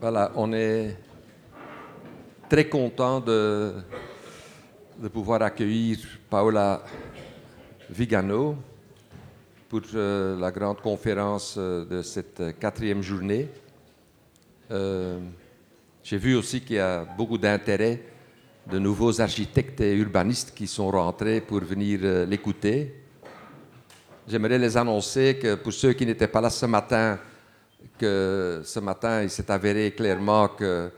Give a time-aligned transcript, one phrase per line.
[0.00, 0.96] Voilà, on est
[2.48, 3.72] très content de,
[5.12, 5.98] pouvoir accueillir
[6.30, 6.84] Paola
[7.90, 8.54] Vigano
[9.68, 13.48] pour euh, la grande conférence euh, de cette quatrième journée.
[14.70, 15.18] Euh,
[16.04, 18.00] J'ai vu aussi qu'il y a beaucoup d'intérêt
[18.70, 23.02] de nouveaux architectes et urbanistes qui sont rentrés pour venir l'écouter.
[24.28, 27.18] J'aimerais les annoncer que pour ceux qui n'étaient pas là ce matin,
[27.98, 30.90] que ce matin, il s'est avéré clairement que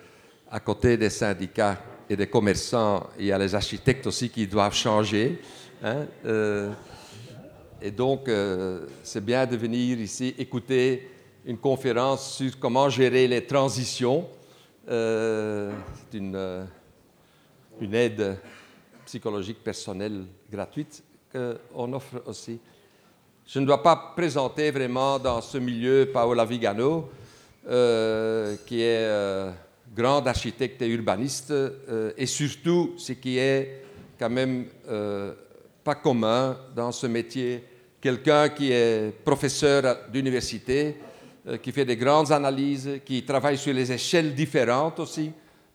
[0.51, 1.79] à côté des syndicats
[2.09, 5.41] et des commerçants, il y a les architectes aussi qui doivent changer.
[5.83, 6.07] hein.
[6.27, 6.71] Euh,
[7.83, 11.09] et donc, euh, c'est bien de venir ici écouter
[11.47, 14.29] une conférence sur comment gérer les transitions.
[14.89, 16.67] Euh, c'est une,
[17.81, 18.37] une aide
[19.07, 22.61] psychologique personnelle gratuite qu'on offre aussi.
[23.53, 27.11] Je ne dois pas présenter vraiment dans ce milieu Paola Vigano,
[27.69, 29.51] euh, qui est euh,
[29.93, 33.83] grande architecte et urbaniste, euh, et surtout ce qui est
[34.21, 35.33] quand même euh,
[35.83, 37.65] pas commun dans ce métier,
[38.01, 40.99] quelqu'un qui est professeur d'université,
[41.49, 45.33] euh, qui fait des grandes analyses, qui travaille sur les échelles différentes aussi,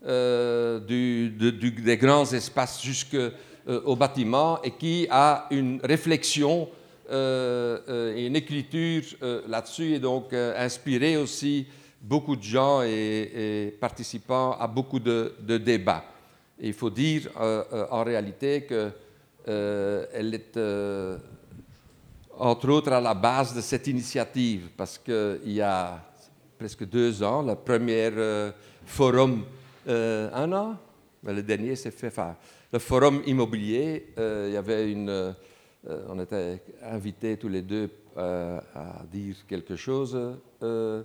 [0.07, 8.35] euh, des grands espaces jusqu'au bâtiment, et qui a une réflexion euh, euh, et une
[8.35, 11.67] écriture euh, là-dessus, et donc euh, inspiré aussi
[12.01, 16.03] beaucoup de gens et, et participant à beaucoup de, débats.
[16.59, 21.17] Il faut dire euh, euh, en réalité qu'elle est euh,
[22.37, 25.99] entre autres à la base de cette initiative, parce qu'il y a
[26.57, 28.51] presque deux ans, le premier euh,
[28.85, 29.43] forum,
[29.87, 30.77] euh, un an,
[31.23, 32.35] Mais le dernier s'est fait, enfin,
[32.71, 35.31] le forum immobilier, euh, il y avait une, euh,
[36.07, 40.17] on était invités tous les deux euh, à dire quelque chose
[40.63, 41.03] euh,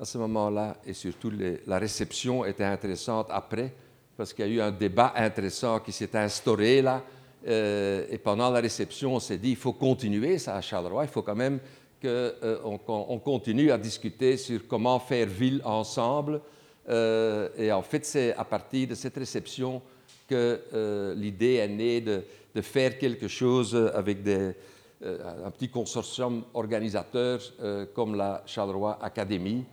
[0.00, 1.30] à ce moment-là, et surtout
[1.66, 3.74] la réception était intéressante après,
[4.16, 7.04] parce qu'il y a eu un débat intéressant qui s'est instauré là,
[7.46, 11.10] euh, et pendant la réception, on s'est dit, il faut continuer ça à Charleroi, il
[11.10, 11.58] faut quand même
[12.00, 16.40] qu'on on continue à discuter sur comment faire ville ensemble.
[16.88, 19.82] Euh, et en fait, c'est à partir de cette réception
[20.26, 22.22] que euh, l'idée est née de,
[22.54, 24.54] de faire quelque chose avec des,
[25.02, 29.64] euh, un petit consortium organisateur euh, comme la Charleroi Academy.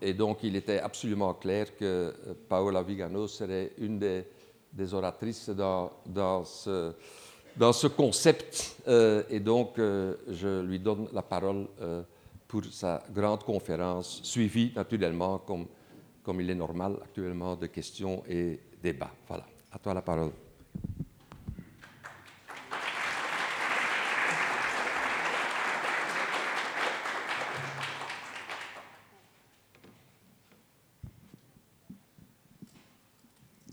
[0.00, 2.12] Et donc, il était absolument clair que euh,
[2.48, 4.24] Paola Vigano serait une des,
[4.72, 6.92] des oratrices dans, dans ce,
[7.56, 8.76] dans ce concept.
[8.86, 12.02] Euh, et donc, euh, je lui donne la parole euh,
[12.46, 15.66] pour sa grande conférence, suivie naturellement, comme,
[16.22, 19.10] comme il est normal actuellement, de questions et débats.
[19.26, 20.30] Voilà, à toi la parole.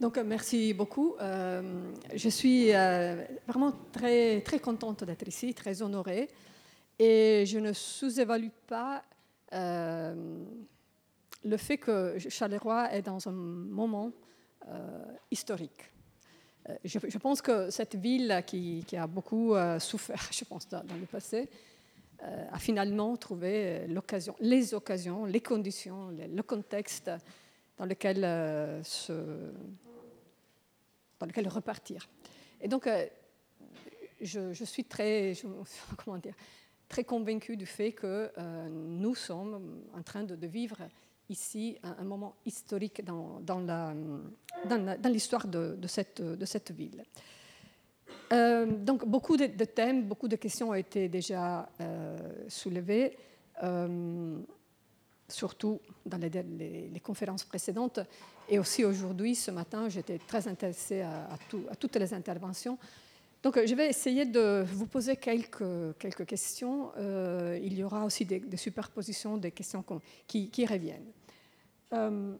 [0.03, 1.15] Donc, euh, merci beaucoup.
[1.21, 1.61] Euh,
[2.13, 6.27] je suis euh, vraiment très, très contente d'être ici, très honorée.
[6.99, 9.01] Et je ne sous-évalue pas
[9.53, 10.17] le
[11.55, 14.11] fait que Charleroi est dans un moment
[15.31, 15.89] historique.
[16.83, 21.49] Je, pense que cette ville qui, a beaucoup souffert, je pense, dans, dans le passé,
[22.19, 27.09] a finalement trouvé l'occasion, les occasions, les conditions, le, contexte
[27.77, 28.17] dans lequel,
[28.83, 29.13] se,
[31.23, 32.09] dans lequel repartir.
[32.59, 33.05] Et donc, euh,
[34.19, 35.33] je, suis très,
[36.03, 36.35] comment dire,
[36.89, 40.77] très convaincue du fait que euh, nous sommes en train de, vivre
[41.29, 43.39] ici un, moment historique dans,
[45.05, 47.05] l'histoire de, cette, ville.
[48.33, 51.69] Euh, donc, beaucoup de, thèmes, beaucoup de questions ont été déjà
[52.49, 53.15] soulevées,
[55.27, 57.99] surtout dans les, conférences précédentes.
[58.49, 62.77] Et aussi aujourd'hui, ce matin, j'étais très intéressée à, à tout- à toutes les interventions.
[63.43, 66.93] Donc, je vais essayer de vous poser quelques, questions.
[66.95, 69.83] Euh, il y aura aussi des, superpositions, des questions
[70.25, 71.11] qui, reviennent.
[71.91, 72.35] Euh,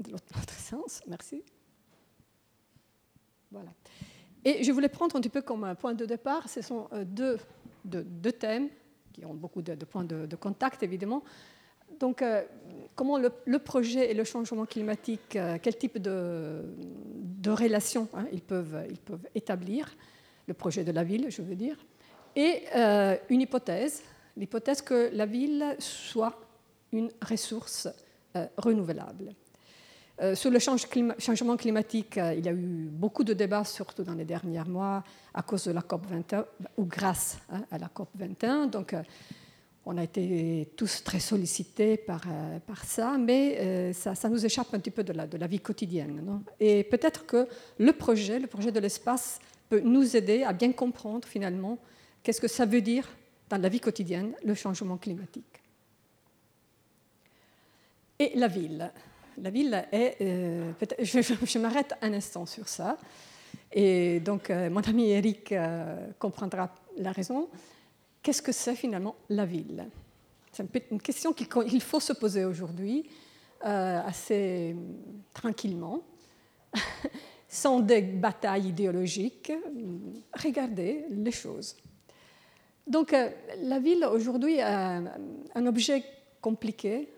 [0.00, 1.42] de l'autre sens, merci.
[3.50, 3.72] Voilà.
[4.42, 7.04] Et je voulais prendre un petit peu comme un point de départ, ce sont euh,
[7.84, 8.70] deux thèmes
[9.12, 11.22] qui ont beaucoup de, points de, contact, évidemment.
[11.98, 12.42] Donc, euh,
[12.94, 18.42] comment le, projet et le changement climatique, euh, quel type de, de relations hein, ils,
[18.42, 18.86] peuvent,
[19.34, 19.94] établir,
[20.46, 21.76] le projet de la ville, je veux dire,
[22.36, 24.02] et euh, une hypothèse,
[24.36, 26.38] l'hypothèse que la ville soit
[26.92, 27.88] une ressource
[28.56, 29.34] renouvelable.
[30.20, 34.12] Euh, sur le changement climatique, euh, il y a eu beaucoup de débats, surtout dans
[34.12, 35.02] les derniers mois,
[35.32, 36.44] à cause de la COP 21,
[36.76, 38.66] ou grâce hein, à la COP 21.
[38.66, 39.02] Donc, euh,
[39.86, 42.20] on a été tous très sollicités par,
[42.84, 46.42] ça, mais ça, nous échappe un petit peu de la, de la vie quotidienne.
[46.60, 49.40] Et peut-être que le projet, le projet de l'espace,
[49.70, 51.78] peut nous aider à bien comprendre finalement
[52.22, 53.08] qu'est-ce que ça veut dire
[53.48, 55.62] dans la vie quotidienne, le changement climatique.
[58.18, 58.92] Et la ville?
[59.38, 60.16] La ville est...
[60.20, 62.96] Euh, je, m'arrête un instant sur ça.
[63.72, 67.48] Et donc, euh, mon ami Eric euh, comprendra la raison.
[68.22, 69.86] Qu'est-ce que c'est finalement la ville?
[70.52, 73.08] C'est une question qu'il faut se poser aujourd'hui,
[73.62, 74.74] assez
[75.32, 76.02] tranquillement,
[77.48, 79.52] sans des batailles idéologiques.
[80.34, 81.76] Regardez les choses.
[82.84, 83.14] Donc,
[83.62, 86.02] la ville aujourd'hui est un objet
[86.40, 87.08] compliqué.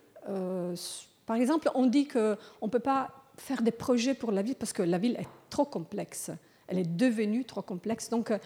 [1.26, 4.72] Par exemple, on dit qu'on ne peut pas faire des projets pour la ville parce
[4.72, 6.30] que la ville est trop complexe.
[6.66, 8.08] Elle est devenue trop complexe.
[8.08, 8.38] Donc, euh,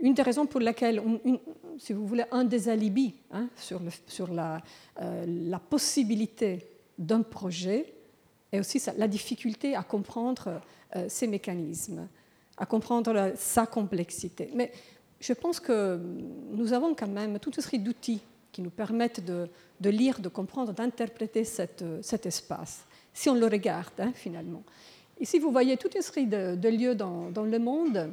[0.00, 1.00] une des raisons pour laquelle,
[1.78, 3.80] si vous voulez, un des alibis hein, sur,
[4.32, 4.60] la,
[5.70, 6.66] possibilité
[6.98, 7.94] d'un projet
[8.50, 10.60] est aussi la difficulté à comprendre
[11.08, 12.08] ces mécanismes,
[12.56, 14.50] à comprendre sa complexité.
[14.54, 14.72] Mais
[15.20, 15.98] je pense que
[16.50, 18.20] nous avons quand même toute une série d'outils
[18.54, 24.12] qui nous permettent de, lire, de comprendre, d'interpréter cet espace, si on le regarde hein,
[24.14, 24.62] finalement.
[25.18, 28.12] Ici, vous voyez toute une série de, lieux dans, le monde.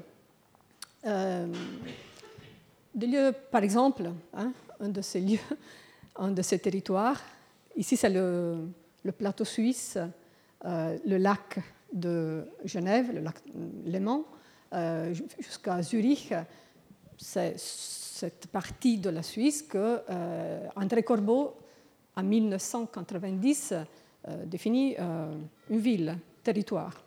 [1.06, 1.48] Euh,
[2.96, 5.48] des lieux, par exemple, hein, un de ces lieux,
[6.16, 7.22] un de ces territoires.
[7.76, 8.66] Ici, c'est le,
[9.16, 10.00] plateau suisse,
[10.66, 11.60] euh, le lac
[11.94, 13.36] de Genève, le lac
[13.86, 14.26] Léman,
[14.74, 16.34] euh, jusqu'à Zurich
[17.22, 17.56] c'est
[18.22, 21.56] cette partie de la Suisse que euh, André Corbeau,
[22.16, 25.34] en 1990, euh, définit euh,
[25.72, 27.02] une ville, territoire.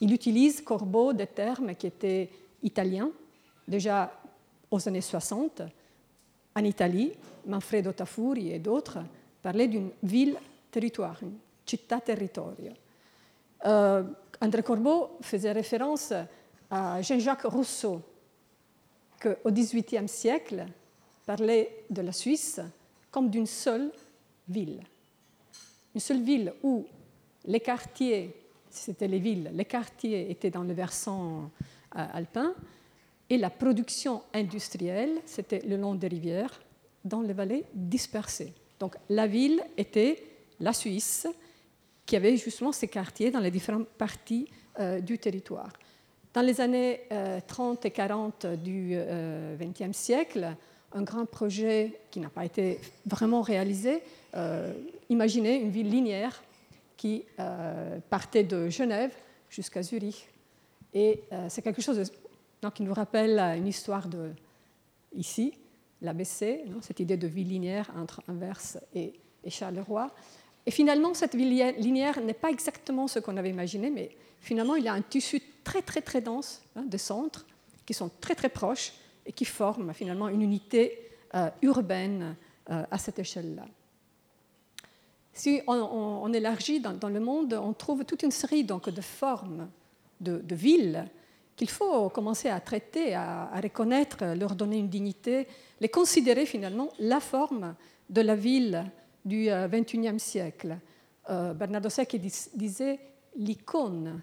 [0.00, 2.30] Il utilise Corbeau des termes qui étaient
[2.62, 3.10] italiens,
[3.68, 4.10] déjà
[4.70, 5.60] aux années 60.
[6.56, 7.12] En Italie,
[7.46, 9.00] Manfredo Tafuri et d'autres
[9.42, 11.36] parlaient d'une ville-territoire, une
[11.66, 12.72] città territorio.
[13.64, 16.12] André Corbeau faisait référence
[16.70, 18.00] à Jean-Jacques Rousseau,
[19.22, 20.66] qu'au XVIIIe siècle,
[21.24, 22.60] parlait de la Suisse
[23.10, 23.92] comme d'une seule
[24.48, 24.82] ville.
[25.94, 26.86] Une seule ville où
[27.44, 28.34] les quartiers,
[28.70, 31.50] c'était les villes, les quartiers étaient dans le versant
[31.96, 32.54] euh, alpin
[33.28, 36.60] et la production industrielle, c'était le long des rivières,
[37.04, 38.52] dans les vallées dispersées.
[38.78, 40.22] Donc la ville était
[40.60, 41.26] la Suisse
[42.04, 44.48] qui avait justement ses quartiers dans les différentes parties
[44.78, 45.72] euh, du territoire.
[46.34, 47.00] Dans les années
[47.46, 48.96] 30 euh, et 40 du
[49.60, 50.56] XXe euh, siècle,
[50.92, 54.02] un grand projet qui n'a pas été vraiment réalisé,
[54.34, 54.72] euh,
[55.10, 56.42] imaginez une ville linéaire
[56.96, 57.24] qui
[58.10, 59.12] partait de Genève
[59.50, 60.28] jusqu'à Zurich.
[60.94, 62.12] Et c'est quelque chose
[62.74, 64.30] qui nous rappelle une histoire de
[65.12, 65.52] ici,
[66.00, 70.12] l'ABC, cette idée de ville linéaire entre Anvers et, et Charleroi.
[70.64, 74.12] Et finalement, cette ville linéaire n'est pas exactement ce qu'on avait imaginé, mais
[74.42, 77.46] finalement, il y a un tissu très, très, très dense hein, de centres
[77.86, 78.92] qui sont très, très proches
[79.24, 80.98] et qui forment finalement une unité
[81.34, 82.36] euh, urbaine
[82.70, 83.64] euh, à cette échelle-là.
[85.32, 89.70] Si on, élargit dans, le monde, on trouve toute une série donc, de formes
[90.20, 91.08] de, villes
[91.56, 95.46] qu'il faut commencer à traiter, à, reconnaître, leur donner une dignité,
[95.80, 97.74] les considérer finalement la forme
[98.10, 98.84] de la ville
[99.24, 100.76] du XXIe euh, siècle.
[101.26, 102.98] Bernardo Secchi disait
[103.36, 104.20] l'icône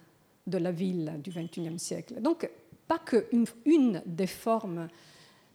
[0.49, 2.21] de la ville du XXIe siècle.
[2.21, 2.49] Donc,
[2.87, 4.87] pas qu'une une des formes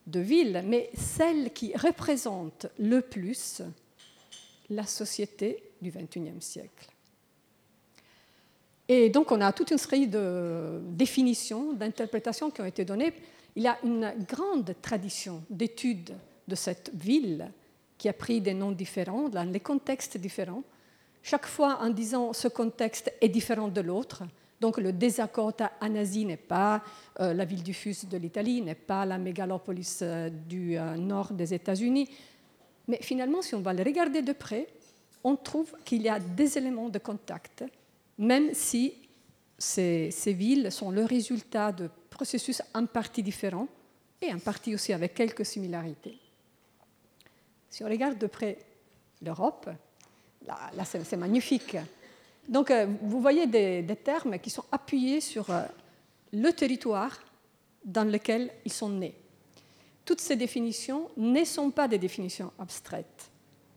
[0.07, 3.61] de ville, mais celle qui représente le plus
[4.69, 6.89] la société du XXIe siècle.
[8.87, 13.13] Et donc, on a toute une série de définitions, d'interprétations qui ont été données.
[13.55, 16.13] Il y a une grande tradition d'études
[16.47, 17.51] de cette ville
[17.97, 20.63] qui a pris des noms différents, dans des contextes différents,
[21.23, 24.23] chaque fois en disant ce contexte est différent de l'autre,
[24.65, 26.81] donc le désaccord à Nazi n'est pas
[27.19, 31.33] euh, la ville du Fus de l'Italie, n'est pas la mégalopolis euh, du euh, nord
[31.33, 32.09] des États-Unis.
[32.87, 34.65] Mais finalement, si on va le regarder de près,
[35.23, 37.63] on trouve qu'il y a des éléments de contact,
[38.17, 38.95] même si
[39.55, 43.67] ces, ces, villes sont le résultat de processus en partie différents
[44.19, 46.17] et en partie aussi avec quelques similarités.
[47.69, 48.57] Si on regarde de près
[49.21, 49.69] l'Europe,
[50.47, 51.77] là, là c'est magnifique.
[52.47, 55.63] Donc, euh, vous voyez des, termes qui sont appuyés sur euh,
[56.31, 57.19] le territoire
[57.83, 59.15] dans lequel ils sont nés.
[60.03, 63.31] Toutes ces définitions ne sont pas des définitions abstraites,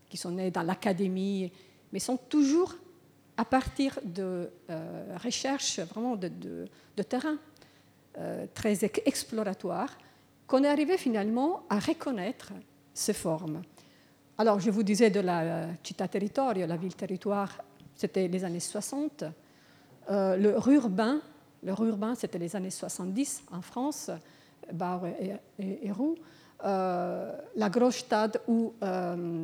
[0.09, 1.51] qui sont nées dans l'académie,
[1.91, 2.75] mais sont toujours
[3.37, 6.67] à partir de euh, recherches vraiment de,
[7.03, 7.37] terrain
[8.53, 9.97] très exploratoires,
[10.45, 12.51] qu'on est arrivé finalement à reconnaître
[12.93, 13.61] ces formes.
[14.37, 17.63] Alors, je vous disais de la città territorio, la ville-territoire,
[17.99, 19.25] c'était les années 60.
[20.09, 21.19] le urbain,
[21.61, 21.73] le
[22.15, 24.09] c'était les années 70 en France,
[24.71, 26.15] Bar et, et, Roux.
[26.63, 28.73] la Großstadt ou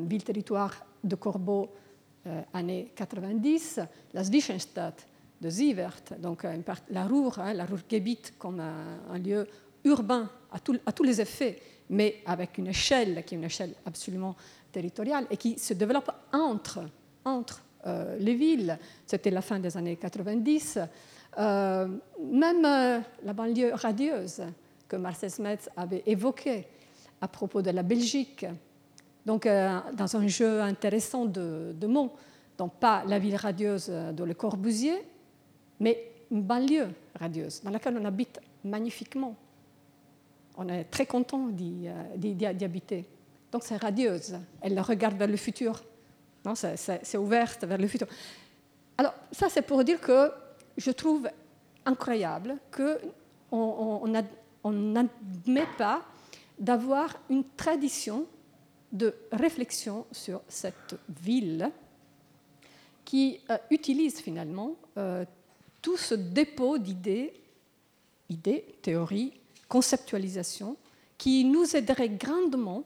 [0.08, 1.70] ville-territoire de Corbeau,
[2.54, 3.82] années 90.
[4.14, 5.06] La Zwischenstadt,
[5.42, 6.58] de Zivert, donc euh,
[6.90, 9.48] la Ruhr, hein, la Ruhrgebiet comme un, lieu
[9.84, 11.60] urbain à, à, tous les effets,
[11.90, 14.36] mais avec une échelle qui est une échelle absolument
[14.72, 16.80] territoriale et qui se développe entre,
[17.24, 17.75] entre euh,
[18.20, 18.78] les villes.
[19.06, 20.80] C'était la fin des années 90.
[21.38, 21.88] Euh,
[22.32, 22.62] même
[23.24, 24.42] la banlieue radieuse
[24.88, 26.66] que Marcel Smets avait évoquée
[27.22, 28.46] à propos de la Belgique.
[29.26, 32.14] Donc, dans un jeu intéressant de, de mots,
[32.58, 35.02] donc pas la ville radieuse de Le Corbusier,
[35.80, 36.90] mais une banlieue
[37.20, 39.36] radieuse dans laquelle on habite magnifiquement.
[40.58, 43.06] On est très content d'y euh, habiter.
[43.52, 44.38] Donc c'est radieuse.
[44.62, 45.84] Elle regarde vers le futur.
[46.54, 48.08] C'est ouverte vers le futur.
[48.98, 50.32] Alors ça, c'est pour dire que
[50.78, 51.28] je trouve
[51.86, 54.08] incroyable qu'on
[54.66, 56.04] n'admet pas
[56.60, 58.26] d'avoir une tradition
[58.92, 61.70] de réflexion sur cette ville
[63.04, 65.26] qui euh, utilise finalement euh,
[65.82, 67.34] tout ce dépôt d'idées,
[68.30, 69.34] idées, théories,
[69.68, 70.78] conceptualisations,
[71.18, 72.84] qui nous aiderait grandement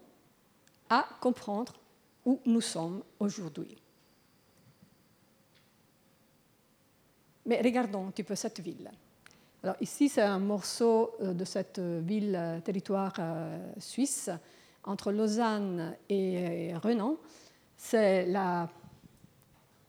[0.89, 1.73] à comprendre
[2.29, 3.75] où nous sommes aujourd'hui.
[7.47, 8.91] Mais regardons un petit peu cette ville.
[9.63, 14.29] Alors ici, c'est un morceau euh, de cette ville, euh, territoire euh, suisse,
[14.83, 17.17] entre Lausanne et Renan.
[17.75, 18.69] C'est la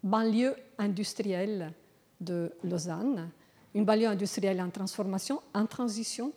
[0.02, 1.74] banlieue industrielle
[2.22, 3.30] de Lausanne,
[3.74, 6.32] une banlieue industrielle en transformation, en transition.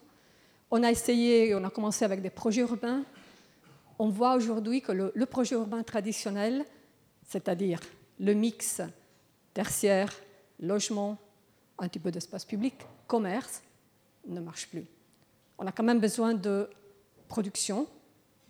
[0.70, 3.04] On a essayé, on a commencé avec des projets urbains.
[4.00, 6.66] On voit aujourd'hui que le, projet urbain traditionnel,
[7.28, 7.80] c'est-à-dire
[8.20, 8.82] le mix
[9.54, 10.14] tertiaire,
[10.60, 11.18] logement,
[11.78, 12.76] un petit peu d'espace public,
[13.08, 13.62] commerce,
[14.28, 14.86] ne marche plus.
[15.58, 16.70] On a quand même besoin de
[17.28, 17.88] production,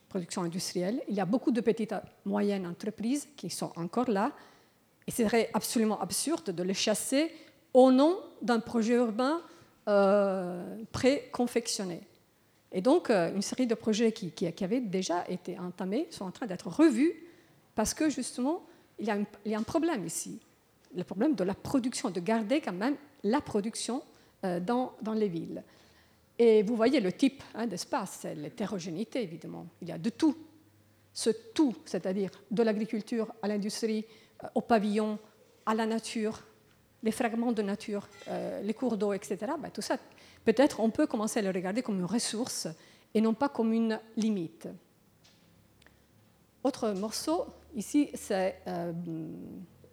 [0.07, 1.01] production industrielle.
[1.07, 1.95] Il y a beaucoup de petites et
[2.25, 4.31] moyennes entreprises qui sont encore là,
[5.07, 7.31] et ce serait absolument absurde de les chasser
[7.73, 9.41] au nom d'un projet urbain
[9.89, 12.01] euh, pré-confectionné.
[12.73, 16.47] Et donc, euh, une série de projets qui, avaient déjà été entamés sont en train
[16.47, 17.13] d'être revus
[17.75, 18.63] parce que justement,
[18.99, 20.39] il y, a un problème ici.
[20.95, 24.03] Le problème de la production, de garder quand même la production
[24.43, 25.63] euh, dans, dans, les villes.
[26.37, 29.67] Et vous voyez le type hein, d'espace, c'est l'hétérogénéité évidemment.
[29.81, 30.35] Il y a de tout.
[31.13, 34.05] Ce tout, c'est-à-dire de l'agriculture à l'industrie,
[34.55, 35.19] au pavillon,
[35.65, 36.43] à la nature,
[37.03, 39.97] les fragments de nature, euh, les cours d'eau, etc., ben, tout ça,
[40.45, 42.67] peut-être on peut commencer à le regarder comme une ressource
[43.13, 44.67] et non pas comme une limite.
[46.63, 47.45] Autre morceau,
[47.75, 48.91] ici, c'est euh,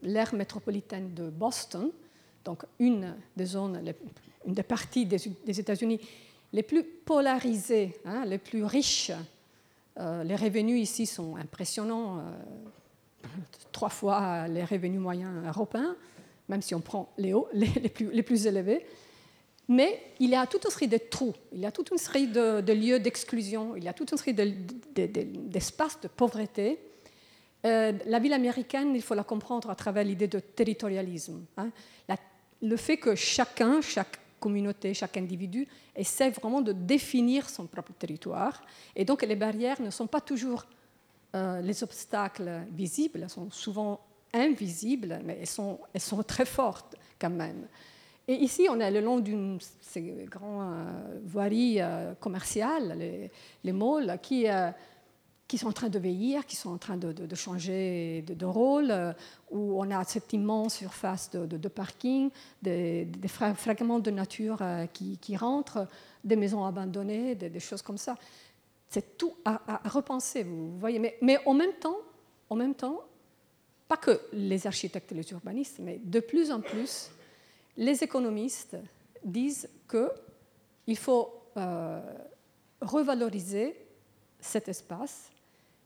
[0.03, 1.91] l'aire métropolitaine de Boston,
[2.45, 3.83] donc une des zones,
[4.47, 6.01] une des parties des, États-Unis
[6.53, 9.13] les plus polarisées, hein, les plus riches.
[9.99, 12.23] Euh, les revenus ici sont impressionnants
[13.73, 15.97] trois fois les revenus moyens européens,
[16.49, 18.85] même si on prend les hauts, les plus, élevés.
[19.71, 22.27] Mais il y a toute une série de trous, il y a toute une série
[22.27, 26.81] de, lieux d'exclusion, il y a toute une série d'espaces de, pauvreté.
[27.65, 31.45] Euh, la ville américaine, il faut la comprendre à travers l'idée de territorialisme.
[31.57, 31.71] Hein.
[32.61, 38.63] le fait que chacun, chaque communauté, chaque individu essaie vraiment de définir son propre territoire.
[38.97, 40.67] Et donc les barrières ne sont pas toujours
[41.37, 44.01] euh, les obstacles visibles sont souvent
[44.35, 47.69] invisibles, mais elles elles sont très fortes quand même.
[48.31, 49.59] Et ici, on est le long d'une
[50.27, 53.29] grande euh, voirie euh, commerciale, les,
[53.65, 54.47] les malls, qui,
[55.49, 58.95] qui sont en train de vieillir, qui sont en train de, changer de, rôle,
[59.51, 62.31] où on a cette immense surface de, parking,
[62.63, 65.89] des, fragments de nature qui, rentrent,
[66.23, 68.15] des maisons abandonnées, des, choses comme ça.
[68.89, 71.01] C'est tout à, repenser, vous voyez.
[71.21, 71.75] Mais, en même
[72.75, 73.01] temps,
[73.89, 77.11] pas que les architectes et les urbanistes, mais de plus en plus,
[77.77, 78.77] les économistes
[79.25, 82.01] disent qu'il faut euh,
[82.81, 83.77] revaloriser
[84.39, 85.31] cet espace,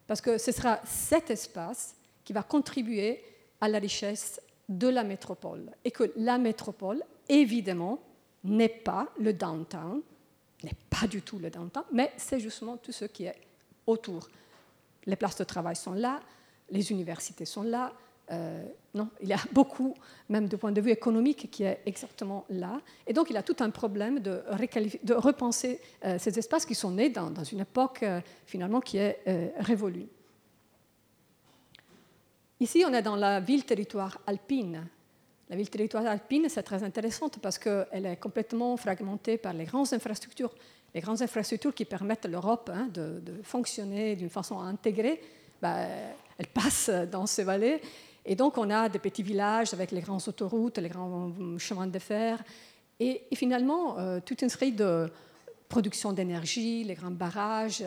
[0.06, 3.22] parce que ce sera cet espace qui va contribuer
[3.60, 5.70] à la richesse de la métropole.
[5.84, 7.98] Et que la métropole, évidemment,
[8.44, 10.02] n'est pas le downtown,
[10.62, 13.36] n'est pas du tout le downtown, mais c'est justement tout ce qui est
[13.86, 14.28] autour.
[15.06, 16.20] Les places de travail sont là,
[16.70, 17.92] les universités sont là.
[18.30, 18.64] Euh,
[18.94, 19.94] non, il y a beaucoup,
[20.28, 22.80] même du point de vue économique, qui est exactement là.
[23.06, 24.42] Et donc, il y a tout un problème de,
[25.14, 29.20] repenser euh, ces espaces qui sont nés dans, une époque, euh, finalement, qui est
[29.58, 30.06] révolue.
[32.60, 34.86] Ici, on est dans la ville-territoire alpine.
[35.50, 40.54] La ville-territoire alpine, c'est très intéressante parce qu'elle est complètement fragmentée par les grandes infrastructures,
[40.94, 45.20] les grandes infrastructures qui permettent à l'Europe hein, de, fonctionner d'une façon intégrée.
[45.60, 45.80] Bah,
[46.38, 47.80] elles passent dans ces vallées.
[48.26, 51.98] Et donc, on a des petits villages avec les grandes autoroutes, les grands chemins de
[51.98, 52.42] fer.
[53.00, 55.10] Et, finalement, euh, toute une série de
[55.68, 57.84] production d'énergie, les grands barrages.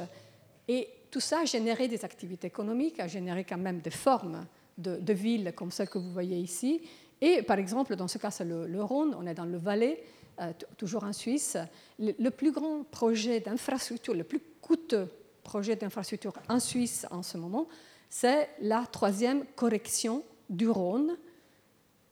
[0.67, 4.45] Et tout ça a généré des activités économiques, a généré quand même des formes
[4.77, 6.81] de, villes comme celles que vous voyez ici.
[7.19, 10.03] Et par exemple, dans ce cas, c'est le, Rhône, on est dans le Valais,
[10.39, 11.57] euh, toujours en Suisse.
[11.97, 15.07] Le, plus grand projet d'infrastructure, le plus coûteux
[15.43, 17.67] projet d'infrastructure en Suisse en ce moment,
[18.09, 21.17] c'est la troisième correction du Rhône.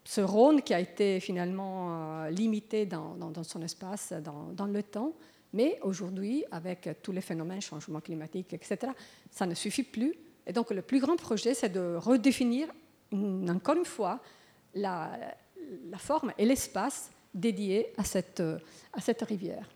[0.03, 5.13] Ce Rhône qui a été finalement euh, limité dans, son espace, dans, le temps,
[5.53, 8.91] mais aujourd'hui, avec tous les phénomènes, changement climatique, etc.,
[9.31, 10.13] ça ne suffit plus.
[10.45, 12.67] Et donc le plus grand projet, c'est de redéfinir,
[13.13, 14.19] encore une fois,
[14.75, 15.11] la,
[15.97, 18.43] forme et l'espace dédiés cette,
[18.93, 19.74] à cette rivière.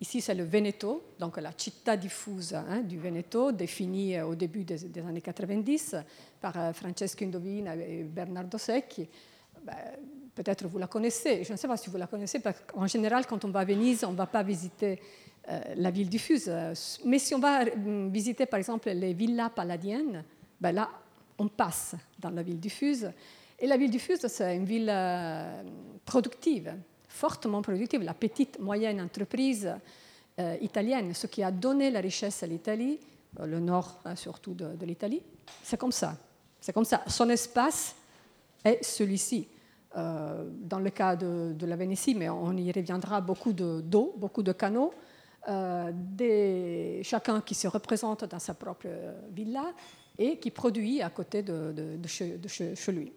[0.00, 4.84] Ici, c'est le Veneto, donc la città diffusa hein, du Veneto, définie au début des,
[4.98, 5.96] années 90
[6.40, 9.08] par euh, Francesco Indovina et Bernardo Secchi.
[9.62, 9.74] Ben,
[10.34, 13.26] peut-être vous la connaissez, je ne sais pas si vous la connaissez, parce qu'en général,
[13.26, 15.00] quand on va à Venise, on ne va pas visiter
[15.48, 16.52] euh, la ville diffuse.
[17.04, 20.24] Mais si on va euh, visiter, par exemple, les villas palladiennes,
[20.60, 20.90] ben là,
[21.38, 23.10] on passe dans la ville diffuse.
[23.58, 25.62] Et la ville diffuse, c'est une ville euh,
[26.04, 26.74] productive,
[27.16, 29.74] fortement productive, la petite, moyenne entreprise
[30.60, 33.00] italienne, ce qui a donné la richesse à l'Italie,
[33.42, 35.22] le nord hein, surtout de, l'Italie.
[35.62, 36.14] C'est comme ça.
[36.60, 37.02] C'est comme ça.
[37.06, 37.96] Son espace
[38.62, 39.48] est celui-ci.
[39.94, 44.52] dans le cas de, de, la Vénétie, mais on y reviendra, beaucoup d'eau, beaucoup de
[44.52, 44.92] canaux,
[45.48, 48.88] euh, des, chacun qui se représente dans sa propre
[49.30, 49.72] villa
[50.18, 52.36] et qui produit à côté de, de, chez,
[52.88, 53.12] lui.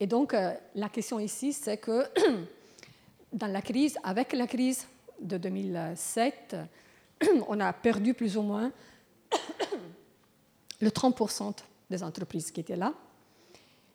[0.00, 2.04] Et donc, euh, la question ici, c'est que
[3.32, 4.86] dans la crise, avec la crise
[5.20, 6.56] de 2007,
[7.48, 8.70] on a perdu plus ou moins
[10.80, 11.54] le 30%
[11.90, 12.94] des entreprises qui étaient là.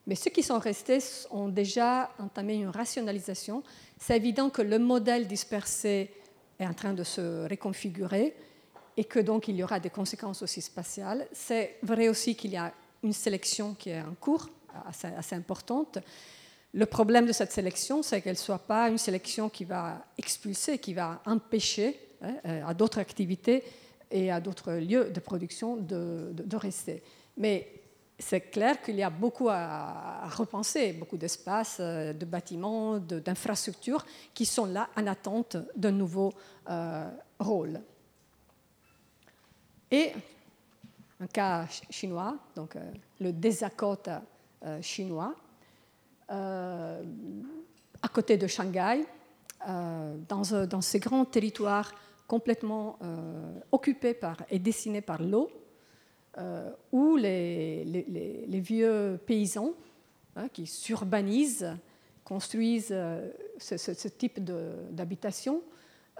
[0.05, 0.99] Mais ceux qui sont restés
[1.31, 3.63] ont déjà entamé une rationalisation.
[3.97, 6.11] C'est évident que le modèle dispersé
[6.59, 8.35] est en train de se reconfigurer
[8.97, 11.27] et que donc il y aura des conséquences aussi spatiales.
[11.31, 14.49] C'est vrai aussi qu'il y a une sélection qui est en cours,
[14.87, 15.99] assez, importante.
[16.73, 20.79] Le problème de cette sélection, c'est qu'elle ne soit pas une sélection qui va expulser,
[20.79, 23.63] qui va empêcher hein, euh, à d'autres activités
[24.09, 27.03] et à d'autres lieux de production de, rester.
[27.37, 27.67] Mais
[28.17, 34.45] c'est clair qu'il y a beaucoup à, repenser, beaucoup d'espaces, euh, de bâtiments, d'infrastructures qui
[34.45, 36.33] sont là en attente d'un nouveau
[36.69, 37.07] euh,
[37.39, 37.81] rôle.
[39.91, 40.11] Et
[41.19, 42.75] un cas chinois, donc
[43.19, 43.99] le désaccord
[44.81, 45.35] chinois,
[46.29, 46.97] à
[48.13, 49.05] côté de Shanghai,
[49.65, 51.93] dans, dans, ces grands territoires
[52.27, 52.97] complètement
[53.71, 55.49] occupés par, et dessinés par l'eau,
[56.39, 59.73] euh, où les, les, vieux paysans
[60.35, 61.77] hein, qui s'urbanisent
[62.23, 65.61] construisent euh, ce, type d'habitation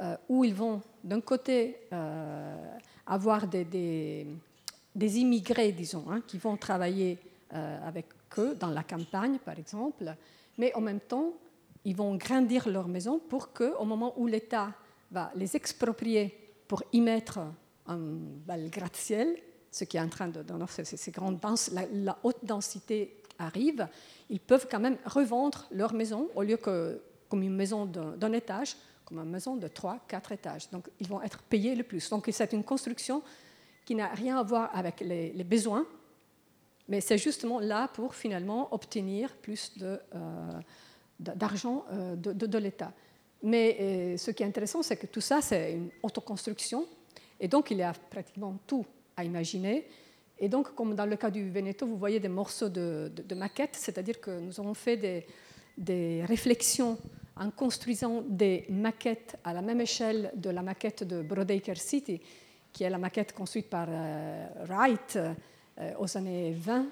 [0.04, 1.78] euh, où ils vont d'un côté
[3.08, 4.28] avoir des,
[4.94, 7.18] des, immigrés, disons, hein, qui vont travailler
[7.50, 8.06] avec
[8.40, 10.16] eux dans la campagne, par exemple,
[10.58, 11.34] mais en même temps,
[11.86, 14.72] ils vont grandir leur maison pour qu'au moment où l'État
[15.12, 17.40] va les exproprier pour y mettre
[17.88, 19.38] un bel gratte-ciel,
[19.72, 21.40] ce qui est en train de, dans ces, grandes
[21.94, 23.88] la, haute densité arrive,
[24.30, 28.76] ils peuvent quand même revendre leur maison au lieu que comme une maison d'un étage,
[29.06, 30.70] comme une maison de trois, quatre étages.
[30.70, 32.08] Donc ils vont être payés le plus.
[32.10, 33.24] Donc c'est une construction
[33.86, 35.86] qui n'a rien à voir avec les, besoins,
[36.88, 39.74] mais c'est justement là pour finalement obtenir plus
[41.20, 42.92] d'argent de, euh, de, l'État.
[43.42, 46.86] Mais euh, ce qui est intéressant, c'est que tout ça, c'est une autoconstruction,
[47.40, 49.88] et donc il y a pratiquement tout à imaginer.
[50.40, 54.20] Et donc, comme dans le cas du Veneto, vous voyez des morceaux de, maquettes, c'est-à-dire
[54.20, 55.26] que nous avons fait
[55.78, 56.98] des, réflexions
[57.36, 62.22] en construisant des maquettes à la même échelle de la maquette de Brodaker City,
[62.72, 65.34] qui est la maquette construite par euh, Wright euh,
[66.00, 66.86] aux années 20,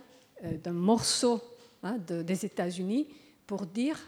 [0.44, 1.42] euh, d'un morceau
[1.84, 3.08] hein, des États-Unis,
[3.46, 4.00] pour dire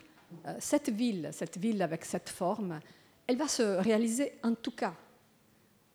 [0.59, 2.79] cette ville, cette ville avec cette forme,
[3.27, 4.95] elle va se réaliser en tout cas,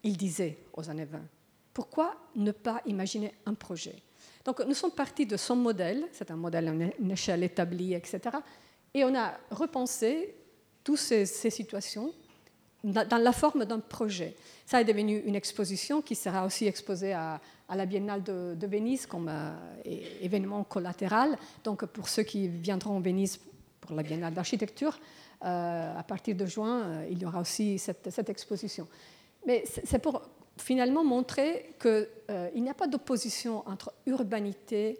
[0.05, 1.21] il disait aux années 20
[1.79, 3.95] pourquoi ne pas imaginer un projet?
[4.45, 8.21] Donc nous sommes partis de son modèle, c'est un modèle à une échelle établie, etc.
[8.93, 10.35] Et on a repensé
[10.83, 12.12] toutes ces, situations
[12.85, 14.35] dans la forme d'un projet.
[14.67, 17.41] Ça est devenu une exposition qui sera aussi exposée à,
[17.75, 19.53] la Biennale de, Venise comme euh,
[20.21, 21.37] événement collatéral.
[21.64, 23.41] Donc pour ceux qui viendront en Venise
[23.81, 24.99] pour la Biennale d'architecture,
[25.45, 28.87] euh, à partir de juin, euh, il y aura aussi cette, exposition.
[29.47, 30.23] Mais c'est pour
[30.57, 34.99] finalement montrer qu'il n'y a pas d'opposition entre urbanité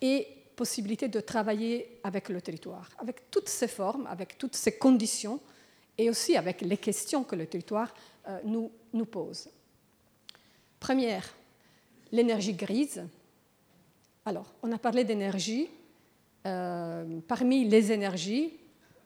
[0.00, 0.26] et
[0.56, 5.40] possibilité de travailler avec le territoire, avec toutes ces formes, avec toutes ces conditions
[5.98, 7.92] et aussi avec les questions que le territoire
[8.28, 9.50] euh, nous, pose.
[10.78, 11.34] Première,
[12.12, 13.04] l'énergie grise.
[14.24, 15.68] Alors, on a parlé d'énergie.
[16.46, 18.54] Euh, parmi les énergies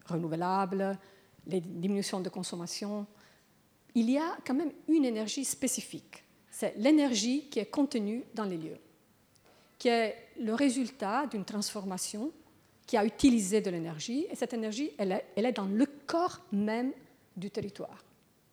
[0.07, 0.99] renouvelables,
[1.47, 3.07] les diminutions de consommation,
[3.95, 6.23] il y a quand même une énergie spécifique.
[6.51, 8.79] C'est l'énergie qui est contenue dans les lieux,
[9.79, 12.31] qui est le résultat d'une transformation
[12.93, 16.43] qui a utilisé de l'énergie, et cette énergie, elle est, elle est, dans le corps
[16.53, 16.93] même
[17.35, 18.05] du territoire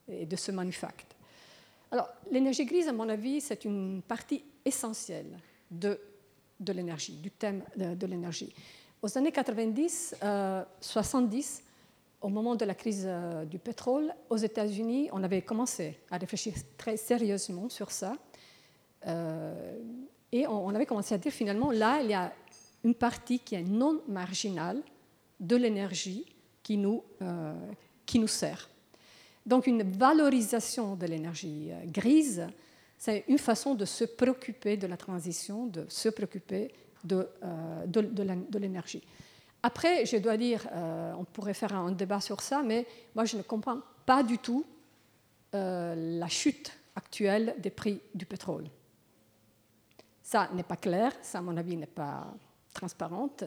[0.07, 1.13] et de ce manufacte.
[1.91, 5.37] Alors, l'énergie grise, à mon avis, c'est une partie essentielle
[5.69, 5.99] de,
[6.57, 8.53] de l'énergie, du thème de, l'énergie.
[9.01, 10.15] Aux années 90,
[10.79, 15.99] 70, euh, au moment de la crise euh, du pétrole, aux États-Unis, on avait commencé
[16.09, 18.13] à réfléchir très sérieusement sur ça.
[19.05, 19.77] Euh,
[20.31, 22.31] et on avait commencé à dire finalement, là, il y a
[22.83, 24.81] une partie qui est non marginale
[25.39, 26.25] de l'énergie
[26.63, 27.53] qui, nous, euh,
[28.05, 28.69] qui nous sert.
[29.45, 32.47] Donc une valorisation de l'énergie euh, grise,
[32.97, 36.71] c'est une façon de se préoccuper de la transition, de se préoccuper
[37.03, 39.01] de, euh, de, l'énergie.
[39.63, 40.67] Après, je dois dire,
[41.17, 44.65] on pourrait faire un débat sur ça, mais moi je ne comprends pas du tout
[45.51, 48.65] la chute actuelle des prix du pétrole.
[50.21, 52.33] Ça n'est pas clair, ça à mon avis n'est pas
[52.73, 53.43] transparente.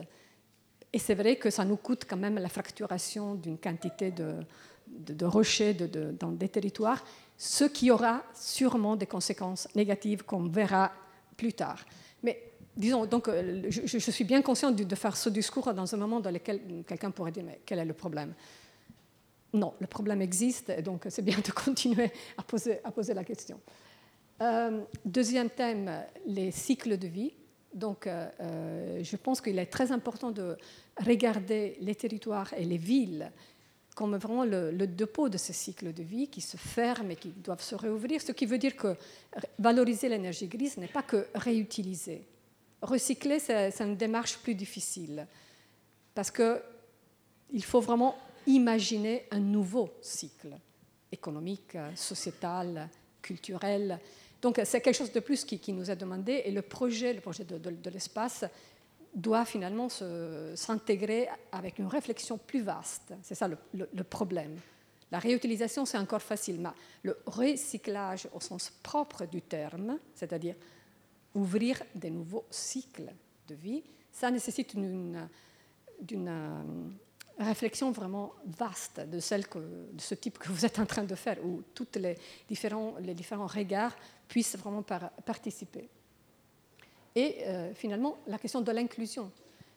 [0.91, 5.73] Et c'est vrai que ça nous coûte quand même la fracturation d'une quantité de, rochers
[5.73, 7.03] dans des territoires,
[7.37, 10.91] ce qui aura sûrement des conséquences négatives qu'on verra
[11.35, 11.83] plus tard.
[12.21, 16.19] Mais disons, donc, euh, je, suis bien consciente de, faire ce discours dans un moment
[16.19, 18.33] dans lequel quelqu'un pourrait dire mais quel est le problème?
[19.53, 23.59] Non, le problème existe, donc c'est bien de continuer à poser, à poser la question.
[24.41, 25.91] Euh, deuxième thème,
[26.25, 27.33] les cycles de vie.
[27.73, 30.57] Donc, euh, euh, je pense qu'il est très important de
[30.97, 33.31] regarder les territoires et les villes
[33.95, 37.61] comme vraiment le, dépôt de ce cycle de vie qui se ferment et qui doivent
[37.61, 38.95] se réouvrir, ce qui veut dire que
[39.59, 42.25] valoriser l'énergie grise n'est pas que réutiliser.
[42.81, 45.27] Recycler, c'est une démarche plus difficile,
[46.15, 50.57] parce qu'il faut vraiment imaginer un nouveau cycle
[51.11, 52.89] économique, sociétal,
[53.21, 53.99] culturel,
[54.43, 57.45] donc c'est quelque chose de plus qui, nous a demandé et le projet, le projet
[57.45, 58.43] de, l'espace
[59.15, 63.13] doit finalement s'intégrer avec une réflexion plus vaste.
[63.21, 64.59] C'est ça le, problème.
[65.13, 66.71] La réutilisation, c'est encore facile, mais
[67.03, 70.55] le recyclage au sens propre du terme, c'est-à-dire
[71.33, 73.13] ouvrir des nouveaux cycles
[73.47, 75.25] de vie, ça nécessite une,
[77.39, 81.87] réflexion vraiment vaste de, ce type que vous êtes en train de faire, où tous
[81.95, 82.17] les
[82.47, 83.95] différents, les différents regards
[84.27, 85.89] puissent vraiment participer.
[87.15, 89.31] Et euh, finalement, la question de l'inclusion.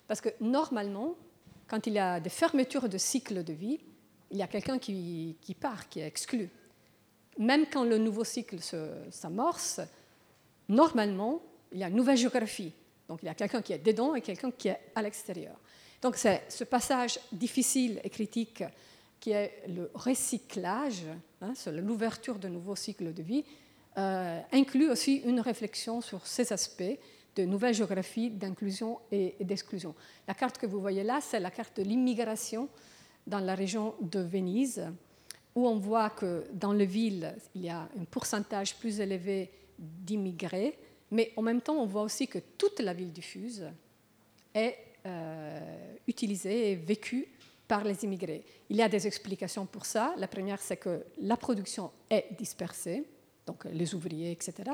[0.06, 1.14] Parce que normalement,
[1.66, 3.80] quand il y a des fermetures de cycle de vie,
[4.30, 6.48] il y a quelqu'un qui, qui, part, qui est exclu.
[7.38, 8.58] Même quand le nouveau cycle
[9.10, 9.80] s'amorce,
[10.68, 11.42] normalement,
[11.72, 12.72] il y a une nouvelle géographie.
[13.08, 15.56] Donc il y a quelqu'un qui est dedans et quelqu'un qui est à l'extérieur.
[16.02, 18.64] Donc c'est ce passage difficile et critique
[19.20, 21.04] qui est le recyclage,
[21.40, 23.44] hein, l'ouverture de nouveaux cycles de vie,
[23.98, 26.98] euh, inclut aussi une réflexion sur ces aspects
[27.34, 29.94] de nouvelles géographies d'inclusion et, d'exclusion.
[30.28, 32.68] La carte que vous voyez là, c'est la carte de l'immigration
[33.26, 34.84] dans la région de Venise,
[35.54, 40.78] où on voit que dans les villes, il y a un pourcentage plus élevé d'immigrés,
[41.10, 43.64] mais en même temps, on voit aussi que toute la ville diffuse
[44.54, 44.76] est
[45.06, 47.26] euh, utilisée et vécue
[47.66, 48.44] par les immigrés.
[48.68, 50.14] Il y a des explications pour ça.
[50.18, 53.04] La première, c'est que la production est dispersée
[53.46, 54.70] donc les ouvriers, etc.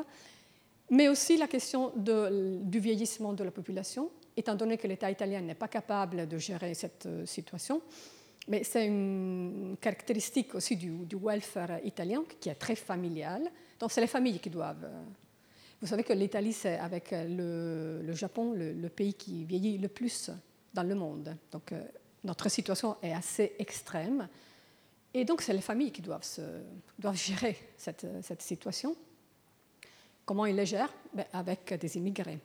[0.91, 5.55] Mais aussi la question du vieillissement de la population, étant donné que l'État italien n'est
[5.55, 7.83] pas capable de gérer cette euh, situation.
[8.49, 13.43] Mais c'est une caractéristique aussi du, welfare italien qui est très familial.
[13.79, 14.89] Donc c'est les familles qui doivent.
[15.83, 20.31] Euh, vous savez que l'Italie, c'est avec le, Japon le, pays qui vieillit le plus
[20.73, 21.37] dans le monde.
[21.51, 21.83] Donc euh,
[22.25, 24.29] notre situation est assez extrême.
[25.15, 26.27] Et donc, c'est les familles qui doivent,
[27.13, 28.97] gérer cette, cette, situation.
[30.25, 30.93] Comment ils les gèrent?
[31.13, 32.39] Ben, Avec des immigrés,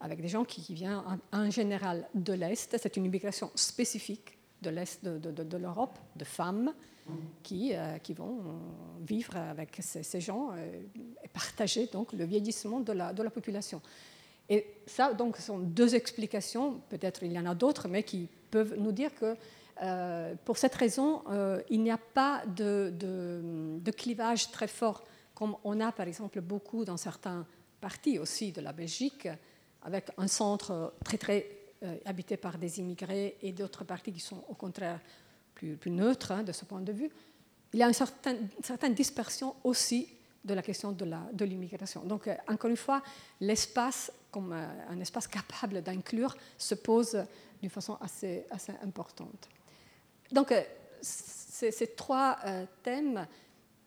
[0.00, 2.76] avec des gens qui, viennent en, général de l'Est.
[2.76, 6.74] C'est une immigration spécifique de l'Est de, l'Europe, de femmes
[7.42, 8.40] qui, qui vont
[9.00, 13.80] vivre avec ces, gens et partager donc, le vieillissement de la, de la population.
[14.48, 18.74] Et ça, donc, sont deux explications, peut-être il y en a d'autres, mais qui peuvent
[18.78, 19.36] nous dire que
[19.82, 25.56] euh, pour cette raison, euh, il n'y a pas de, de, clivage très fort, comme
[25.64, 27.46] on a par exemple beaucoup dans certains
[27.80, 29.28] parties aussi de la Belgique,
[29.82, 31.46] avec un centre très très
[31.84, 35.00] euh, habité par des immigrés et d'autres parties qui sont au contraire
[35.58, 37.10] plus, neutres hein, de ce point de vue.
[37.72, 40.08] Il y a une certaine, dispersion aussi
[40.44, 42.02] de la question de l'immigration.
[42.02, 43.02] Donc, euh, encore une fois,
[43.40, 47.24] l'espace, comme euh, un espace capable d'inclure, se pose
[47.60, 49.48] d'une façon assez, assez importante.
[50.32, 50.62] Donc, euh,
[51.02, 52.38] ces, trois
[52.82, 53.26] thèmes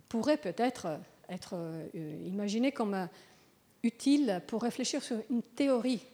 [0.08, 1.56] pourraient peut-être être,
[1.94, 3.08] imaginés comme
[3.84, 6.06] utiles pour réfléchir sur une théorie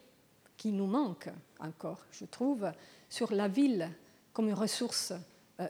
[0.55, 2.71] qui nous manque encore, je trouve,
[3.09, 3.89] sur la ville
[4.33, 5.13] comme une ressource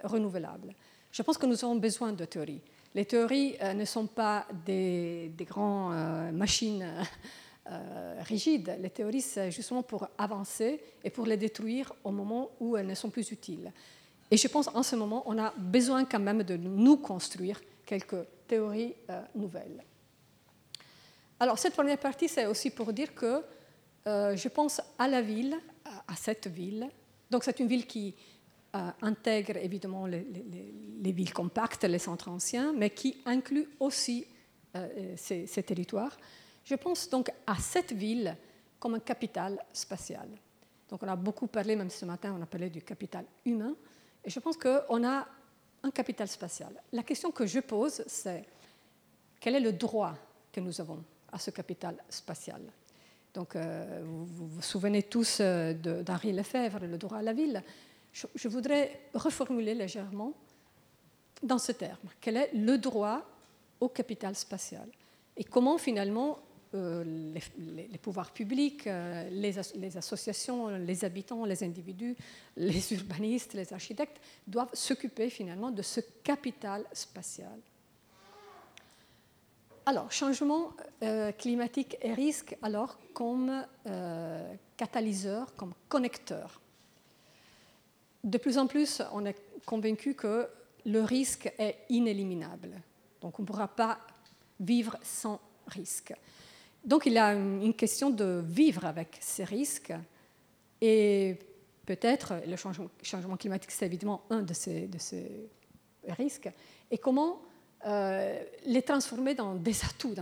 [0.04, 0.74] renouvelable.
[1.12, 2.62] Je pense que nous avons besoin de théories.
[2.94, 6.86] Les théories euh, ne sont pas des, grandes euh, machines
[7.72, 8.78] euh, rigides.
[8.82, 12.96] Les théories, c'est justement pour avancer et pour les détruire au moment où elles ne
[12.96, 13.72] sont plus utiles.
[14.30, 18.26] Et je pense en ce moment, on a besoin quand même de nous construire quelques
[18.48, 18.94] théories
[19.34, 19.84] nouvelles.
[21.40, 23.42] Alors, cette première partie, c'est aussi pour dire que
[24.06, 26.90] je pense à la ville, à cette ville.
[27.30, 28.37] Donc, c'est une ville qui euh,
[29.02, 34.26] intègre évidemment les, villes compactes, les centres anciens, mais qui inclut aussi
[34.76, 36.18] euh, ces, territoires.
[36.64, 38.36] Je pense donc à cette ville
[38.80, 40.28] comme un capital spatial.
[40.90, 43.76] Donc on a beaucoup parlé, même ce matin, on a parlé du capital humain,
[44.24, 45.28] et je pense qu'on a
[45.84, 46.74] un capital spatial.
[46.92, 48.44] La question que je pose, c'est
[49.40, 50.16] quel est le droit
[50.52, 52.62] que nous avons à ce capital spatial?
[53.34, 57.64] Donc, euh, vous, vous, souvenez tous d'Henri Lefebvre, le droit à la ville
[58.36, 60.34] je, voudrais reformuler légèrement
[61.44, 62.10] dans ce terme.
[62.20, 63.24] Quel est le droit
[63.80, 64.88] au capital spatial?
[65.36, 66.40] Et comment finalement
[66.74, 67.04] euh,
[67.58, 72.16] les, pouvoirs publics, euh, les, associations, les habitants, les individus,
[72.56, 77.60] les urbanistes, les architectes doivent s'occuper finalement de ce capital spatial?
[79.86, 83.66] Alors, changement euh, climatique et risque, alors comme
[84.76, 86.60] catalyseur, comme connecteur
[88.24, 90.48] de plus en plus, on est convaincu que
[90.86, 92.82] le risque est inéliminable.
[93.22, 94.00] Donc on ne pourra pas
[94.60, 96.14] vivre sans risque.
[96.84, 99.94] Donc il y a une question de vivre avec ces risques.
[100.80, 101.38] Et
[101.86, 104.90] peut-être, le changement, climatique, c'est évidemment un de ces,
[106.08, 106.50] risques.
[106.90, 107.42] Et comment
[107.86, 110.16] euh, les transformer dans des atouts,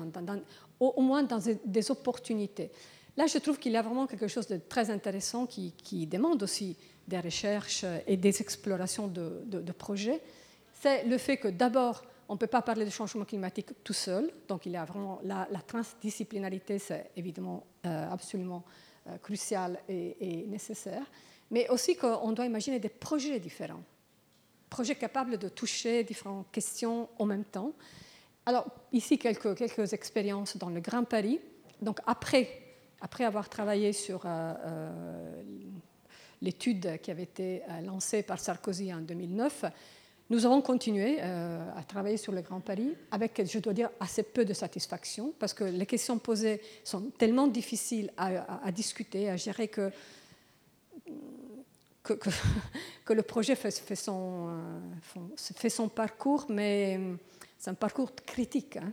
[0.80, 2.72] au, moins dans des, opportunités.
[3.16, 6.76] Là, je trouve qu'il y a vraiment quelque chose de très intéressant qui demande aussi
[7.08, 10.22] des recherches et des explorations de, projets,
[10.74, 14.32] c'est le fait que d'abord, on ne peut pas parler de changement climatique tout seul,
[14.48, 18.63] donc il y a vraiment la, transdisciplinarité, c'est évidemment euh, absolument
[19.08, 21.04] euh, crucial et, nécessaire,
[21.52, 23.84] mais aussi qu'on doit imaginer des projets différents,
[24.70, 27.74] projets capables de toucher différentes questions en même temps.
[28.48, 31.39] Alors ici, quelques, expériences dans le Grand Paris.
[31.82, 32.50] Donc après,
[33.02, 35.44] après avoir travaillé sur euh,
[36.41, 39.65] l'étude qui avait été euh, lancée par Sarkozy en 2009,
[40.32, 44.24] nous avons continué euh, à travailler sur le Grand Paris avec, je dois dire, assez
[44.24, 49.67] peu de satisfaction, parce que les questions posées sont tellement difficiles à, discuter, à gérer,
[49.67, 49.91] que,
[52.04, 52.13] que,
[53.13, 57.00] le projet fait, son, euh, fait, son, parcours, mais
[57.60, 58.91] c'est un parcours critique, hein,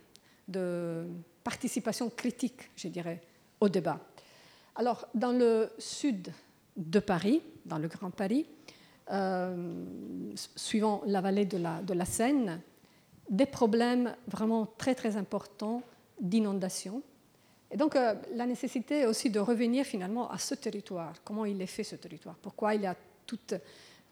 [0.48, 1.06] de
[1.42, 3.22] participation critique, je dirais,
[3.58, 3.98] au débat.
[4.74, 6.30] Alors, dans le sud
[6.76, 8.46] de Paris, dans le Grand Paris,
[9.10, 9.84] euh,
[10.56, 12.60] suivant la vallée de la, Seine,
[13.28, 15.82] des problèmes vraiment très très importants
[16.20, 17.02] d'inondation.
[17.70, 21.66] Et donc euh, la nécessité aussi de revenir finalement à ce territoire, comment il est
[21.66, 23.54] fait ce territoire, pourquoi il y a toutes,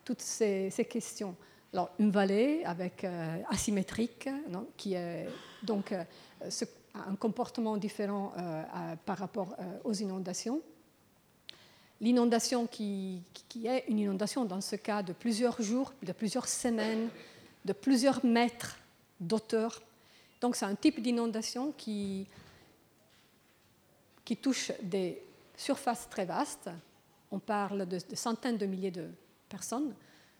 [0.05, 1.37] toutes ces, questions?
[1.73, 4.29] Alors une vallée avec euh, asymétrique,
[4.77, 5.29] qui est
[5.63, 5.95] donc
[6.95, 8.33] un comportement différent
[9.07, 10.61] par rapport aux inondations
[12.01, 13.23] l'inondation qui,
[13.65, 17.09] est une inondation dans ce cas de plusieurs jours, de plusieurs semaines,
[17.65, 18.79] de plusieurs mètres
[19.21, 19.83] d'auteur.
[20.41, 22.27] Donc c'est un type d'inondation qui,
[24.41, 25.21] touche des
[25.57, 26.71] surfaces très vastes.
[27.33, 29.09] On parle de, centaines de milliers de
[29.49, 29.93] personnes,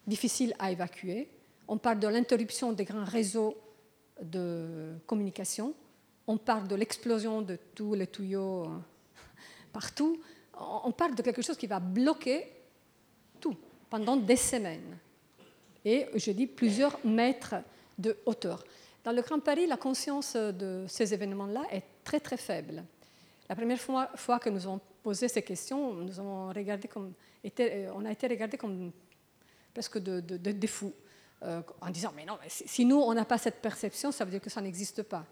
[0.07, 1.29] difficiles à évacuer.
[1.67, 3.57] On parle de l'interruption des grands réseaux
[4.23, 5.75] de communication.
[6.29, 8.79] On parle de l'explosion de tous les tuyaux euh,
[9.73, 10.21] partout
[10.61, 12.47] on parle de quelque chose qui va bloquer
[13.41, 13.57] tout
[13.89, 14.99] pendant des semaines.
[15.85, 17.57] et, je dis, plusieurs mètres
[17.99, 18.63] de hauteur.
[19.03, 22.85] Dans le Grand Paris, la conscience de ces événements-là est très très faible.
[23.49, 26.53] La première fois, que nous avons posé ces questions, nous avons
[26.89, 27.15] comme,
[27.95, 28.93] on a été regardé comme
[29.73, 30.93] presque de, des fous,
[31.43, 34.41] euh, en disant mais non, si, nous on n'a pas cette perception, ça veut dire
[34.41, 35.25] que ça n'existe pas.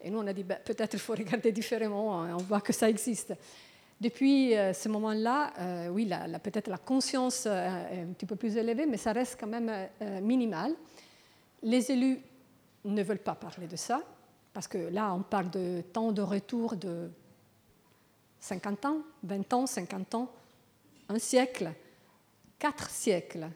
[0.00, 2.72] Et nous on a dit ben, peut-être il faut regarder différemment, hein, on voit que
[2.72, 3.34] ça existe.
[4.00, 6.10] Depuis euh, ce moment-là, euh, oui,
[6.42, 9.72] peut-être la conscience est un petit peu plus élevée, mais ça reste quand même
[10.22, 10.74] minimal.
[11.62, 12.20] Les élus
[12.84, 14.02] ne veulent pas parler de ça,
[14.52, 17.10] parce que là, on parle de temps de retour de
[18.40, 20.30] 50 ans, 20 ans, 50 ans,
[21.08, 21.72] un siècle,
[22.58, 23.48] quatre siècles.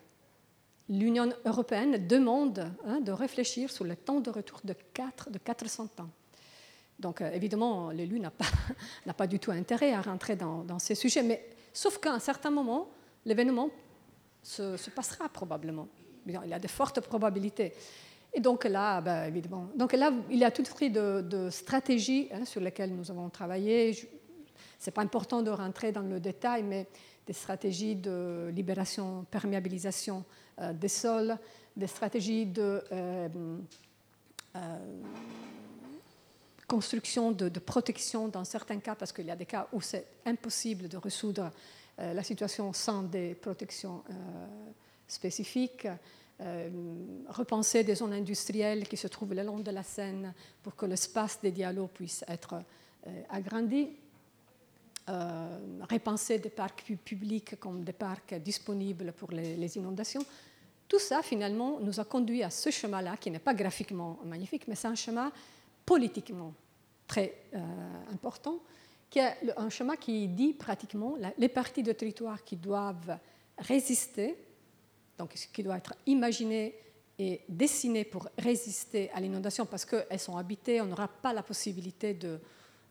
[0.89, 5.85] L'Union européenne demande hein, de réfléchir sur le temps de retour de, 4, de 400
[6.01, 6.11] ans.
[7.01, 8.45] Donc, euh, évidemment, l'élu n'a pas,
[9.17, 12.89] pas du tout intérêt à rentrer dans, ces sujets, mais sauf qu'à un certain moment,
[13.25, 13.71] l'événement
[14.43, 15.89] se, se, passera probablement.
[16.27, 17.73] Il y a de fortes probabilités.
[18.33, 22.29] Et donc là, ben, évidemment, donc là, il y a tout un de, de stratégies
[22.33, 23.95] hein, sur lesquelles nous avons travaillé.
[23.95, 24.07] Ce
[24.87, 26.87] n'est pas important de rentrer dans le détail, mais
[27.27, 30.25] des stratégies de libération, perméabilisation
[30.61, 31.37] euh, des sols,
[31.77, 33.29] des stratégies de euh,
[36.71, 40.87] construction de, protection dans certains cas, parce qu'il y a des cas où c'est impossible
[40.87, 41.51] de résoudre
[41.99, 44.05] la situation sans des protections
[45.09, 45.89] spécifiques.
[47.29, 51.41] repenser des zones industrielles qui se trouvent le long de la Seine pour que l'espace
[51.43, 52.63] des dialogues puisse être
[53.29, 53.89] agrandi.
[55.91, 60.25] repenser des parcs publics comme des parcs disponibles pour les inondations.
[60.89, 64.77] Tout ça, finalement, nous a conduit à ce chemin-là, qui n'est pas graphiquement magnifique, mais
[64.77, 65.31] c'est un chemin
[65.85, 66.55] politiquement
[67.11, 67.59] très euh,
[68.13, 68.61] important,
[69.11, 73.19] qui est un chemin qui dit pratiquement les parties de territoire qui doivent
[73.59, 74.37] résister,
[75.19, 76.73] donc qui doivent être imaginées
[77.19, 82.15] et dessinées pour résister à l'inondation parce qu'elles sont habitées, on n'aura pas la possibilité
[82.15, 82.39] de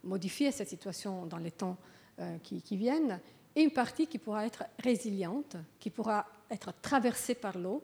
[0.04, 1.78] modifier cette situation dans les temps
[2.20, 3.22] euh, qui, viennent,
[3.56, 7.82] et une partie qui pourra être résiliente, qui pourra être traversée par l'eau,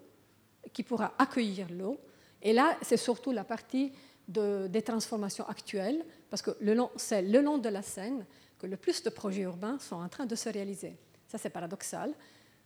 [0.74, 1.98] qui pourra accueillir l'eau.
[2.41, 3.93] Et là, c'est surtout la partie
[4.28, 6.04] de, des transformations actuelles,
[6.36, 6.58] parce que
[6.98, 8.26] c'est le long de la Seine
[8.60, 10.98] que le plus de projets urbains sont en train de se réaliser.
[11.30, 12.13] Ça, c'est paradoxal.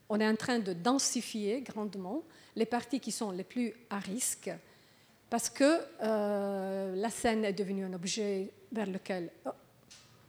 [0.09, 2.23] On est en train de densifier grandement
[2.55, 4.49] les parties qui sont les plus à risque,
[5.29, 9.51] parce que euh, la Seine est devenue un objet vers lequel oh,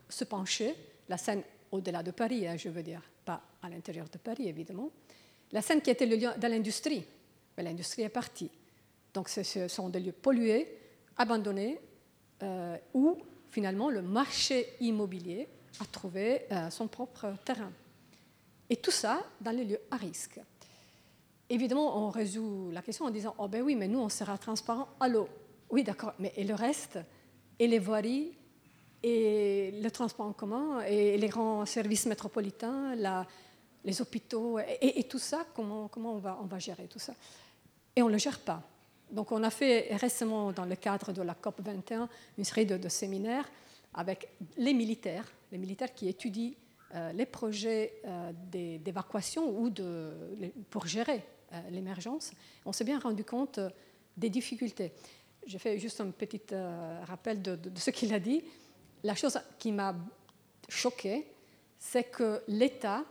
[0.07, 0.75] se pencher,
[1.09, 4.91] la Seine au-delà de Paris, hein, je veux dire, pas à l'intérieur de Paris, évidemment.
[5.53, 7.07] La Seine qui était le lieu de l'industrie,
[7.57, 8.51] mais l'industrie est partie.
[9.15, 10.77] Donc ce sont des lieux pollués,
[11.17, 11.81] abandonnés,
[12.43, 13.19] euh, où
[13.51, 15.49] finalement le marché immobilier
[15.81, 17.73] a trouvé euh, son propre terrain.
[18.69, 20.41] Et tout ça dans les lieux à risque.
[21.49, 24.89] Évidemment, on résout la question en disant Oh ben oui, mais nous, on sera transparent
[25.01, 25.29] à l'eau.
[25.69, 26.99] Oui, d'accord, mais et le reste?
[27.59, 28.33] Et les voiries?
[29.03, 30.83] Et le transport en commun?
[30.83, 32.95] Et les grands services métropolitains?
[33.83, 37.15] Les hôpitaux, et, tout ça, comment, on va gérer tout ça?
[37.97, 38.63] Et on ne le gère pas.
[39.13, 42.89] Donc on a fait récemment, dans le cadre de la COP 21, une série de,
[42.89, 43.49] séminaires
[43.95, 46.53] avec les militaires, les militaires qui étudient
[46.95, 48.33] euh, les projets euh,
[48.79, 49.71] d'évacuation ou
[50.71, 52.33] pour gérer euh, l'émergence.
[52.65, 53.59] On s'est bien rendu compte
[54.17, 54.93] des difficultés.
[55.47, 56.43] J'ai fait juste un petit
[57.05, 58.45] rappel de, de ce qu'il a dit.
[59.03, 59.95] La chose qui m'a
[60.69, 61.27] choqué,
[61.79, 63.05] c'est que l'État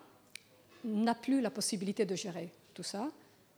[0.86, 3.10] n'a plus la possibilité de gérer tout ça,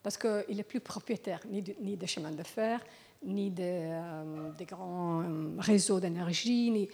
[0.03, 2.83] parce qu'il n'est plus propriétaire ni, des chemins de fer,
[3.23, 6.89] ni des, euh, grands euh, réseaux d'énergie.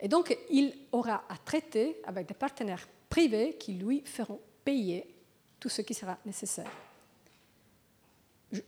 [0.00, 5.14] Et donc, il aura à traiter avec des partenaires privés qui lui feront payer
[5.58, 6.70] tout ce qui sera nécessaire.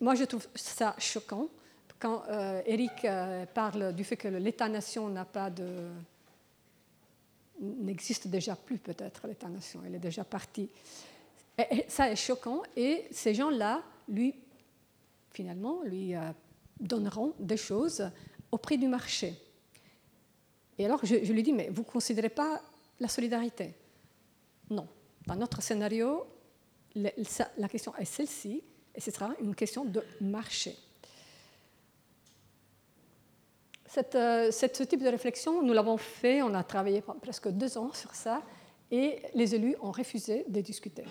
[0.00, 1.48] Moi, je trouve ça choquant
[1.98, 3.07] quand euh, Eric
[3.55, 5.90] parle du fait que l'État-nation de
[7.61, 10.68] n'existe déjà plus peut-être l'État-nation, il est déjà parti.
[11.88, 14.35] Ça est choquant et ces gens-là, lui,
[15.33, 16.20] finalement, lui euh,
[16.81, 18.11] donneront des choses
[18.51, 19.35] au prix du marché.
[20.79, 22.61] Et alors je, lui dis, mais vous ne considérez pas
[22.99, 23.74] la solidarité?
[24.70, 24.89] Non.
[25.26, 26.26] Dans notre scénario,
[26.95, 28.62] la question est celle-ci,
[28.95, 30.76] et ce sera une question de marché.
[33.87, 37.93] Cette, euh, ce type de réflexion, nous l'avons fait, on a travaillé presque deux ans
[37.93, 38.43] sur ça,
[38.91, 41.05] et les élus ont refusé de discuter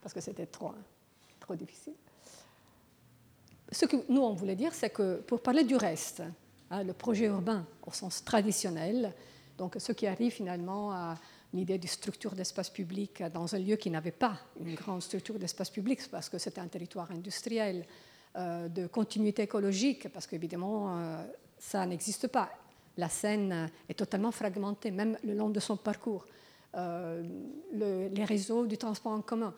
[0.00, 0.72] parce que c'était trop,
[1.40, 1.94] trop difficile.
[3.70, 6.22] Ce que nous, on voulait dire, c'est que pour parler du reste,
[6.70, 9.12] hein, le projet urbain au sens traditionnel,
[9.58, 11.16] donc ce qui arrive finalement à
[11.52, 15.70] l'idée de structure d'espace public dans un lieu qui n'avait pas une grande structure d'espace
[15.70, 17.84] public, parce que c'était un territoire industriel,
[18.36, 21.24] euh, de continuité écologique, parce qu'évidemment, euh,
[21.58, 22.50] ça n'existe pas.
[22.96, 26.26] La Seine est totalement fragmentée, même le long de son parcours.
[26.74, 27.22] Euh,
[27.72, 29.54] les réseaux du transport en commun.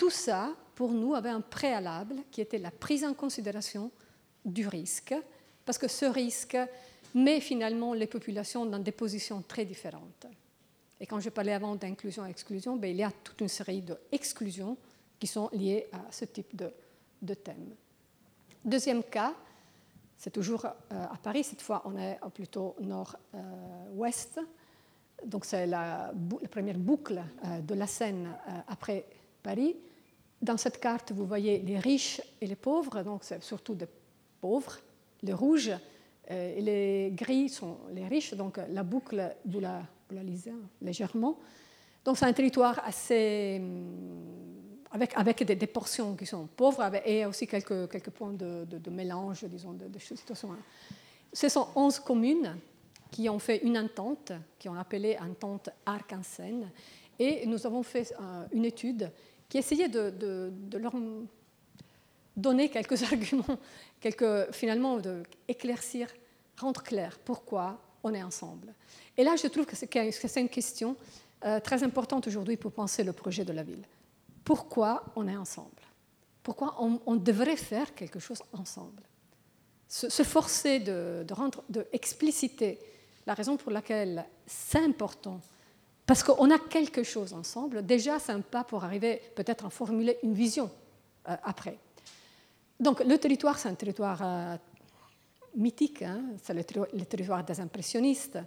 [0.00, 3.90] Tout ça, pour nous, avait un préalable qui était la prise en considération
[4.42, 5.14] du risque,
[5.66, 6.56] parce que ce risque
[7.14, 10.24] met finalement les populations dans des positions très différentes.
[10.98, 13.82] Et quand je parlais avant d'inclusion et exclusion, ben, il y a toute une série
[13.82, 14.78] d'exclusions
[15.18, 16.72] qui sont liées à ce type de,
[17.20, 17.74] de thème.
[18.64, 19.34] Deuxième cas,
[20.16, 24.40] c'est toujours euh, à Paris, cette fois on est plutôt nord-ouest.
[25.26, 26.10] Donc c'est la,
[26.50, 29.04] première boucle euh, de la Seine euh, après
[29.42, 29.76] Paris.
[30.42, 33.88] Dans cette carte, vous voyez les riches et les pauvres, donc c'est surtout des
[34.40, 34.78] pauvres.
[35.22, 35.72] Les rouges
[36.28, 41.38] et les gris sont les riches, donc la boucle, vous la, lisez légèrement.
[42.04, 44.60] Donc c'est un territoire assez hum,
[44.92, 49.44] avec, avec des, portions qui sont pauvres et aussi quelques, quelques points de, de, mélange,
[49.44, 50.50] disons, de, de situations.
[51.32, 52.56] Ce sont 11 communes
[53.10, 56.70] qui ont fait une entente, qui ont appelé entente Arc-en-Seine,
[57.18, 59.10] et nous avons fait euh, une étude
[59.50, 60.94] qui essayait de, leur
[62.34, 63.58] donner quelques arguments,
[64.00, 66.08] quelques, finalement d'éclaircir,
[66.58, 68.72] rendre clair pourquoi on est ensemble.
[69.18, 70.96] Et là, je trouve que c'est une question
[71.44, 73.84] euh, très importante aujourd'hui pour penser le projet de la ville
[74.50, 75.82] pourquoi on est ensemble,
[76.42, 79.02] pourquoi on, devrait faire quelque chose ensemble?
[79.86, 82.78] Se, forcer de, rendre, de expliciter
[83.26, 85.40] la raison pour laquelle c'est important,
[86.10, 90.18] parce qu'on a quelque chose ensemble, déjà c'est un pas pour arriver peut-être à formuler
[90.24, 90.68] une vision
[91.28, 91.78] euh, après.
[92.80, 94.56] Donc le territoire, c'est un territoire euh,
[95.54, 96.20] mythique, hein.
[96.42, 96.64] c'est le,
[97.04, 98.40] territoire des impressionnistes,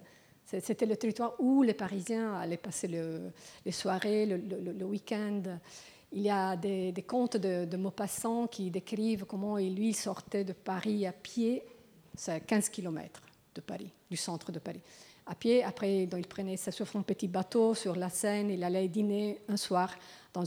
[0.46, 5.44] c'était le territoire où les Parisiens allaient passer les soirées, le, le week-end.
[6.12, 11.08] Il y a des, contes de, de, Maupassant qui décrivent comment lui sortait de Paris
[11.08, 11.64] à pied,
[12.14, 13.22] c'est 15 km
[13.56, 14.82] de Paris, du centre de Paris.
[15.26, 19.56] À pied, après, il prenait son petit bateau sur la Seine, il allait dîner un
[19.56, 19.96] soir
[20.34, 20.44] dans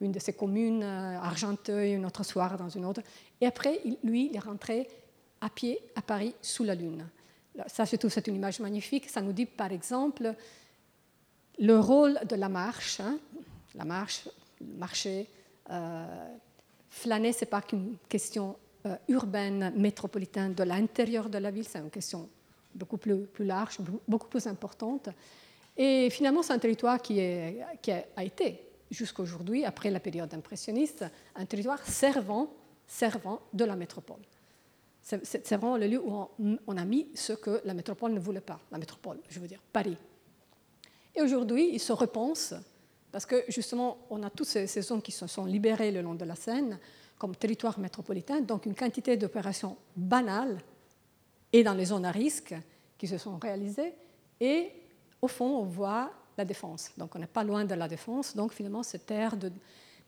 [0.00, 3.02] une de ses communes, euh, Argenteuil, un autre soir dans une autre.
[3.40, 4.88] Et après, lui, il rentré
[5.40, 7.06] à pied à Paris sous la Lune.
[7.66, 9.08] Ça, je trouve c'est une image magnifique.
[9.08, 10.34] Ça nous dit, par exemple,
[11.58, 13.00] le rôle de la marche.
[13.00, 13.18] Hein.
[13.74, 14.28] La marche,
[14.60, 15.26] marcher.
[15.70, 16.34] Euh,
[16.88, 18.56] flâner, ce n'est pas qu'une question
[18.86, 22.28] euh, urbaine, métropolitaine de l'intérieur de la ville, c'est une question
[22.76, 25.08] beaucoup plus, large, beaucoup plus importante.
[25.76, 28.60] Et finalement, c'est un territoire qui, a été,
[28.90, 31.04] jusqu'à aujourd'hui, après la période impressionniste,
[31.34, 32.52] un territoire servant,
[32.86, 34.20] servant de la métropole.
[35.02, 36.28] C'est vraiment le lieu où
[36.66, 39.60] on, a mis ce que la métropole ne voulait pas, la métropole, je veux dire
[39.72, 39.96] Paris.
[41.14, 42.54] Et aujourd'hui, il se repense
[43.12, 46.24] parce que justement, on a toutes ces, zones qui se sont libérées le long de
[46.24, 46.78] la Seine
[47.18, 50.58] comme territoire métropolitain, donc une quantité d'opérations banales
[51.56, 52.54] et dans les zones à risque
[52.98, 53.94] qui se sont réalisées.
[54.40, 54.72] Et
[55.22, 56.90] au fond, on voit la défense.
[56.98, 58.36] Donc on n'est pas loin de la défense.
[58.36, 59.50] Donc finalement, cette terre de...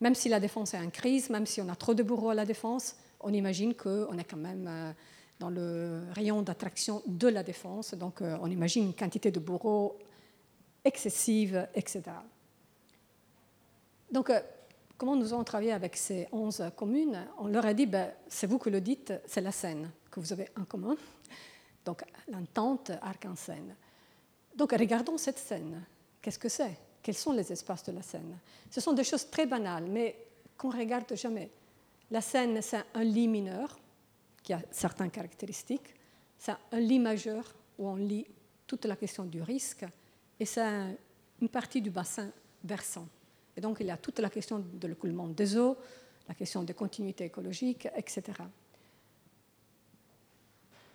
[0.02, 2.34] Même si la défense est en crise, même si on a trop de bourreaux à
[2.34, 4.92] la défense, on imagine qu'on est quand même euh,
[5.40, 7.94] dans le rayon d'attraction de la défense.
[7.94, 9.98] Donc euh, on imagine une quantité de bourreaux
[10.84, 12.02] excessive, etc.
[14.10, 14.40] Donc, euh,
[14.98, 17.26] comment nous avons travaillé avec ces 11 communes?
[17.38, 20.48] On leur a dit, ben, c'est vous que le dites, c'est la Seine vous avez
[20.58, 20.96] en commun.
[21.84, 23.74] Donc, l'entente arc-en-Seine.
[24.54, 25.84] Donc, regardons cette scène.
[26.20, 26.76] Qu'est-ce que c'est?
[27.02, 28.38] Quels sont les espaces de la Seine
[28.70, 31.50] Ce sont des choses très banales, mais qu'on ne regarde jamais.
[32.10, 33.78] La Seine, c'est un lit mineur
[34.42, 35.94] qui a certaines caractéristiques.
[36.36, 38.26] C'est un lit majeur où on lit
[38.66, 39.84] toute la question du risque.
[40.38, 40.98] Et c'est
[41.40, 42.30] une partie du bassin
[42.64, 43.06] versant.
[43.56, 45.76] Et donc, il y a toute la question de l'écoulement des eaux,
[46.28, 48.22] la question de continuité écologique, etc.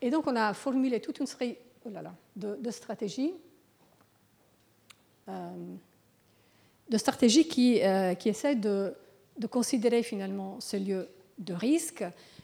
[0.04, 1.90] Et donc, on a formulé toute une série oh
[2.36, 3.34] de, stratégies,
[5.30, 5.50] euh,
[6.90, 8.94] de stratégies qui, euh, qui essaient de,
[9.50, 11.08] considérer finalement ce lieu
[11.40, 12.04] de risque,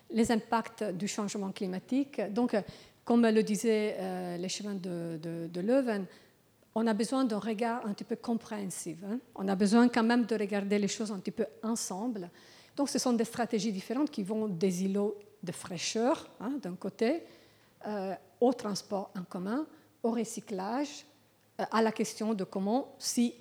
[0.10, 2.22] les impacts du changement climatique.
[2.32, 2.56] Donc,
[3.04, 6.06] comme le disait euh, l'échevin de, de, de Leuven,
[6.76, 9.00] on a besoin d'un regard un petit peu compréhensif.
[9.06, 9.20] Hein.
[9.36, 12.30] On a besoin quand même de regarder les choses un petit peu ensemble.
[12.78, 17.16] Donc ce sont des stratégies différentes qui vont des îlots de fraîcheur, hein, d'un côté,
[17.16, 17.20] euh,
[18.42, 19.66] au transport en commun,
[20.04, 21.06] au recyclage,
[21.60, 23.34] euh, à la question de comment, si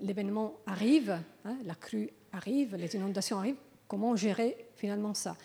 [0.00, 5.36] l'événement arrive, hein, la crue arrive, les inondations arrivent, comment gérer finalement ça.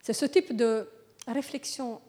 [0.00, 0.88] C'est ce type de
[1.26, 2.00] réflexion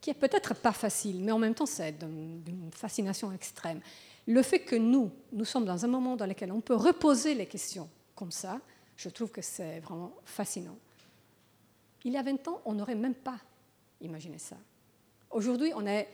[0.00, 3.80] qui est peut-être pas facile, mais en même temps c'est d'une fascination extrême.
[4.26, 7.46] Le fait que nous, nous sommes dans un moment dans lequel on peut reposer les
[7.46, 8.60] questions comme ça,
[8.96, 10.76] je trouve que c'est vraiment fascinant.
[12.04, 13.38] Il y a 20 ans, on n'aurait même pas
[14.00, 14.56] imaginé ça.
[15.30, 16.08] Aujourd'hui, on est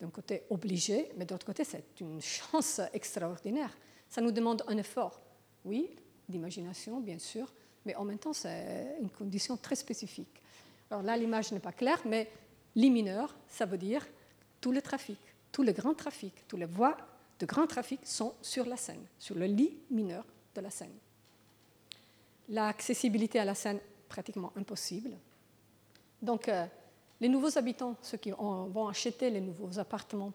[0.00, 3.76] d'un côté obligé, mais d'autre côté, c'est une chance extraordinaire.
[4.08, 5.20] Ça nous demande un effort,
[5.64, 5.90] oui,
[6.28, 7.52] d'imagination, bien sûr,
[7.84, 10.42] mais en même temps, c'est une condition très spécifique.
[10.90, 12.30] Alors là, l'image n'est pas claire, mais
[12.74, 14.06] lit mineur, ça veut dire
[14.60, 15.18] tout le trafic,
[15.52, 16.96] tous les grands trafics, toutes les voies
[17.38, 20.92] de grand trafic sont sur la Seine, sur le lit mineur de la Seine.
[22.48, 25.16] L'accessibilité à la Seine, pratiquement impossible.
[26.20, 26.66] Donc, euh,
[27.20, 30.32] les nouveaux habitants, ceux qui vont acheter les nouveaux appartements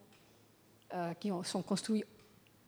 [0.93, 2.03] euh, qui sont construits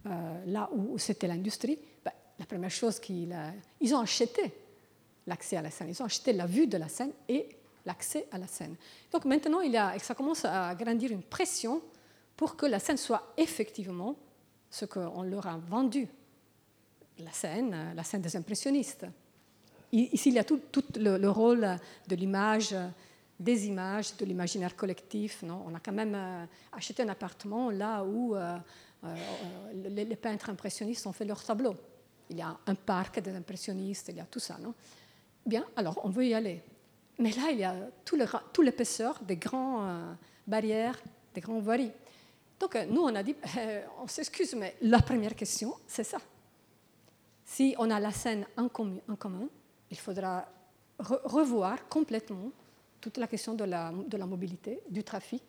[0.05, 3.35] euh, là où, c'était l'industrie, ben, la première chose qu'ils
[3.79, 4.53] ils ont acheté
[5.25, 7.49] l'accès à la Seine, ils ont acheté la vue de la Seine et
[7.85, 8.75] l'accès à la Seine.
[9.11, 9.59] Donc maintenant,
[9.99, 11.81] ça commence à grandir une pression
[12.35, 14.15] pour que la Seine soit effectivement
[14.69, 16.07] ce qu'on leur a vendu,
[17.19, 19.05] la Seine, la Seine des impressionnistes.
[19.91, 20.61] Ici, il y a tout,
[20.97, 22.75] le, rôle de l'image,
[23.39, 25.43] des images, de l'imaginaire collectif.
[25.43, 25.63] Non?
[25.67, 28.57] On a quand même euh, acheté un appartement là où euh,
[29.03, 29.15] euh,
[29.73, 31.75] les, peintres impressionnistes ont fait leurs tableaux.
[32.29, 34.57] Il y a un parc des impressionnistes, il y a tout ça.
[34.59, 34.73] Non?
[35.45, 36.61] Bien, alors on veut y aller.
[37.19, 37.75] Mais là, il y a
[38.05, 41.01] tout l'épaisseur des grandes barrières,
[41.33, 41.91] des grands voiries.
[42.59, 43.35] Donc, nous, on a dit,
[43.99, 46.19] on s'excuse, mais la première question, c'est ça.
[47.43, 49.47] Si on a la scène en commun,
[49.89, 50.45] il faudra
[50.99, 52.51] revoir complètement
[53.01, 53.91] toute la question de la,
[54.25, 55.43] mobilité, du trafic,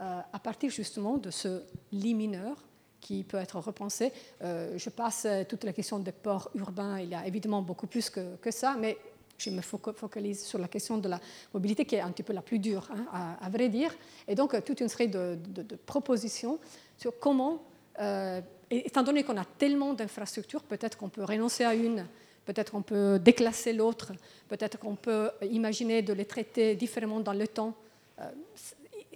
[0.00, 1.62] euh, à partir justement de ce
[1.92, 2.56] lit mineur
[3.00, 4.12] qui peut être repensé.
[4.42, 8.08] Euh, je passe toute la question des ports urbains, il y a évidemment beaucoup plus
[8.10, 8.96] que, ça, mais
[9.38, 11.20] je me focalise sur la question de la
[11.52, 13.92] mobilité qui est un petit peu la plus dure, hein, à, vrai dire.
[14.28, 15.36] Et donc, toute une série de,
[15.84, 16.58] propositions
[16.96, 17.62] sur comment,
[17.98, 22.06] euh, étant donné qu'on a tellement d'infrastructures, peut-être qu'on peut renoncer à une
[22.44, 24.12] Peut-être qu'on peut déclasser l'autre,
[24.48, 27.74] peut-être qu'on peut imaginer de les traiter différemment dans le temps.
[28.20, 28.24] Euh,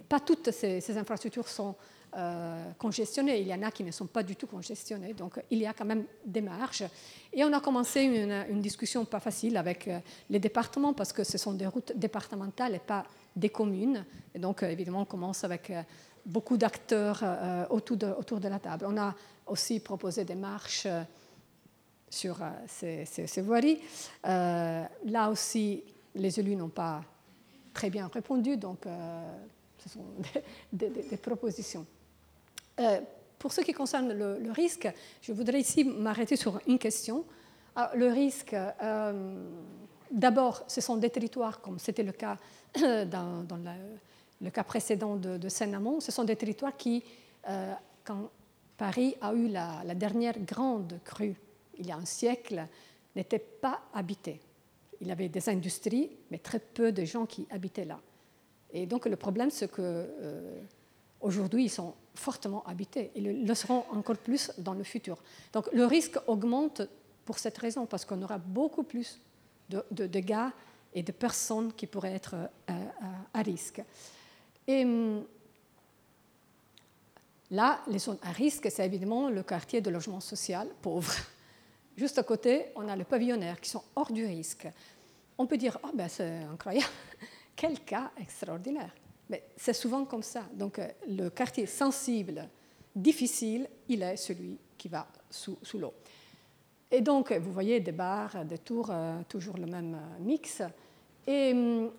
[0.07, 1.75] pas toutes ces, infrastructures sont
[2.15, 5.59] euh, congestionnées, il y en a qui ne sont pas du tout congestionnées, donc il
[5.59, 6.85] y a quand même des marges.
[7.33, 9.99] Et on a commencé une, discussion pas facile avec euh,
[10.29, 13.05] les départements, parce que ce sont des routes départementales et pas
[13.35, 14.05] des communes.
[14.33, 15.73] Et donc évidemment, on commence avec
[16.25, 17.23] beaucoup d'acteurs
[17.69, 18.85] autour, de, autour de la table.
[18.87, 19.13] On a
[19.45, 20.87] aussi proposé des marches
[22.09, 23.79] sur euh, ces, voiries.
[24.25, 25.83] Euh, là aussi,
[26.15, 27.03] les élus n'ont pas
[27.73, 29.21] très bien répondu, donc euh,
[29.77, 30.05] ce sont
[30.73, 30.89] des,
[31.21, 31.85] propositions.
[33.37, 34.91] pour ce qui concerne le, risque,
[35.21, 37.25] je voudrais ici m'arrêter sur une question.
[37.75, 38.55] Ah, le risque,
[40.09, 42.37] d'abord, ce sont des territoires, comme c'était le cas
[42.75, 43.45] dans,
[44.41, 47.03] le cas précédent de, de Seine-Amont, ce sont des territoires qui,
[48.03, 48.31] quand
[48.77, 51.35] Paris a eu la dernière grande crue
[51.79, 52.67] il y a un siècle,
[53.15, 54.39] n'était pas habité.
[55.01, 57.99] Il y avait des industries, mais très peu de gens qui habitaient là.
[58.71, 60.61] Et donc le problème, c'est que euh,
[61.21, 63.11] aujourd'hui, ils sont fortement habités.
[63.15, 65.17] Ils le seront encore plus dans le futur.
[65.53, 66.81] Donc le risque augmente
[67.25, 69.19] pour cette raison, parce qu'on aura beaucoup plus
[69.69, 70.09] de, de,
[70.93, 72.35] et de personnes qui pourraient être
[72.69, 72.85] euh,
[73.33, 73.81] à risque.
[74.65, 75.25] Et hum,
[77.51, 81.13] là, les zones à risque, c'est évidemment le quartier de logement social pauvre.
[81.97, 84.67] Juste à côté, on a les pavillonnaires qui sont hors du risque.
[85.35, 86.85] On peut dire, oh ben c'est incroyable,
[87.55, 88.93] quel cas extraordinaire.
[89.29, 90.43] Mais c'est souvent comme ça.
[90.53, 92.47] Donc euh, le quartier sensible,
[92.95, 95.93] difficile, il est celui qui va sous, sous l'eau.
[96.91, 100.61] Et donc, vous voyez des bars, des tours, euh, toujours le même euh, mix,
[101.25, 101.91] et hum,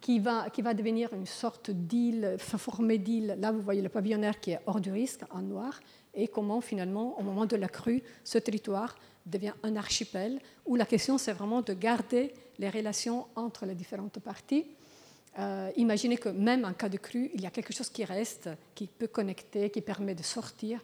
[0.00, 3.36] qui va, qui va devenir une sorte d'île, formée d'île.
[3.40, 5.80] Là, vous voyez le pavillonnaire qui est hors du risque, en noir,
[6.18, 10.84] et comment finalement, au moment de la crue, ce territoire devient un archipel où la
[10.84, 14.66] question c'est vraiment de garder les relations entre les différentes parties.
[15.38, 18.50] Euh, imaginez que même en cas de crue, il y a quelque chose qui reste,
[18.74, 20.80] qui peut connecter, qui permet de sortir.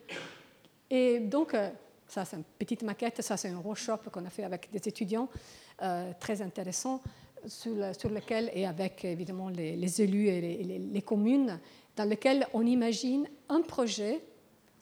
[0.89, 1.71] Et donc, euh,
[2.07, 5.29] ça c'est une petite maquette, ça c'est un workshop qu'on a fait avec des étudiants,
[5.83, 7.03] euh, très intéressant,
[7.47, 11.59] sur, lequel, et avec évidemment les, élus et les, les communes,
[11.97, 14.23] dans lequel on imagine un projet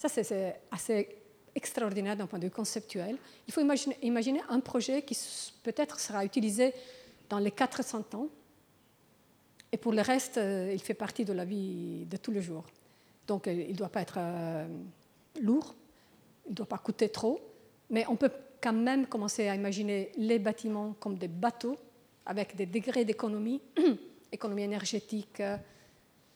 [0.09, 1.16] ça, c'est assez
[1.55, 3.16] extraordinaire d'un point de vue conceptuel.
[3.46, 5.16] Il faut imaginer, un projet qui
[5.62, 6.72] peut-être sera utilisé
[7.28, 8.28] dans les 400 ans,
[9.70, 12.64] et pour le reste, euh, il fait partie de la vie de tous les jours.
[13.26, 14.66] Donc, euh, il ne doit pas être euh,
[15.40, 15.74] lourd,
[16.46, 17.40] il ne doit pas coûter trop,
[17.88, 18.30] mais on peut
[18.61, 21.76] quand même commencer à imaginer les bâtiments comme des bateaux
[22.26, 23.62] avec des degrés d'économie,
[24.32, 25.42] économie énergétique,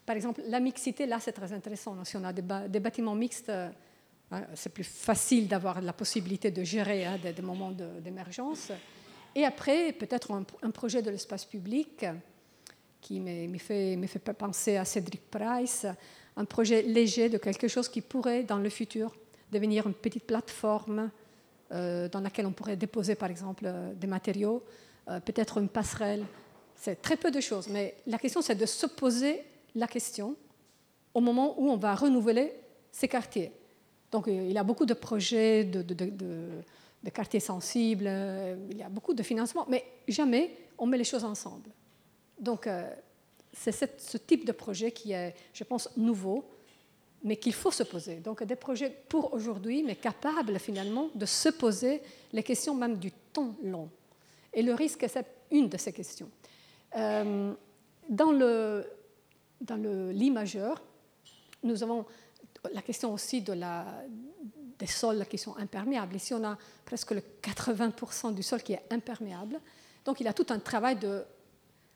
[0.07, 2.01] par exemple, la mixité, là, c'est très intéressant.
[2.05, 7.05] Si on a des, bâtiments mixtes, hein, c'est plus facile d'avoir la possibilité de gérer
[7.05, 8.71] hein, des, moments d'émergence.
[9.35, 12.05] Et après, peut-être un, projet de l'espace public
[13.01, 15.85] qui me fait, fait penser à Cédric Price,
[16.37, 19.13] un projet léger de quelque chose qui pourrait, dans le futur,
[19.51, 21.11] devenir une petite plateforme
[21.73, 24.63] euh, dans laquelle on pourrait déposer, par exemple, euh, des matériaux,
[25.09, 26.23] euh, peut-être une passerelle.
[26.75, 29.43] C'est très peu de choses, mais la question, c'est de se poser
[29.77, 30.35] la question
[31.13, 32.53] au moment où on va renouveler
[32.91, 33.51] ces quartiers.
[34.11, 38.09] Donc il y a beaucoup de projets de, de, quartiers sensibles,
[38.69, 41.69] il y a beaucoup de financement, mais jamais on met les choses ensemble.
[42.39, 42.67] Donc
[43.53, 46.45] c'est ce type de projet qui est, je pense, nouveau,
[47.23, 48.17] mais qu'il faut se poser.
[48.17, 52.01] Donc des projets pour aujourd'hui, mais capables finalement de se poser
[52.33, 53.89] les questions même du temps long.
[54.53, 56.29] Et le risque, c'est une de ces questions.
[56.95, 57.53] Euh,
[58.09, 58.85] dans le,
[59.61, 60.81] dans le lit majeur,
[61.63, 62.05] nous avons
[62.73, 66.15] la question aussi des sols qui sont imperméables.
[66.15, 69.59] Ici, on a presque le 80% du sol qui est imperméable.
[70.05, 71.23] Donc, il y a tout un travail de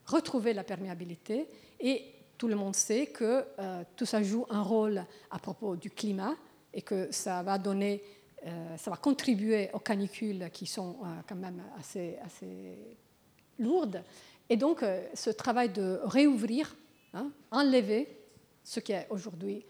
[0.06, 1.48] retrouver la perméabilité.
[1.80, 2.06] Et
[2.38, 6.36] tout le monde sait que euh, tout ça joue un rôle à propos du climat
[6.74, 8.02] et que ça va donner,
[8.46, 12.18] euh, ça va contribuer aux canicules qui sont euh, quand même assez
[13.60, 14.04] lourdes.
[14.50, 14.84] Et donc,
[15.14, 16.76] ce travail de réouvrir,
[17.14, 18.08] hein, enlever
[18.64, 19.66] ce qui est aujourd'hui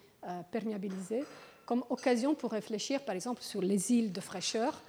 [0.52, 1.24] perméabilisé,
[1.66, 4.80] comme occasion pour réfléchir, par exemple, sur les îles de fraîcheur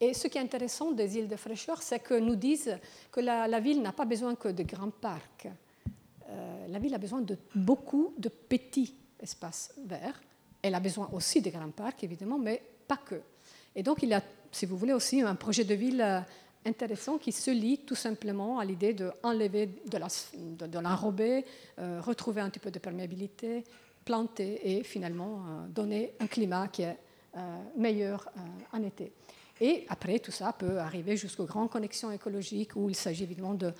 [0.00, 2.78] et ce qui est intéressant des îles de fraîcheur, c'est que nous disent
[3.10, 5.48] que la, ville n'a pas besoin que de grands parcs.
[6.28, 10.20] Euh, la ville a besoin de beaucoup de petits espaces verts.
[10.62, 13.20] Elle a besoin aussi de grands parcs, évidemment, mais pas que.
[13.74, 16.20] Et donc, il y a, si vous voulez, aussi un projet de ville euh,
[16.66, 21.46] intéressant qui se lie tout simplement à l'idée d'enlever de l'enrober, de,
[21.82, 23.64] euh, retrouver un petit peu de perméabilité,
[24.04, 26.98] planter et finalement donner un climat qui est
[27.74, 28.30] meilleur
[28.72, 29.12] en été.
[29.60, 33.72] Et après, tout ça peut arriver jusqu'aux grandes connexions écologiques où il s'agit évidemment de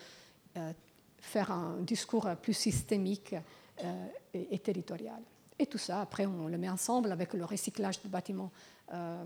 [0.57, 0.72] euh,
[1.18, 3.35] faire un discours plus systémique
[3.82, 5.20] euh, et, territorial.
[5.59, 8.53] Et tout ça, après, on le met ensemble avec le recyclage de bâtiments
[8.93, 9.24] euh,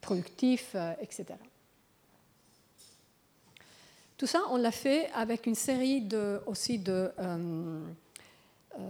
[0.00, 1.34] productifs, etc.
[4.16, 7.10] Tout ça, on l'a fait avec une série de, aussi de,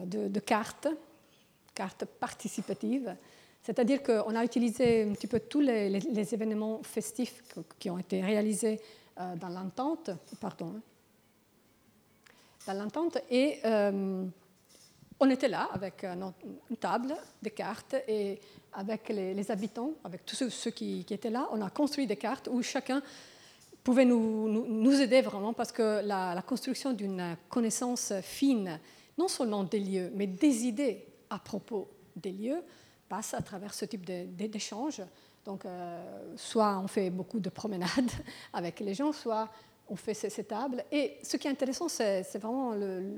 [0.04, 0.88] de, de cartes,
[1.74, 3.16] cartes participatives,
[3.64, 7.42] c'est-à-dire qu'on a utilisé un petit peu tous les, événements festifs
[7.78, 8.78] qui ont été réalisés
[9.18, 10.80] euh, dans l'entente, pardon, hein.
[12.66, 14.26] dans l'entente, et euh,
[15.18, 18.38] on était là avec une table, des cartes, et
[18.74, 22.60] avec les, habitants, avec tous ceux, qui, étaient là, on a construit des cartes où
[22.60, 23.02] chacun
[23.84, 28.80] pouvait nous, nous, aider vraiment, parce que la, construction d'une connaissance fine,
[29.16, 32.62] non seulement des lieux, mais des idées à propos des lieux,
[33.08, 35.02] passe à travers ce type d'échange.
[35.44, 38.10] Donc, euh, soit on fait beaucoup de promenades
[38.52, 39.50] avec les gens, soit
[39.88, 40.84] on fait ces, tables.
[40.90, 42.72] Et ce qui est intéressant, c'est vraiment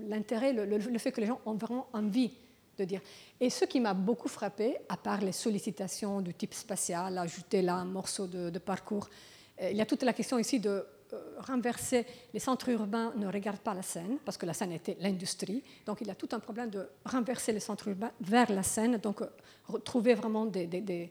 [0.09, 2.33] l'intérêt, le, fait que les gens ont vraiment envie
[2.77, 3.01] de dire.
[3.41, 7.77] Et ce qui m'a beaucoup frappé, à part les sollicitations du type spatial, ajouter là
[7.77, 9.09] un morceau de, parcours,
[9.61, 12.05] il y a toute la question ici de euh, renverser,
[12.35, 15.63] les centres urbains ne regardent pas la Seine, parce que la Seine était l'industrie.
[15.85, 18.97] Donc il y a tout un problème de renverser les centres urbains vers la Seine,
[18.97, 21.11] donc euh, trouver vraiment des, des,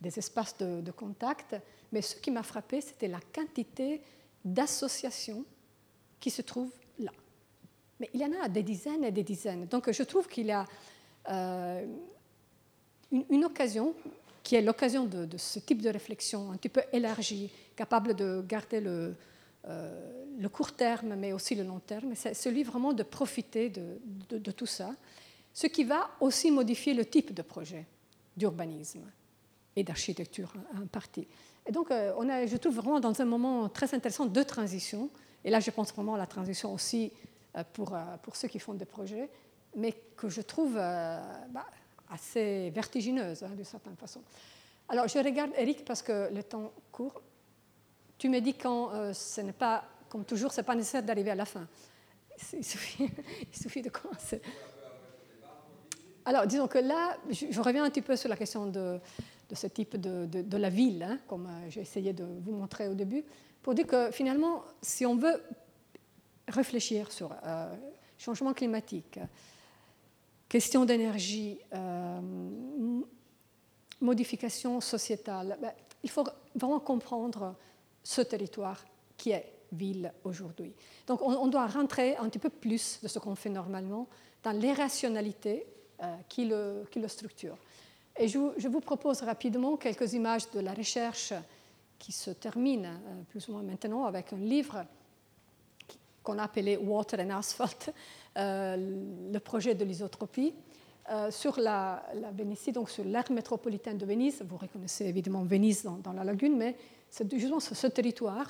[0.00, 1.56] espaces de, contact.
[1.90, 4.00] Mais ce qui m'a frappé, c'était la quantité
[4.44, 5.44] d'associations
[6.20, 7.12] qui se trouvent là.
[7.98, 9.66] Mais il y en a des dizaines et des dizaines.
[9.66, 10.64] Donc je trouve qu'il y a
[11.28, 11.84] euh,
[13.10, 13.94] une, occasion
[14.44, 18.80] qui est l'occasion de, ce type de réflexion un petit peu élargie, capable de garder
[18.80, 19.14] le,
[19.68, 22.14] euh, le court terme, mais aussi le long terme.
[22.16, 24.90] C'est celui vraiment de profiter de, tout ça,
[25.52, 27.86] ce qui va aussi modifier le type de projet
[28.36, 29.04] d'urbanisme
[29.76, 31.28] et d'architecture en partie.
[31.66, 35.10] Et donc, euh, on est, je trouve vraiment dans un moment très intéressant de transition.
[35.44, 37.12] Et là, je pense vraiment à la transition aussi
[37.56, 39.30] euh, pour, pour ceux qui font des projets,
[39.76, 41.66] mais que je trouve bah,
[42.10, 44.22] assez vertigineuse, hein, d'une certaine façon.
[44.88, 47.22] Alors, je regarde Eric parce que le temps court.
[48.22, 51.32] Tu me dis quand euh, ce n'est pas, comme toujours, ce n'est pas nécessaire d'arriver
[51.32, 51.66] à la fin.
[52.52, 54.40] Il suffit, de commencer.
[56.24, 59.00] Alors, disons que là, je, reviens un petit peu sur la question de,
[59.50, 62.86] de ce type de, de, la ville, hein, comme euh, j'ai essayé de vous montrer
[62.86, 63.24] au début,
[63.60, 65.42] pour dire que finalement, si on veut
[66.46, 67.74] réfléchir sur euh,
[68.18, 69.18] changement climatique,
[70.48, 71.58] question d'énergie,
[74.00, 75.72] modification sociétale, ben,
[76.04, 76.22] il faut
[76.54, 77.56] vraiment comprendre
[78.02, 78.84] ce territoire
[79.16, 80.74] qui est ville aujourd'hui.
[81.06, 84.06] Donc on, doit rentrer un petit peu plus de ce qu'on fait normalement
[84.42, 85.66] dans l'irrationalité
[86.28, 87.56] qui, le, qui le structure.
[88.18, 91.32] Et je, vous propose rapidement quelques images de la recherche
[91.98, 93.00] qui se termine
[93.30, 94.84] plus ou moins maintenant avec un livre
[96.22, 97.94] qu'on a appelé Water and Asphalt,
[98.36, 100.52] le projet de l'isotropie.
[101.10, 102.00] Euh, sur la,
[102.32, 104.40] Vénétie, donc sur l'aire métropolitaine de Venise.
[104.48, 106.76] Vous reconnaissez évidemment Venise dans, la lagune, mais
[107.30, 108.46] justement ce, territoire.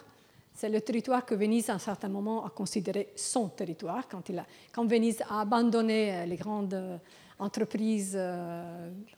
[0.55, 4.07] C'est le territoire que Venise, à un certain moment, a considéré son territoire.
[4.09, 6.99] Quand, Venise a abandonné euh, les grandes euh,
[7.39, 8.17] entreprises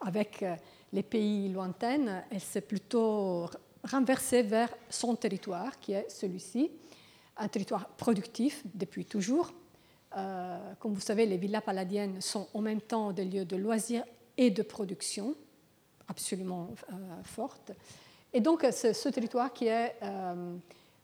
[0.00, 0.44] avec
[0.92, 3.50] les pays lointains, elle s'est plutôt
[3.82, 6.70] renversée vers son territoire, qui est celui-ci,
[7.36, 9.52] un territoire productif depuis toujours,
[10.16, 14.04] euh, comme vous savez, les villas palladiennes sont en même temps des lieux de loisirs
[14.36, 15.34] et de production
[16.08, 17.72] absolument euh, fortes.
[18.34, 20.56] Et donc, c'est ce territoire euh,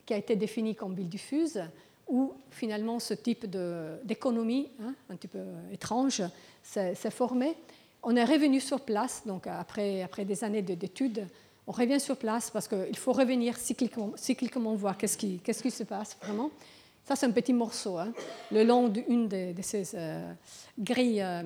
[0.04, 1.62] qui, a été défini comme ville diffuse,
[2.08, 3.46] où finalement ce type
[4.02, 6.22] d'économie, hein, un petit peu étrange,
[6.64, 7.54] s'est formé.
[8.02, 11.24] On est revenu sur place, donc après, des années d'études,
[11.68, 15.84] on revient sur place parce qu'il faut revenir cycliquement, voir qu'est-ce qui, qu'est-ce qui se
[15.84, 16.50] passe vraiment.
[17.04, 17.96] Ça, c'est un petit morceau.
[17.96, 18.12] Hein.
[18.50, 20.32] Le long d'une de, ces euh,
[20.78, 21.42] grilles, euh,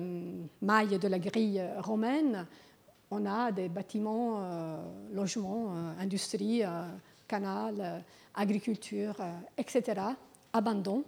[0.61, 2.47] mailles de la grille romaine,
[3.11, 4.77] on a des bâtiments, euh,
[5.13, 6.63] logements, industrie,
[7.27, 8.03] canal,
[8.33, 9.15] agriculture,
[9.57, 10.01] etc.,
[10.53, 11.03] abandon.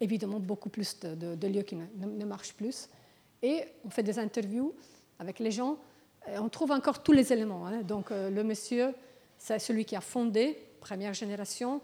[0.00, 2.88] Évidemment, beaucoup plus de, lieux qui ne, marchent plus.
[3.42, 4.74] Et on fait des interviews
[5.18, 5.78] avec les gens.
[6.26, 7.66] On trouve encore tous les éléments.
[7.66, 7.82] Hein.
[7.82, 8.94] Donc, le monsieur,
[9.38, 11.80] c'est celui qui a fondé, première génération,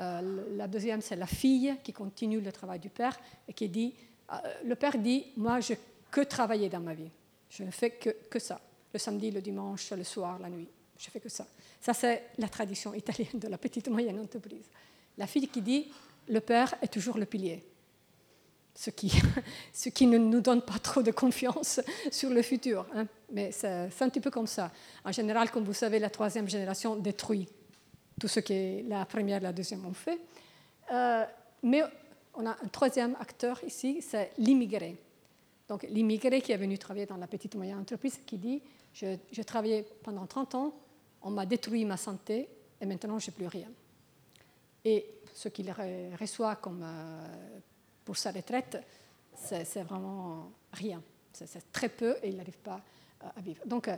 [0.00, 3.18] euh, la deuxième, c'est la fille qui continue le travail du père
[3.48, 3.94] et qui dit,
[4.32, 5.74] euh, le père dit, moi, je
[6.10, 7.10] que travailler dans ma vie.
[7.50, 8.60] Je ne fais que, que ça.
[8.92, 10.68] Le samedi, le dimanche, le soir, la nuit.
[10.98, 11.46] Je fais que ça.
[11.80, 14.66] Ça, c'est la tradition italienne de la petite moyenne entreprise.
[15.18, 15.90] La fille qui dit,
[16.28, 17.62] le père est toujours le pilier.
[18.74, 19.12] Ce qui,
[19.72, 21.80] ce qui ne nous donne pas trop de confiance
[22.10, 22.86] sur le futur.
[22.94, 23.06] Hein.
[23.32, 23.68] Mais c'est
[24.00, 24.70] un petit peu comme ça.
[25.04, 27.48] En général, comme vous savez, la troisième génération détruit
[28.20, 30.18] tout ce que la première et la deuxième ont fait.
[30.92, 31.24] Euh,
[31.62, 31.82] mais
[32.34, 34.96] on a un troisième acteur ici, c'est l'immigré.
[35.68, 38.62] Donc l'immigré qui est venu travailler dans la petite et moyenne entreprise qui dit,
[38.92, 40.74] je, je travaillé pendant 30 ans,
[41.22, 42.48] on m'a détruit ma santé
[42.80, 43.68] et maintenant je n'ai plus rien.
[44.84, 45.74] Et ce qu'il
[46.20, 47.26] reçoit comme euh,
[48.04, 48.78] pour sa retraite,
[49.34, 51.02] c'est vraiment rien.
[51.32, 52.80] C'est très peu et il n'arrive pas
[53.20, 53.60] à vivre.
[53.66, 53.90] Donc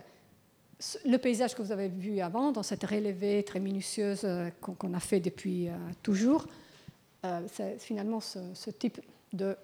[1.05, 4.99] le paysage que vous avez vu avant, dans cette relevée très minutieuse euh, qu'on a
[4.99, 6.47] fait depuis euh, toujours,
[7.25, 9.01] euh, c'est finalement ce, type
[9.33, 9.55] de,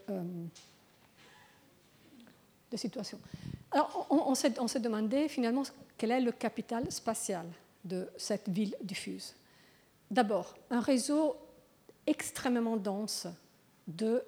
[2.71, 3.19] de situation.
[3.71, 5.63] Alors, on, s'est demandé finalement
[5.97, 7.45] quel est le capital spatial
[7.83, 9.35] de cette ville diffuse.
[10.09, 11.35] D'abord, un réseau
[12.07, 13.27] extrêmement dense
[13.87, 14.23] de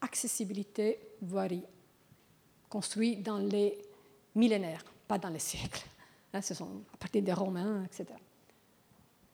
[0.00, 1.64] accessibilité voirie,
[2.68, 3.78] construit dans les
[4.34, 5.86] millénaires, pas dans les siècles.
[6.32, 8.06] Là, ce sont à partir des Romains, etc.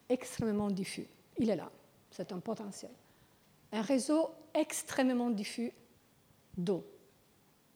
[0.09, 1.07] Extrêmement diffus.
[1.39, 1.71] Il est là.
[2.11, 2.91] C'est un potentiel.
[3.73, 5.73] Un réseau extrêmement diffus
[6.57, 6.85] d'eau,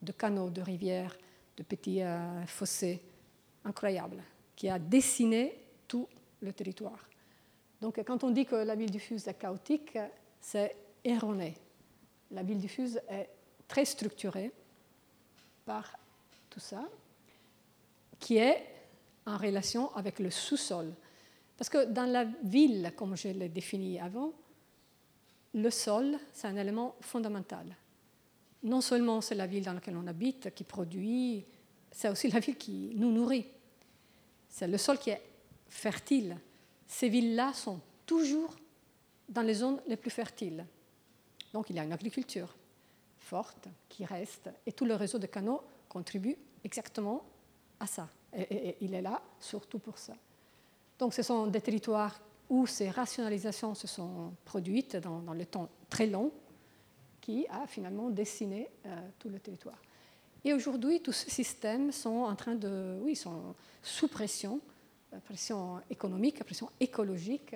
[0.03, 1.17] de canaux, de rivières,
[1.57, 3.01] de petits euh, fossés
[3.65, 4.23] incroyables,
[4.57, 6.09] qui a dessiné tout
[6.41, 7.09] le territoire.
[7.81, 9.99] Donc, quand on dit que la ville diffuse est chaotique,
[10.41, 11.57] c'est erroné.
[12.31, 13.29] La ville diffuse est
[13.69, 14.53] très structurée
[15.65, 15.97] par
[16.51, 16.89] tout ça,
[18.19, 18.65] qui est
[19.27, 20.93] en relation avec le sous-sol.
[21.57, 24.33] Parce que dans la ville, comme je l'ai défini avant,
[25.55, 27.77] le sol, c'est un élément fondamental.
[28.63, 31.45] Non seulement c'est la ville dans laquelle on habite qui produit,
[31.91, 33.47] c'est aussi la ville qui nous nourrit.
[34.49, 35.23] C'est le sol qui est
[35.69, 36.37] fertile.
[36.87, 38.55] Ces villes-là sont toujours
[39.29, 40.65] dans les zones les plus fertiles.
[41.53, 42.55] Donc il y a une agriculture
[43.19, 47.23] forte qui reste et tout le réseau de canaux contribue exactement
[47.81, 48.09] à ça.
[48.37, 50.15] Et, il est là surtout pour ça.
[50.99, 56.07] Donc ce sont des territoires où ces rationalisations se sont produites dans, le temps très
[56.07, 56.31] long,
[57.23, 59.79] qui a finalement dessiné euh, tout le territoire.
[60.45, 64.61] Et aujourd'hui, tous ces systèmes sont en train de, oui, sont sous pression,
[65.15, 67.55] euh, pression économique, pression écologique.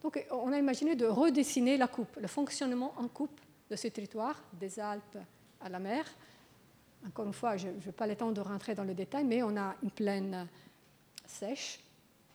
[0.00, 4.40] Donc, on a imaginé de redessiner la coupe, le fonctionnement en coupe de ces territoires,
[4.58, 5.18] des Alpes
[5.60, 6.06] à la mer,
[7.06, 9.56] encore une fois, je n'ai pas le temps de rentrer dans le détail, mais on
[9.56, 10.48] a une plaine
[11.26, 11.80] sèche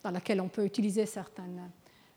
[0.03, 1.69] dans laquelle on peut utiliser certaines,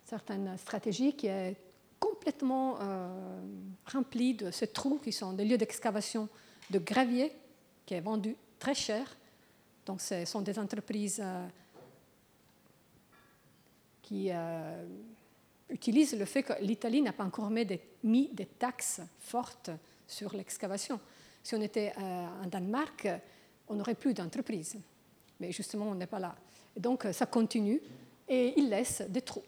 [0.04, 1.56] certaines stratégies qui est
[1.98, 3.40] complètement euh,
[3.86, 6.28] remplie de ces trous qui sont des lieux d'excavation
[6.70, 7.32] de gravier
[7.84, 9.16] qui est vendu très cher.
[9.84, 11.46] Donc ce sont des entreprises euh,
[14.02, 14.84] qui euh,
[15.70, 19.70] utilisent le fait que l'Italie n'a pas encore mis des, taxes fortes
[20.06, 21.00] sur l'excavation.
[21.42, 23.08] Si on était en Danemark,
[23.68, 24.76] on n'aurait plus d'entreprise.
[25.38, 26.34] Mais justement, on n'est pas là.
[26.76, 27.80] donc, ça continue
[28.28, 29.44] et il laisse des trous,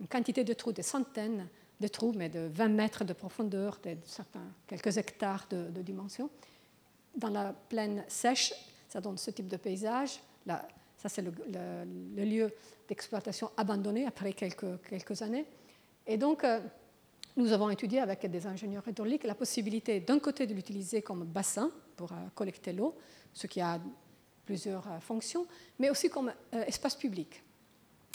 [0.00, 1.48] une quantité de trous, des centaines
[1.80, 6.30] de trous, mais de 20 mètres de profondeur, de certains, quelques hectares de, dimension.
[7.16, 8.52] Dans la plaine sèche,
[8.88, 10.20] ça donne ce type de paysage.
[10.46, 10.66] Là,
[10.96, 12.52] ça, c'est le, lieu
[12.86, 15.46] d'exploitation abandonné après quelques, quelques, années.
[16.06, 16.60] Et donc, euh,
[17.36, 21.70] nous avons étudié avec des ingénieurs hydrauliques la possibilité d'un côté de l'utiliser comme bassin
[21.96, 22.94] pour euh, collecter l'eau,
[23.32, 23.80] ce qui a
[24.44, 25.46] plusieurs euh, fonctions,
[25.78, 27.42] mais aussi comme espace public.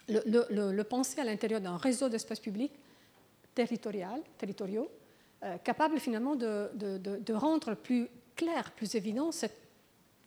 [0.07, 2.73] Le, le penser à l'intérieur d'un réseau d'espaces publics
[3.55, 4.89] territoriaux,
[5.63, 9.57] capable finalement de, rendre plus clair, plus évident cette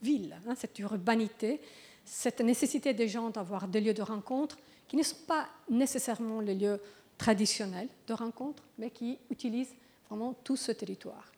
[0.03, 1.61] ville, hein, cette urbanité
[2.09, 4.57] cette nécessité des gens d'avoir des lieux de rencontre
[4.87, 6.81] qui ne sont pas nécessairement les lieux
[7.19, 9.75] traditionnels de rencontre, mais qui utilisent
[10.09, 11.31] vraiment tout ce territoire.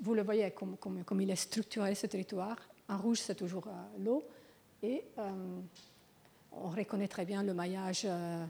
[0.00, 2.56] Vous le voyez comme, comme, il est structuré ce territoire.
[2.88, 4.24] En rouge, c'est toujours euh, l'eau.
[4.82, 5.30] Et euh,
[6.52, 8.44] on reconnaît très bien le maillage, euh,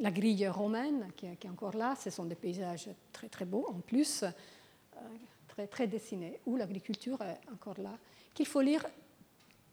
[0.00, 1.94] la grille romaine qui, est encore là.
[1.96, 4.24] Ce sont des paysages très très beaux en plus,
[5.48, 7.96] très, très dessinés, où l'agriculture est encore là,
[8.34, 8.84] qu'il faut lire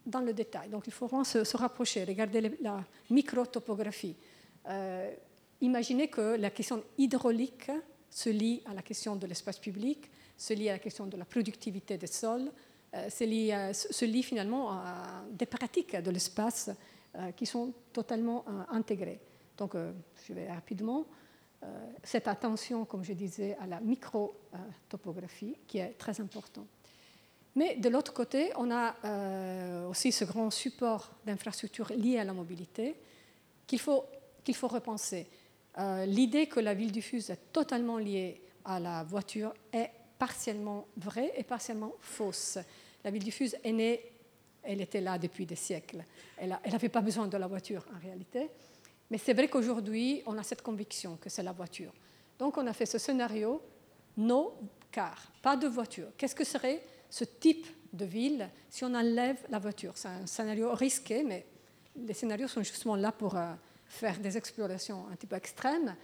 [0.05, 0.69] dans le détail.
[0.69, 4.15] Donc il faut vraiment se, rapprocher, regarder la microtopographie.
[4.67, 5.13] Euh,
[5.61, 7.71] imaginez que la question hydraulique
[8.09, 11.25] se lie à la question de l'espace public, se lie à la question de la
[11.25, 12.51] productivité des sols,
[12.93, 16.69] euh, se, lie, se, lie, finalement à des pratiques de l'espace
[17.15, 19.19] euh, qui sont totalement intégrées.
[19.57, 21.05] Donc je vais rapidement.
[22.03, 26.67] cette attention, comme je disais, à la microtopographie qui est très importante.
[27.55, 32.33] Mais de l'autre côté, on a euh, aussi ce grand support d'infrastructures liées à la
[32.33, 32.95] mobilité
[33.65, 34.05] qu'il faut,
[34.43, 35.27] qu'il faut repenser.
[35.77, 39.89] Euh, l'idée que la ville diffuse est totalement liée à la voiture est
[40.19, 42.57] partiellement vraie et partiellement fausse.
[43.03, 44.01] La ville diffuse est née,
[44.61, 46.03] elle était là depuis des siècles.
[46.37, 48.49] Elle n'avait pas besoin de la voiture en réalité.
[49.11, 51.93] Mais c'est vrai qu'aujourd'hui, on a cette conviction que c'est la voiture.
[52.39, 53.61] Donc on a fait ce scénario,
[54.17, 54.57] no
[54.91, 56.07] car, pas de voiture.
[56.17, 59.93] Qu'est-ce que serait ce type de ville si on enlève la voiture?
[59.95, 61.45] C'est un scénario risqué, mais
[61.95, 63.53] les scénarios sont justement là pour euh,
[63.87, 65.95] faire des explorations un petit peu extrêmes.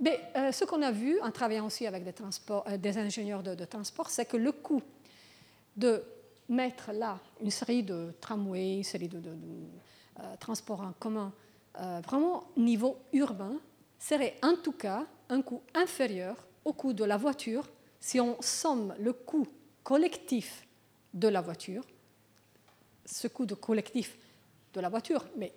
[0.00, 2.14] Mais euh, ce qu'on a vu en travaillant aussi avec des,
[2.50, 4.82] euh, des ingénieurs de, transport, c'est que le coût
[5.76, 6.02] de
[6.48, 9.20] mettre là une série de tramways, une série de,
[10.40, 11.32] transports en commun,
[12.04, 13.56] vraiment niveau urbain,
[13.98, 17.68] serait en tout cas un coût inférieur au coût de la voiture
[18.00, 19.46] si on somme le coût
[19.82, 20.66] collectif
[21.12, 21.84] de la voiture,
[23.04, 24.16] ce coût de collectif
[24.74, 25.52] de la voiture, mais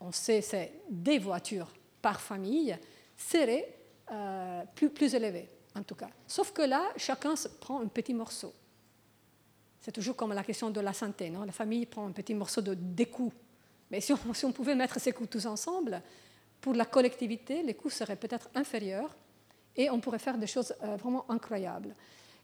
[0.00, 2.76] on sait c'est des voitures par famille,
[3.16, 3.72] serait
[4.10, 6.10] euh, plus, élevé, en tout cas.
[6.26, 8.52] Sauf que là, chacun prend un petit morceau.
[9.80, 11.44] C'est toujours comme la question de la santé, non?
[11.44, 13.32] La famille prend un petit morceau de, des coûts.
[13.92, 14.00] Mais
[14.34, 16.02] si on, pouvait mettre ces coûts tous ensemble,
[16.60, 19.14] pour la collectivité, les coûts seraient peut-être inférieurs
[19.76, 21.94] et on pourrait faire des choses euh, vraiment incroyables.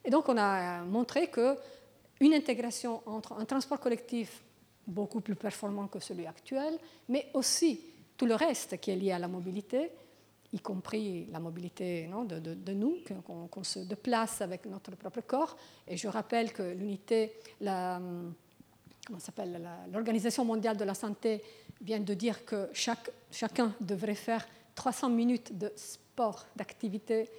[0.05, 4.43] Et donc on a montré qu'une intégration entre un transport collectif
[4.87, 6.77] beaucoup plus performant que celui actuel,
[7.09, 7.81] mais aussi
[8.15, 9.91] tout le reste qui est lié à la mobilité,
[10.51, 15.55] y compris la mobilité de, nous, qu'on se déplace avec notre propre corps.
[15.87, 17.33] Et je rappelle que l'unité,
[19.91, 21.43] l'Organisation mondiale de la santé
[21.81, 27.29] vient de dire que chacun devrait faire 300 minutes de sport, d'activité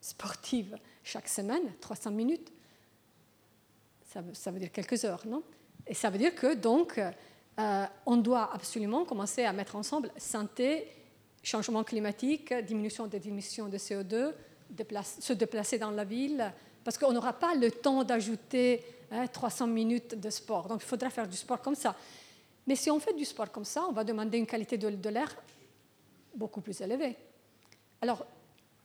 [0.00, 2.52] sportive chaque semaine, 300 minutes,
[4.06, 5.42] ça veut, ça veut dire quelques heures, non?
[5.86, 10.86] Et ça veut dire que donc, euh, on doit absolument commencer à mettre ensemble santé,
[11.42, 14.32] changement climatique, diminution des émissions de CO2,
[15.20, 16.52] se déplacer dans la ville,
[16.84, 18.84] parce qu'on n'aura pas le temps d'ajouter
[19.32, 20.68] 300 hein, minutes de sport.
[20.68, 21.94] Donc il faudra faire du sport comme ça.
[22.66, 25.34] Mais si on fait du sport comme ça, on va demander une qualité de, l'air
[26.34, 27.16] beaucoup plus élevée.
[28.02, 28.26] Alors,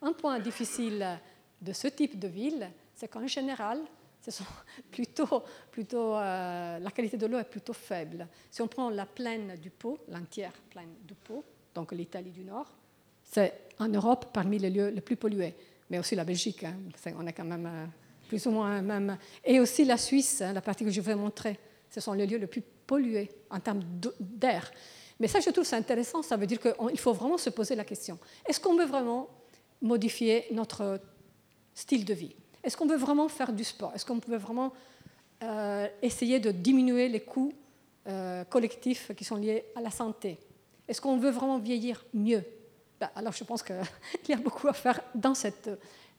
[0.02, 1.20] un point difficile
[1.62, 3.82] de ce type de ville, c'est qu'en général,
[4.22, 4.42] ce
[4.92, 8.28] plutôt, plutôt, euh, la qualité de l'eau est plutôt faible.
[8.50, 11.44] Si on prend la plaine du Pô, l'entière plaine du Pô,
[11.76, 12.72] donc l'Italie du Nord,
[13.22, 15.56] c'est en Europe parmi les lieux les plus pollués,
[15.90, 16.78] mais aussi la Belgique, hein,
[17.18, 17.86] on est quand même euh,
[18.34, 19.16] plus ou moins même,
[19.46, 22.40] et aussi la Suisse, hein, la partie que je vais montrer, ce sont les lieux
[22.40, 23.84] les plus pollués en termes
[24.20, 24.72] d'air.
[25.20, 27.84] Mais ça, je trouve ça intéressant, ça veut dire qu'il faut vraiment se poser la
[27.84, 28.18] question,
[28.48, 29.30] est-ce qu'on veut vraiment
[29.84, 31.00] modifier notre
[31.76, 32.36] style de vie?
[32.64, 33.92] Est-ce qu'on veut vraiment faire du sport?
[33.94, 34.74] Est-ce qu'on peut vraiment
[35.44, 37.54] euh, essayer de diminuer les coûts
[38.08, 40.40] euh, collectifs qui sont liés à la santé?
[40.88, 42.44] Est-ce qu'on veut vraiment vieillir mieux?
[43.00, 43.76] Ben, Alors je pense qu'il
[44.28, 45.70] y a beaucoup à faire dans cette,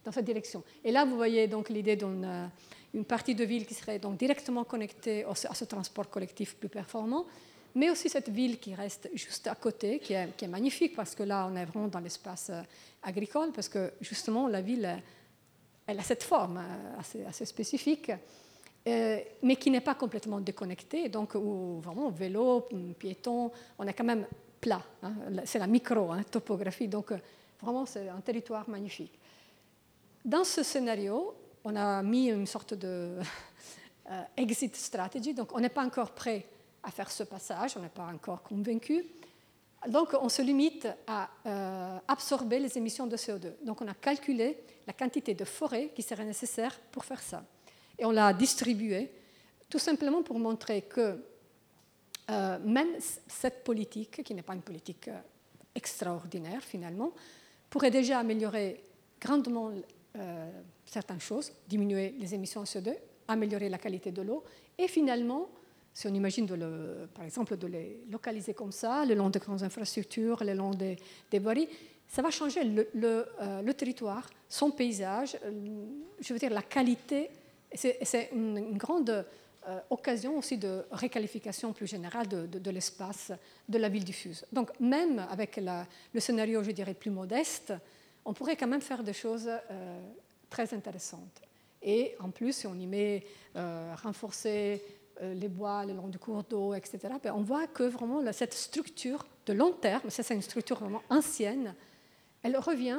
[0.05, 0.63] dans cette direction.
[0.85, 2.51] Et là, vous voyez donc l'idée d'une
[2.95, 7.27] une partie de ville qui serait donc directement connectée à ce transport collectif plus performant,
[7.75, 11.49] mais aussi cette ville qui reste juste à côté, qui est, magnifique parce que là,
[11.51, 12.63] on est vraiment dans l'espace euh,
[13.03, 15.03] agricole, parce que justement, la ville,
[15.87, 18.13] elle a cette forme euh, assez, spécifique.
[18.87, 24.05] Euh, mais qui n'est pas complètement déconnectée, donc où vraiment vélo, piéton, on est quand
[24.05, 24.27] même
[24.61, 25.15] plat, hein.
[25.47, 27.15] c'est la micro-topographie, hein, donc
[27.63, 29.19] vraiment c'est un territoire magnifique.
[30.25, 33.19] Dans ce scénario, on a mis une sorte de
[34.37, 36.47] exit strategy, donc on n'est pas encore prêt
[36.83, 39.05] à faire ce passage, on n'est pas encore convaincu.
[39.89, 43.53] Donc on se limite à euh, absorber les émissions de CO2.
[43.65, 47.45] Donc on a calculé la quantité de forêt qui serait nécessaire pour faire ça.
[47.99, 49.11] Et on l'a distribué
[49.69, 51.23] tout simplement pour montrer que
[52.31, 55.21] euh, même cette politique, qui n'est pas une politique euh,
[55.75, 57.13] extraordinaire finalement,
[57.69, 58.83] pourrait déjà améliorer
[59.21, 59.71] grandement
[60.85, 62.95] certaines choses, diminuer les émissions de CO2,
[63.29, 64.45] améliorer la qualité de l'eau
[64.79, 65.49] et finalement
[65.95, 66.49] si on imagine,
[67.15, 70.97] par exemple, de les localiser comme ça, le long des grandes infrastructures, le long des,
[71.31, 71.39] des
[72.09, 75.51] ça va changer le, euh, le, territoire, son paysage, euh,
[76.21, 77.31] je veux dire la qualité.
[77.73, 83.33] C'est une, grande euh, occasion aussi de réqualification plus générale de, de, l'espace
[83.69, 84.45] de la ville diffuse.
[84.53, 85.61] Donc même avec
[86.13, 87.73] le scénario, je dirais, plus modeste,
[88.25, 89.51] on pourrait quand même faire des choses
[90.51, 91.43] très intéressantes.
[91.83, 94.83] Et en plus, si on y met renforcer
[95.23, 98.53] euh, les bois le long du cours d'eau, etc., ben, on voit que vraiment cette
[98.53, 101.73] structure de long terme, ça c'est une structure vraiment ancienne,
[102.43, 102.99] elle revient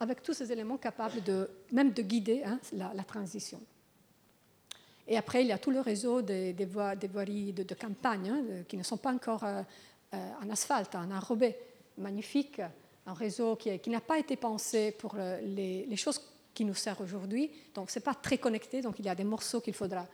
[0.00, 3.60] avec tous ces éléments capables de, même de guider hein, la, transition.
[5.06, 8.82] Et après, il y a tout le réseau des, voies, de, campagne hein, qui ne
[8.82, 9.62] sont pas encore euh,
[10.14, 11.54] euh, en asphalte, en enrobé,
[11.96, 12.60] magnifique,
[13.06, 16.20] un réseau qui, n'a pas été pensé pour les, choses
[16.54, 17.50] qui nous servent aujourd'hui.
[17.74, 20.06] Donc, ce n'est pas très connecté, donc il y a des morceaux qu'il faudra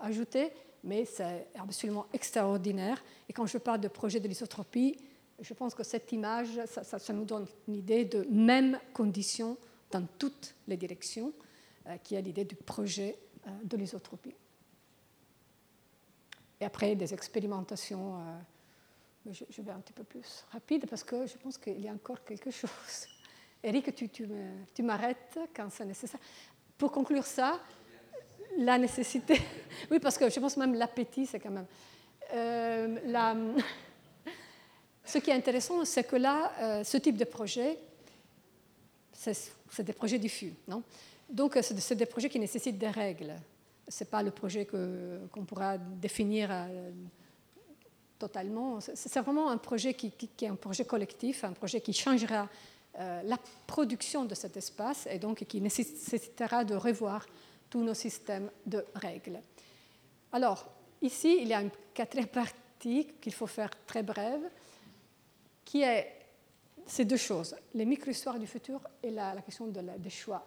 [0.00, 0.50] ajouter
[0.84, 3.02] mais c'est absolument extraordinaire.
[3.28, 4.96] Et quand je parle de projet de l'isotropie,
[5.40, 9.56] je pense que cette image, ça, nous donne une idée de même condition
[9.90, 11.32] dans toutes les directions,
[11.86, 14.34] euh, qui est l'idée du projet euh, de l'isotropie.
[16.60, 18.16] Et après, des expérimentations,
[19.26, 21.92] euh, je, vais un petit peu plus rapide parce que je pense qu'il y a
[21.92, 23.08] encore quelque chose.
[23.62, 26.20] Eric, tu, m'arrêtes quand c'est nécessaire.
[26.76, 27.60] Pour conclure ça,
[28.58, 29.40] la nécessité.
[29.90, 31.66] Oui, parce que je pense même l'appétit, c'est quand même.
[32.32, 33.58] Euh.
[35.04, 37.78] Ce qui est intéressant, c'est que là, euh, ce type de projet,
[39.12, 40.82] c'est des projets diffus, non?
[41.28, 43.34] Donc, c'est des projets qui nécessitent des règles.
[43.88, 46.90] Ce n'est pas le projet qu'on pourra définir euh,
[48.18, 48.80] totalement.
[48.80, 50.12] C'est vraiment un projet qui,
[50.42, 52.48] est un projet collectif, un projet qui changera
[52.96, 53.36] la
[53.66, 57.26] production de cet espace et donc qui nécessitera de revoir
[57.68, 59.40] tous nos systèmes de règles.
[60.30, 60.64] Alors,
[61.02, 64.48] ici, il y a une quatrième partie qu'il faut faire très brève,
[65.64, 66.24] qui est
[66.86, 70.46] ces deux choses, les micro-histoires du futur et la, question de des choix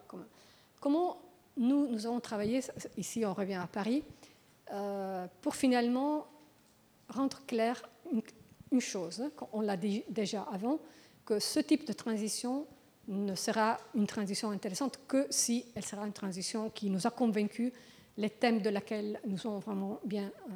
[0.79, 1.17] Comment
[1.57, 2.61] nous, nous avons travaillé,
[2.97, 4.03] ici on revient à Paris,
[4.71, 6.27] euh, pour finalement
[7.09, 7.81] rendre clair
[8.71, 10.79] une, chose, on l'a dit déjà avant,
[11.25, 12.65] que ce type de transition
[13.07, 17.71] ne sera une transition intéressante que si elle sera une transition qui nous a convaincus,
[18.17, 20.51] les thèmes de laquelle nous sommes vraiment bien, euh,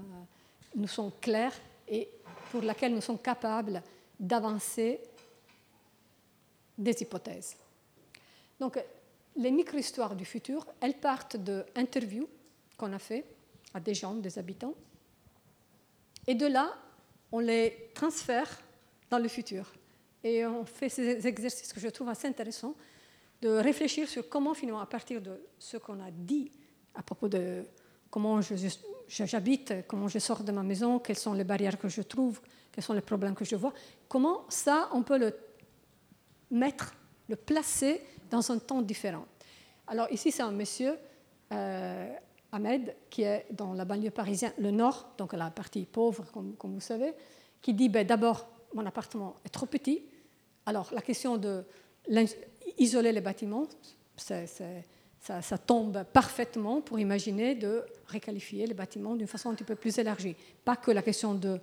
[0.75, 1.53] nous sont clairs
[1.87, 2.09] et
[2.51, 3.81] pour laquelle nous sommes capables
[4.19, 4.99] d'avancer
[6.77, 7.55] des hypothèses.
[8.59, 8.79] Donc,
[9.35, 12.27] les micro-histoires du futur, elles partent d'interviews
[12.77, 13.25] qu'on a fait
[13.73, 14.73] à des gens, des habitants,
[16.27, 16.73] et de là,
[17.31, 18.49] on les transfère
[19.09, 19.71] dans le futur.
[20.23, 22.75] Et on fait ces exercices que je trouve assez intéressants
[23.41, 26.51] de réfléchir sur comment finalement, à partir de ce qu'on a dit
[26.93, 27.63] à propos de
[28.09, 28.39] comment
[29.07, 32.41] j'habite, comment je sors de ma maison, quelles sont les barrières que je trouve,
[32.71, 33.73] quels sont les problèmes que je vois,
[34.07, 35.33] comment ça, on peut le
[36.51, 36.93] mettre,
[37.29, 39.25] le placer dans un temps différent.
[39.87, 40.97] Alors ici, c'est un monsieur,
[41.51, 42.13] euh,
[42.51, 46.73] Ahmed, qui est dans la banlieue parisienne, le nord, donc la partie pauvre, comme, comme
[46.73, 47.13] vous savez,
[47.61, 50.03] qui dit ben, d'abord, mon appartement est trop petit,
[50.65, 51.63] alors, la question de
[52.77, 53.67] isoler les bâtiments,
[54.15, 59.97] ça, tombe parfaitement pour imaginer de réqualifier les bâtiments d'une façon un petit peu plus
[59.97, 60.35] élargie.
[60.63, 61.59] Pas que la question de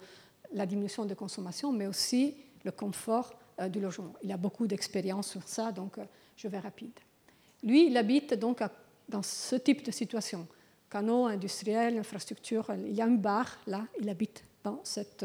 [0.53, 4.14] la diminution de consommation, mais aussi le confort euh, du logement.
[4.22, 6.05] Il a beaucoup d'expérience sur ça, donc euh,
[6.36, 6.93] je vais rapide.
[7.62, 8.62] Lui, il habite donc
[9.09, 10.47] dans ce type de situation.
[10.91, 15.24] Canaux industriels, infrastructure, il y a une bar, là, il habite dans cette,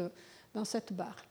[0.52, 1.24] dans cette barre.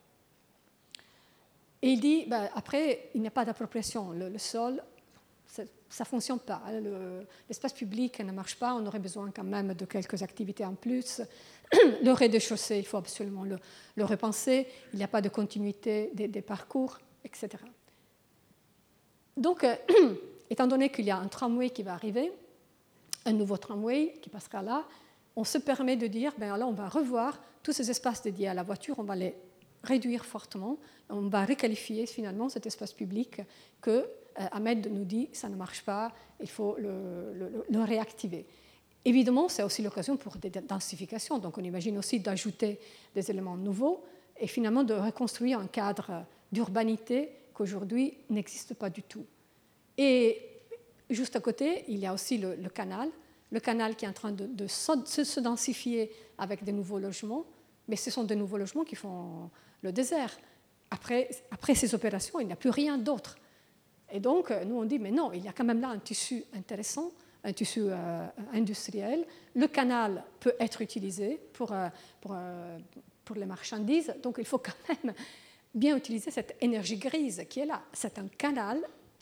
[1.84, 4.12] Et il dit, ben, après, il n'y a pas d'appropriation.
[4.12, 4.82] Le, sol,
[5.46, 5.64] ça
[6.00, 6.62] ne fonctionne pas.
[7.50, 11.22] L'espace public ne marche pas, on aurait besoin quand même de quelques activités en plus.
[12.02, 14.66] Le rez-de-chaussée, il faut absolument le, repenser.
[14.94, 17.50] Il n'y a pas de continuité des, parcours, etc.
[19.36, 19.68] Donc,
[20.50, 22.32] étant donné qu'il y a un tramway qui va arriver,
[23.26, 24.86] un nouveau tramway qui passera là,
[25.36, 28.54] on se permet de dire, ben là, on va revoir tous ces espaces dédiés à
[28.54, 29.36] la voiture, on va les
[29.84, 30.78] réduire fortement,
[31.10, 33.42] on va requalifier finalement cet espace public
[33.82, 34.06] que euh,
[34.52, 38.46] Ahmed nous dit, ça ne marche pas, il faut le, réactiver.
[39.06, 42.80] Évidemment, c'est aussi l'occasion pour des densifications, donc on imagine aussi d'ajouter
[43.14, 44.04] des éléments nouveaux
[44.40, 49.26] et finalement de reconstruire un cadre d'urbanité qu'aujourd'hui n'existe pas du tout.
[49.98, 50.53] Et
[51.14, 53.10] juste à côté, il y a aussi le, canal,
[53.52, 57.46] le canal qui est en train de, se, densifier avec des nouveaux logements,
[57.88, 59.50] mais ce sont des nouveaux logements qui font
[59.82, 60.38] le désert.
[60.92, 61.30] Après,
[61.76, 63.38] ces opérations, il n'y a plus rien d'autre.
[64.12, 66.44] Et donc, nous, on dit, mais non, il y a quand même là un tissu
[66.54, 67.12] intéressant,
[67.44, 69.26] un tissu euh, industriel.
[69.56, 71.90] Le canal peut être utilisé euh,
[72.30, 72.80] euh,
[73.26, 74.72] pour les marchandises, donc il faut quand
[75.04, 75.14] même
[75.74, 77.82] bien utiliser cette énergie grise qui est là.
[77.92, 78.80] C'est un canal,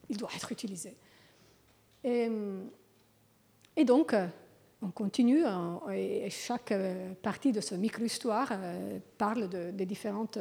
[0.09, 0.95] il doit être utilisé.
[2.03, 4.15] Et, donc,
[4.81, 5.43] on continue,
[5.93, 6.73] et chaque
[7.21, 8.51] partie de ce micro-histoire
[9.17, 10.39] parle de, des différentes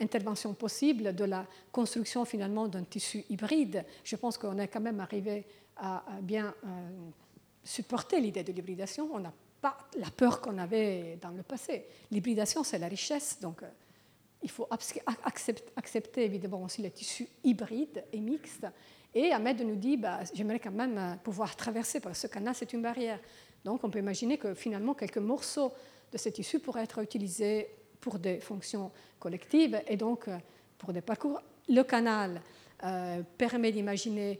[0.00, 3.84] interventions possibles, de la construction finalement d'un tissu hybride.
[4.04, 5.44] Je pense qu'on est quand même arrivé
[5.76, 6.54] à, bien
[7.62, 9.10] supporter l'idée de l'hybridation.
[9.12, 11.86] On n'a pas la peur qu'on avait dans le passé.
[12.10, 13.62] L'hybridation, c'est la richesse, donc
[14.42, 18.66] il faut accepter, évidemment aussi les tissus hybrides et mixtes.
[19.14, 22.54] Et Ahmed nous dit, bah, j'aimerais quand même euh, pouvoir traverser, parce que ce canal,
[22.54, 23.18] c'est une barrière.
[23.64, 25.72] Donc on peut imaginer que finalement, quelques morceaux
[26.12, 27.68] de ces tissus pourraient être utilisés
[28.00, 30.38] pour des fonctions collectives et donc euh,
[30.76, 31.40] pour des parcours.
[31.68, 32.40] Le canal
[32.84, 34.38] euh, permet d'imaginer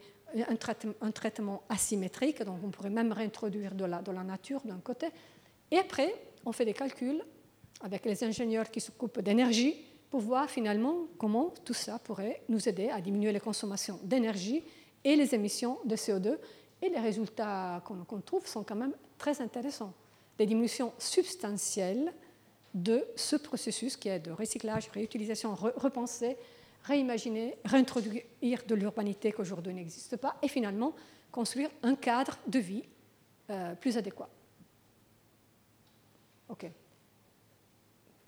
[0.49, 5.09] un, traitement, asymétrique, donc on pourrait même réintroduire de la, de la nature d'un côté.
[5.71, 6.15] Et après,
[6.45, 7.23] on fait des calculs
[7.81, 9.75] avec les ingénieurs qui s'occupent d'énergie
[10.11, 14.63] pour voir finalement comment tout ça pourrait nous aider à diminuer les consommations d'énergie
[15.05, 16.39] et les émissions de CO2.
[16.81, 19.93] Et les résultats qu'on trouve sont quand même très intéressants.
[20.39, 22.13] Des diminutions substantielles
[22.73, 26.37] de ce processus qui est de recyclage, réutilisation, repenser,
[26.85, 28.23] réimaginer, réintroduire
[28.67, 30.95] de l'urbanité qu'aujourd'hui n'existe pas et finalement
[31.33, 32.85] construire un cadre de vie
[33.51, 34.29] euh, plus adéquat.
[36.49, 36.67] OK.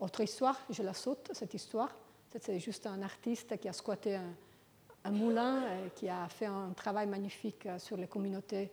[0.01, 1.95] Autre histoire, je la saute, cette histoire.
[2.41, 4.19] C'est juste un artiste qui a squatté
[5.05, 8.71] un, moulin, et euh, qui a fait un travail magnifique euh, sur les communautés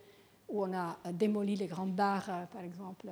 [0.48, 3.10] où on a démoli les grands bars, euh, par exemple.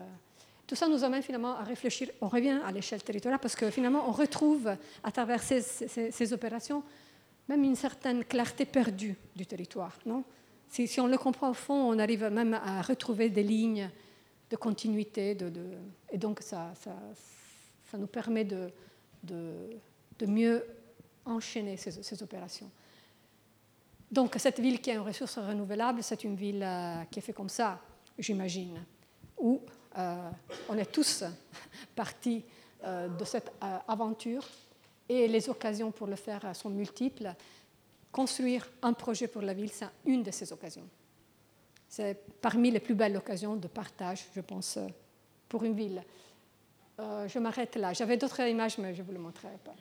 [0.65, 4.07] Tout ça nous amène finalement à réfléchir, on revient à l'échelle territoriale, parce que finalement
[4.07, 6.83] on retrouve à travers ces, opérations
[7.49, 9.93] même une certaine clarté perdue du territoire.
[10.05, 10.23] Non?
[10.69, 13.89] Si, on le comprend au fond, on arrive même à retrouver des lignes
[14.49, 15.37] de continuité,
[16.11, 16.73] et donc ça
[17.89, 18.71] ça nous permet de,
[19.23, 20.65] de, mieux
[21.25, 22.69] enchaîner ces, opérations.
[24.11, 27.35] Donc cette ville qui a une ressource renouvelable, c'est une ville euh, qui est faite
[27.35, 27.79] comme ça,
[28.17, 28.83] j'imagine,
[29.37, 29.61] où
[29.97, 30.29] euh,
[30.69, 31.23] on est tous
[31.95, 32.43] partis
[32.83, 33.51] euh, de cette
[33.87, 34.47] aventure
[35.09, 37.33] et les occasions pour le faire sont multiples.
[38.11, 40.87] Construire un projet pour la ville, c'est une de ces occasions.
[41.87, 44.79] C'est parmi les plus belles occasions de partage, je pense,
[45.47, 46.03] pour une ville.
[46.97, 47.91] Euh, je m'arrête là.
[47.91, 49.75] J'avais d'autres images, mais je ne vous les montrerai pas.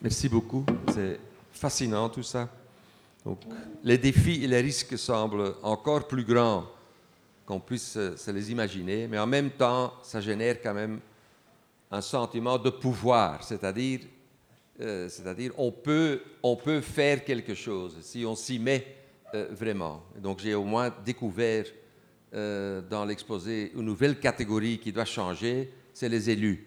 [0.00, 0.64] Merci beaucoup.
[0.92, 1.18] C'est
[1.52, 2.48] fascinant tout ça.
[3.24, 3.40] Donc,
[3.82, 6.66] les défis et les risques semblent encore plus grands
[7.46, 11.00] qu'on puisse se les imaginer, mais en même temps, ça génère quand même
[11.94, 14.00] un sentiment de pouvoir, c'est-à-dire
[14.80, 18.84] euh, c'est-à-dire on peut, on peut faire quelque chose si on s'y met
[19.32, 20.02] euh, vraiment.
[20.18, 21.66] donc j'ai au moins découvert
[22.34, 26.66] euh, dans l'exposé une nouvelle catégorie qui doit changer, c'est les élus.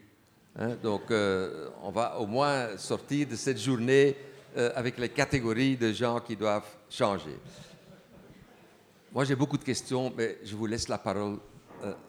[0.55, 0.77] Hein.
[0.81, 4.15] donc on va au moins sortir de cette journée
[4.55, 7.37] avec les catégories de gens qui doivent changer.
[9.11, 11.37] Moi j'ai beaucoup de questions, mais je vous laisse la parole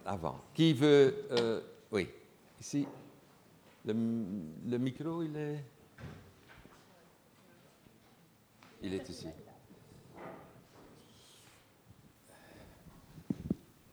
[0.07, 0.41] avant.
[0.55, 1.15] Qui veut...
[1.93, 2.09] oui,
[2.61, 2.87] ici.
[3.89, 5.65] Le, micro, il est.
[8.83, 9.29] Il est ici.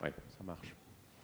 [0.03, 0.75] Oui, ça marche.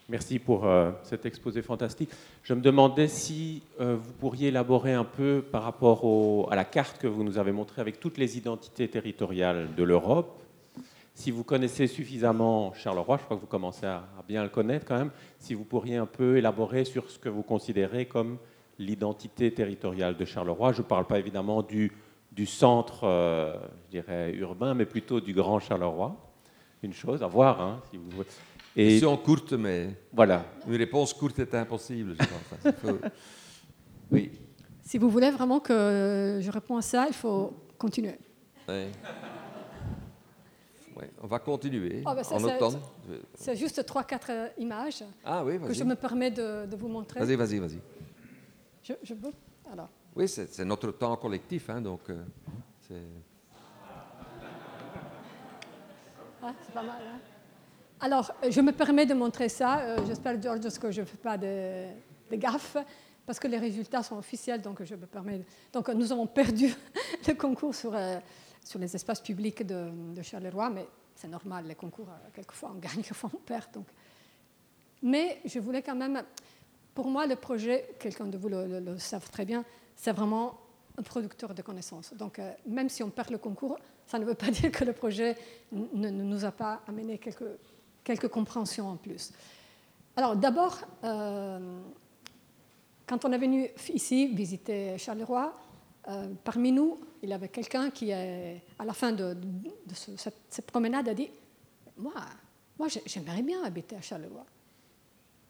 [0.08, 2.12] Merci pour euh, cet exposé fantastique.
[2.44, 6.98] Je me demandais si euh, vous pourriez élaborer un peu par rapport à la carte
[6.98, 10.42] que vous nous avez montrée avec toutes les identités territoriales de l'Europe.
[11.14, 14.98] Si vous connaissez suffisamment Charleroi, je crois que vous commencez à, bien le connaître quand
[14.98, 18.38] même, si vous pourriez un peu élaborer sur ce que vous considérez comme
[18.80, 20.74] l'identité territoriale de Charleroi.
[20.74, 21.92] Je ne parle pas évidemment du,
[22.32, 26.16] du centre, euh, je dirais, urbain, mais plutôt du grand Charleroi.
[26.84, 28.28] Une chose à voir, hein, si vous voulez.
[28.76, 30.46] Et Question courte, mais voilà.
[30.66, 33.02] une réponse courte est impossible, je pense.
[34.12, 34.30] Oui.
[34.82, 38.18] Si vous voulez vraiment que je réponde à ça, il faut continuer.
[38.68, 38.88] Oui.
[41.22, 42.80] on va continuer oh, en automne.
[43.36, 47.22] C'est juste 3-4 euh, images ah, oui, que je me permets de, vous montrer.
[47.22, 47.80] Vas-y, vas-y, vas-y.
[48.92, 49.32] Je, je, peux?
[49.72, 49.90] Alors.
[50.16, 52.24] Oui, c'est notre temps collectif, hein, donc euh,
[52.88, 53.02] c'est...
[56.44, 57.02] Ah, c'est pas mal.
[57.02, 57.20] Hein
[58.04, 59.80] alors, je me permets de montrer ça.
[59.80, 61.86] Euh, j'espère, George, que je ne fais pas de,
[62.32, 62.78] de gaffes,
[63.28, 65.46] parce que les résultats sont officiels, donc je me permets.
[65.72, 66.74] Donc, nous avons perdu
[67.28, 68.18] le concours sur, euh,
[68.66, 72.80] sur les espaces publics de, de Charleroi, mais c'est normal, les concours, euh, quelquefois on
[72.80, 73.72] gagne, quelquefois on perd.
[73.72, 73.86] Donc.
[75.04, 76.24] Mais je voulais quand même.
[76.94, 79.64] Pour moi, le projet, quelqu'un de vous le, le, savent très bien,
[79.96, 80.60] c'est vraiment
[80.98, 82.14] un producteur de connaissances.
[82.14, 85.38] Donc, même si on perd le concours, ça ne veut pas dire que le projet
[85.72, 87.46] ne, nous a pas amené quelques
[88.04, 89.32] quelques compréhensions en plus.
[90.16, 91.80] Alors d'abord, euh,
[93.08, 95.54] quand on est venu ici visiter Charleroi,
[96.08, 99.38] euh, parmi nous, il y avait quelqu'un qui, à la fin de,
[100.50, 101.30] cette, promenade, a dit
[101.98, 102.14] Moi,
[102.78, 104.46] moi j'aimerais bien habiter à Charleroi.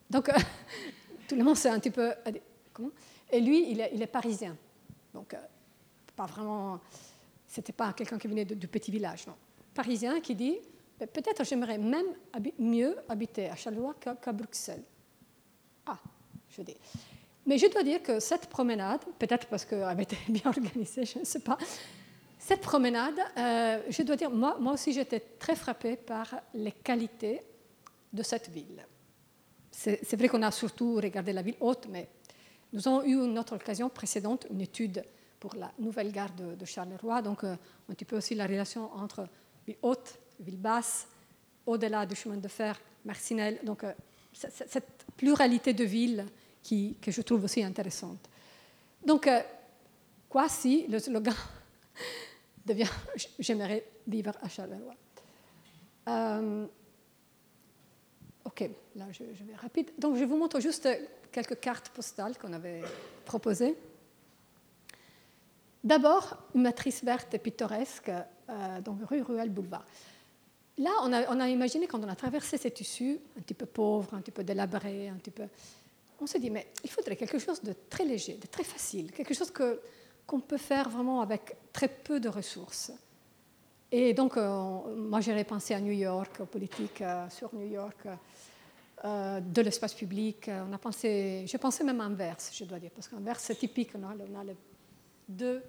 [0.10, 0.34] Donc, euh,
[1.32, 2.12] tout le monde s'est un petit peu.
[3.32, 4.58] Et lui, il est, parisien.
[5.14, 5.34] Donc,
[6.14, 6.82] pas vraiment.
[7.48, 9.36] C'était pas quelqu'un qui venait du petit village, non.
[9.74, 10.58] Parisien qui dit
[11.00, 12.06] Peut-être j'aimerais même
[12.60, 14.84] mieux habiter à Charleroi qu'à Bruxelles.
[15.86, 15.98] Ah,
[16.50, 16.76] je dis.
[17.46, 21.24] Mais je dois dire que cette promenade, peut-être parce qu'elle été bien organisée, je ne
[21.24, 21.58] sais pas,
[22.38, 27.42] cette promenade, euh, je dois dire, moi, moi aussi j'étais très frappée par les qualités
[28.12, 28.86] de cette ville.
[29.72, 32.10] C'est vrai qu'on a surtout regardé la ville haute, mais
[32.74, 35.04] nous avons eu une autre occasion précédente, une étude
[35.40, 37.54] pour la nouvelle gare de, Charleroi, donc euh,
[37.90, 39.28] un petit peu aussi la relation entre
[39.66, 41.08] ville haute ville basse,
[41.66, 43.60] au-delà du chemin de fer, Marcinelle.
[43.64, 43.94] Donc, euh,
[44.34, 46.26] cette pluralité de villes
[46.64, 48.30] qui, que je trouve aussi intéressante.
[49.06, 49.42] Donc, euh,
[50.30, 51.34] quoi si le slogan
[52.66, 52.90] devient
[53.40, 54.96] J'aimerais vivre à Charleroi?
[58.46, 59.92] Ok, là je, vais rapide.
[59.98, 60.88] Donc, je vous montre juste
[61.32, 62.82] quelques cartes postales qu'on avait
[63.26, 63.76] proposées.
[65.84, 68.12] D'abord, une matrice verte et pittoresque,
[68.84, 69.86] donc rue Ruelle Boulevard.
[70.78, 74.22] Là, on a, imaginé quand on a traversé ces tissus, un petit peu pauvre, un
[74.22, 75.44] petit peu délabré, un petit peu...
[76.20, 79.34] On s'est dit, mais il faudrait quelque chose de très léger, de très facile, quelque
[79.34, 79.52] chose
[80.26, 82.92] qu'on peut faire vraiment avec très peu de ressources.
[83.92, 88.08] Et donc, euh, moi, j'ai pensé à New York, aux politiques euh, sur New York,
[89.04, 90.50] euh, de l'espace public.
[90.50, 93.92] On a pensé, j'ai pensé même à Anvers, je dois dire, parce qu'Anvers, c'est typique.
[93.96, 94.56] On a, les
[95.28, 95.62] deux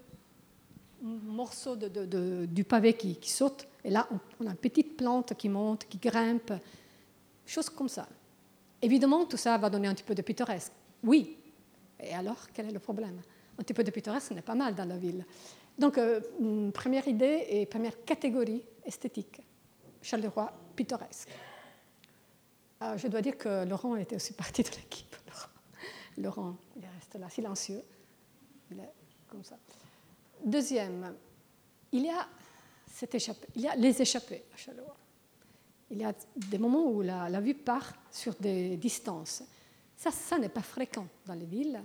[1.03, 4.09] morceaux du pavé qui, qui sautent et là,
[4.40, 6.53] on, a une petite plante qui monte, qui grimpe,
[7.44, 8.07] choses comme ça.
[8.81, 10.73] Évidemment, tout ça va donner un petit peu de pittoresque.
[11.03, 11.36] Oui.
[11.99, 13.20] Et alors, quel est le problème?
[13.59, 15.24] Un petit peu de pittoresque, ce n'est pas mal dans la ville.
[15.78, 16.20] Donc, euh,
[16.73, 19.40] première idée et première catégorie esthétique.
[20.01, 21.28] Charleroi, pittoresque.
[22.82, 25.16] Euh, je dois dire que Laurent était aussi partie de l'équipe.
[26.19, 27.82] Laurent, il reste là, silencieux.
[28.70, 28.90] Il est
[29.28, 29.57] comme ça.
[30.44, 31.15] Deuxième,
[31.93, 32.05] il
[33.57, 34.97] y a les échappées à Charleroi.
[35.90, 39.43] Il y a des moments où la, vue part sur des distances.
[39.97, 41.81] Ça, ça n'est pas fréquent dans les villes.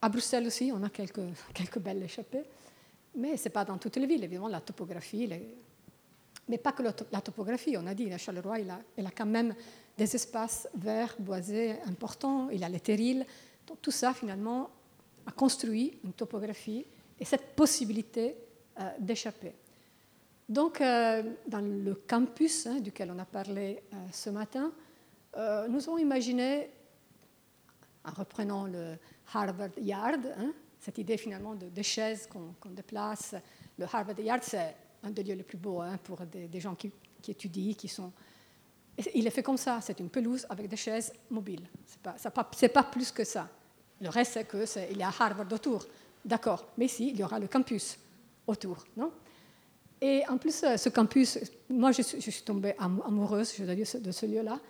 [0.00, 2.44] À Bruxelles aussi, on a quelques belles échappées,
[3.18, 5.28] mais ce n'est pas dans toutes les villes, évidemment, la topographie.
[6.48, 9.26] Mais pas que la topographie, on a dit, à Charleroi, il a, il a quand
[9.26, 9.54] même
[9.96, 13.26] des espaces verts, boisés importants, il a les terrils.
[13.66, 14.70] Donc tout ça, finalement,
[15.26, 16.86] a construit une topographie
[17.18, 18.36] et cette possibilité
[18.80, 19.52] euh, d'échapper.
[20.48, 24.72] Donc, euh, dans le campus hein, duquel on a parlé euh, ce matin,
[25.68, 26.68] nous avons imaginé,
[28.04, 28.96] en reprenant le
[29.32, 33.34] Harvard Yard, hein, cette idée finalement de, chaises qu'on déplace.
[33.76, 36.92] Le Harvard Yard, c'est un des lieux les plus beaux hein, pour des, gens qui,
[37.26, 38.12] étudient, qui sont...
[39.14, 41.66] il est fait comme ça, c'est une pelouse avec des chaises mobiles.
[41.86, 41.96] Ce
[42.28, 43.48] n'est pas, pas, plus que ça.
[44.00, 45.86] Le reste, c'est qu'il y a Harvard autour.
[46.24, 47.98] D'accord, mais si, il y aura le campus
[48.46, 49.12] autour, non?
[50.00, 51.38] Et en plus, euh, ce campus,
[51.68, 54.60] moi je suis, tombée amoureuse, de ce lieu-là,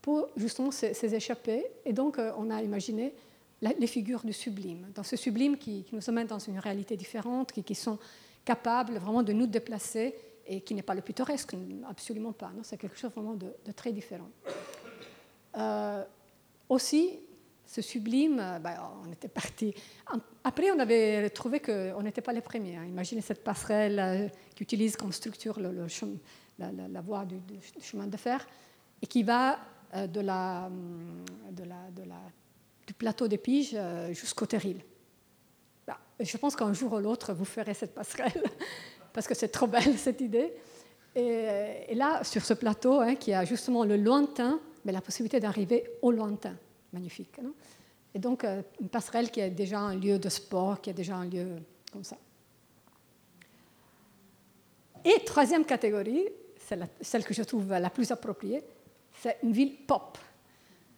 [0.00, 1.64] pour justement ces, échappées.
[1.84, 3.14] Et donc, euh, on a imaginé
[3.62, 4.88] les figures du sublime.
[4.94, 7.98] Dans ce sublime qui, nous emmène dans une réalité différente, qui, sont
[8.44, 10.14] capables vraiment de nous déplacer
[10.46, 11.54] et qui n'est pas le pittoresque,
[11.88, 12.50] absolument pas.
[12.62, 14.28] C'est quelque chose vraiment de, très différent.
[15.56, 16.04] Euh,
[16.68, 17.20] aussi,
[17.64, 18.76] ce sublime, euh, ben,
[19.06, 19.72] on était parti.
[20.42, 22.76] Après, on avait trouvé qu'on n'était pas les premiers.
[22.76, 22.84] Hein.
[22.84, 27.38] Imaginez cette passerelle euh, qui utilise comme structure la, voie du,
[27.80, 28.44] chemin de fer
[29.00, 29.58] et qui va
[29.94, 30.70] de la,
[31.54, 32.16] la,
[32.92, 33.74] du plateau des Piges
[34.10, 34.84] jusqu'au Terril.
[35.86, 38.42] Ben, je pense qu'un jour ou l'autre, vous ferez cette passerelle
[39.14, 40.52] parce que c'est trop belle cette idée.
[41.14, 45.84] Et, là, sur ce plateau, hein, qui a justement le lointain, mais la possibilité d'arriver
[46.02, 46.54] au lointain.
[46.92, 47.40] Magnifique.
[48.14, 51.16] et donc, euh, une passerelle qui est déjà un lieu de sport, qui est déjà
[51.16, 51.56] un lieu
[51.90, 52.16] comme ça.
[55.02, 56.28] Et troisième catégorie,
[56.58, 58.62] c'est celle que je trouve la plus appropriée,
[59.14, 60.18] c'est une ville pop,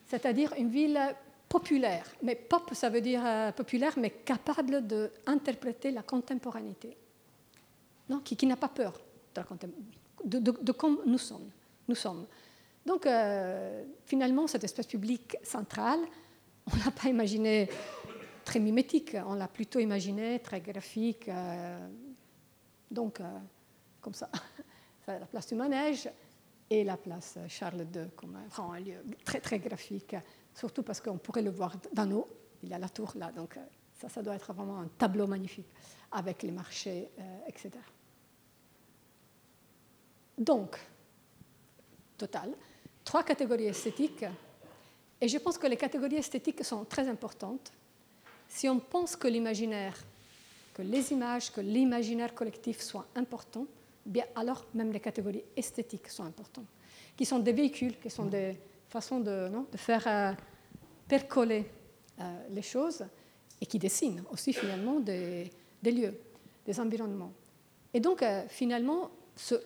[0.05, 0.99] c'est-à-dire une ville
[1.47, 2.05] populaire.
[2.21, 6.97] Mais pop, ça veut dire euh, populaire, mais capable d'interpréter la contemporanéité
[8.09, 8.99] non, qui, n'a pas peur
[10.23, 11.49] de, de, de, comme nous sommes.
[11.87, 12.27] Nous sommes.
[12.85, 15.99] Donc, euh, finalement, cette espèce publique centrale,
[16.71, 17.69] on ne l'a pas imaginé
[18.43, 21.27] très mimétique, on l'a plutôt imaginé très graphique.
[21.29, 21.87] Euh,
[22.91, 23.21] donc,
[24.01, 24.29] comme ça,
[25.07, 26.09] la place du manège
[26.69, 30.15] et la place Charles II comme un lieu très, très graphique,
[30.55, 32.27] surtout parce qu'on pourrait le voir d'en haut.
[32.63, 33.59] Il y a la tour là, donc
[33.93, 35.67] ça, ça doit être vraiment un tableau magnifique
[36.11, 37.09] avec les marchés,
[37.47, 37.71] etc.
[40.37, 40.77] Donc,
[42.17, 42.53] total,
[43.03, 44.25] trois catégories esthétiques.
[45.21, 47.71] Et je pense que les catégories esthétiques sont très importantes.
[48.47, 49.97] Si on pense que l'imaginaire,
[50.73, 53.67] que les images, que l'imaginaire collectif soient importants,
[54.05, 56.67] bien alors même les catégories esthétiques sont importantes,
[57.15, 58.57] qui sont des véhicules, qui sont des
[58.95, 60.31] façons de, faire euh,
[61.05, 61.65] percoler
[62.19, 63.05] euh, les choses
[63.59, 65.51] et qui dessinent aussi finalement des,
[65.83, 66.17] lieux,
[66.65, 67.33] des environnements.
[67.93, 69.11] Et donc euh, finalement,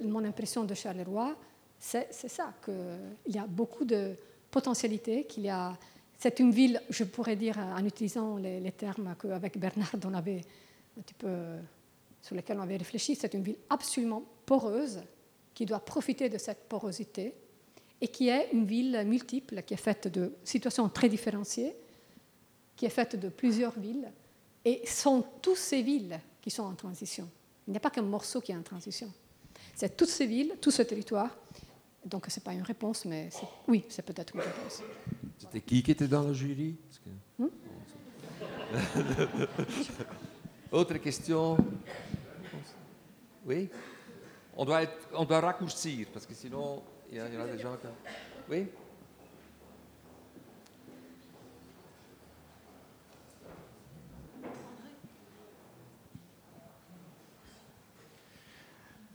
[0.02, 1.36] mon impression de Charleroi,
[1.78, 4.16] c'est ça, qu'il y a beaucoup de
[4.50, 5.78] potentialités, qu'il y a...
[6.18, 10.42] C'est une ville, je pourrais dire, en utilisant les, termes qu'avec Bernard, on avait
[10.98, 11.34] un petit peu,
[12.22, 15.00] sur lesquels on avait réfléchi, c'est une ville absolument poreuse,
[15.54, 17.34] qui doit profiter de cette porosité,
[18.02, 21.76] et qui est une ville multiple, qui est faite de situations très différenciées,
[22.76, 24.12] qui est faite de plusieurs villes,
[24.64, 27.30] et sont toutes ces villes qui sont en transition.
[27.68, 29.12] Il n'y a pas qu'un morceau qui est en transition.
[29.76, 31.36] C'est toutes ces villes, tout ce territoire.
[32.06, 33.30] Donc, ce n'est pas une réponse, mais
[33.68, 34.82] oui, c'est peut-être une réponse.
[35.38, 36.76] C'était qui qui était dans le jury?
[37.38, 37.48] Hmm?
[40.72, 41.58] Autre question?
[43.46, 43.70] Oui?
[44.56, 47.66] On doit, être, on doit raccourcir, parce que sinon, il y, a, y a qui...
[48.50, 48.68] Oui?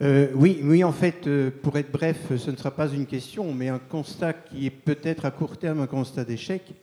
[0.03, 3.55] Euh, oui, oui, en fait, euh, pour être bref, ce ne sera pas une question,
[3.55, 6.75] mais un constat qui est peut-être à court terme un constat d'échec.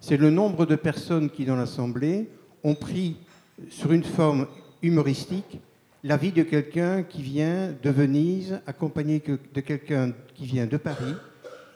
[0.00, 2.28] C'est le nombre de personnes qui, dans l'Assemblée,
[2.62, 3.16] ont pris
[3.70, 4.46] sur une forme
[4.82, 5.60] humoristique
[6.04, 11.14] l'avis de quelqu'un qui vient de Venise, accompagné de quelqu'un qui vient de Paris,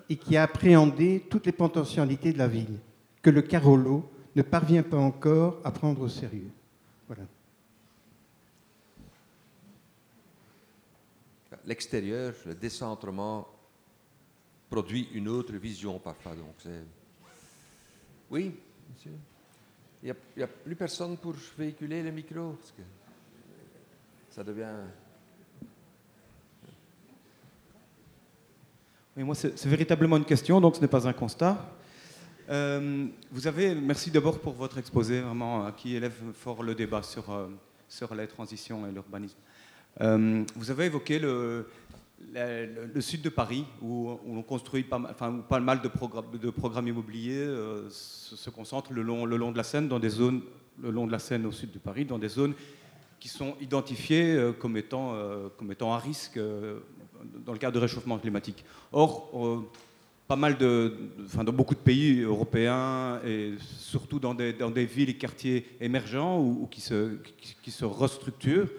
[0.09, 2.79] et qui a appréhendé toutes les potentialités de la ville,
[3.23, 6.51] que le Carolo ne parvient pas encore à prendre au sérieux.
[7.07, 7.25] Voilà.
[11.65, 13.47] l'extérieur, le décentrement
[14.71, 16.35] produit une autre vision parfois.
[16.35, 16.55] Donc
[18.31, 18.55] oui,
[18.91, 19.13] monsieur.
[20.03, 22.57] Il n'y a, plus personne pour véhiculer le micro
[24.33, 24.65] ça devient.
[29.15, 31.71] Oui, moi, c'est véritablement une question, donc ce n'est pas un constat.
[32.49, 37.31] Euh, vous avez, merci d'abord pour votre exposé, vraiment, qui élève fort le débat sur,
[37.31, 37.49] euh,
[37.89, 39.37] sur les transitions et l'urbanisme.
[40.01, 41.67] Euh, vous avez évoqué le,
[43.01, 48.49] sud de Paris, où, on construit pas, enfin, pas mal de, programmes immobiliers euh, se,
[48.49, 50.41] concentrent le long, le long de la Seine, dans des zones,
[50.83, 52.55] le long de la Seine au sud de Paris, dans des zones
[53.23, 55.15] qui sont identifiées euh, comme, étant,
[55.57, 56.41] comme étant à risque
[57.47, 58.65] dans le cadre du réchauffement climatique.
[58.91, 59.31] Or,
[60.27, 60.93] pas mal de,
[61.25, 65.69] enfin, dans beaucoup de pays européens et surtout dans des, dans des villes et quartiers
[65.81, 67.17] émergents ou, qui, se,
[67.63, 68.71] qui se restructurent,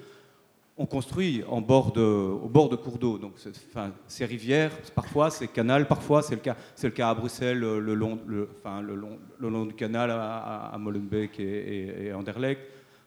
[0.77, 3.17] on construit en bord de, au bord de cours d'eau.
[3.17, 3.35] Donc,
[3.69, 7.93] enfin, ces rivières, parfois, c'est canal, parfois, c'est le cas, le cas à Bruxelles, le
[7.93, 12.59] long, le, enfin, le long, le long du canal à, Molenbeek et, et, Anderlecht,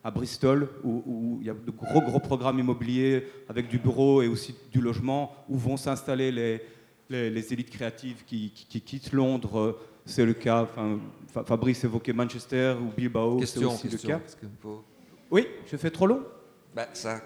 [0.07, 4.29] à Bristol, où, il y a de gros, gros programmes immobiliers avec du bureau et
[4.29, 6.63] aussi du logement, où vont s'installer les,
[7.11, 9.77] les, élites créatives qui, quittent Londres.
[10.05, 11.01] C'est le cas, enfin,
[11.45, 14.21] Fabrice évoquait Manchester ou Bilbao, c'est aussi le cas.
[15.29, 16.23] Oui, je fais trop long
[16.73, 17.21] ben, ça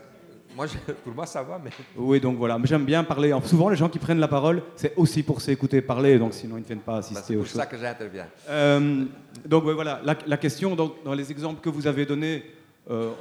[0.57, 0.67] moi,
[1.05, 1.71] pour moi, ça va, mais.
[1.97, 2.59] Oui, donc voilà.
[2.59, 3.33] Mais j'aime bien parler.
[3.45, 6.63] Souvent, les gens qui prennent la parole, c'est aussi pour s'écouter parler, donc sinon, ils
[6.63, 7.51] ne viennent pas bah, assister aux choses.
[7.51, 8.27] C'est pour ça que j'interviens.
[8.49, 9.05] Euh,
[9.47, 12.43] donc voilà, la, question, donc, dans les exemples que vous avez donnés,
[12.91, 13.13] euh,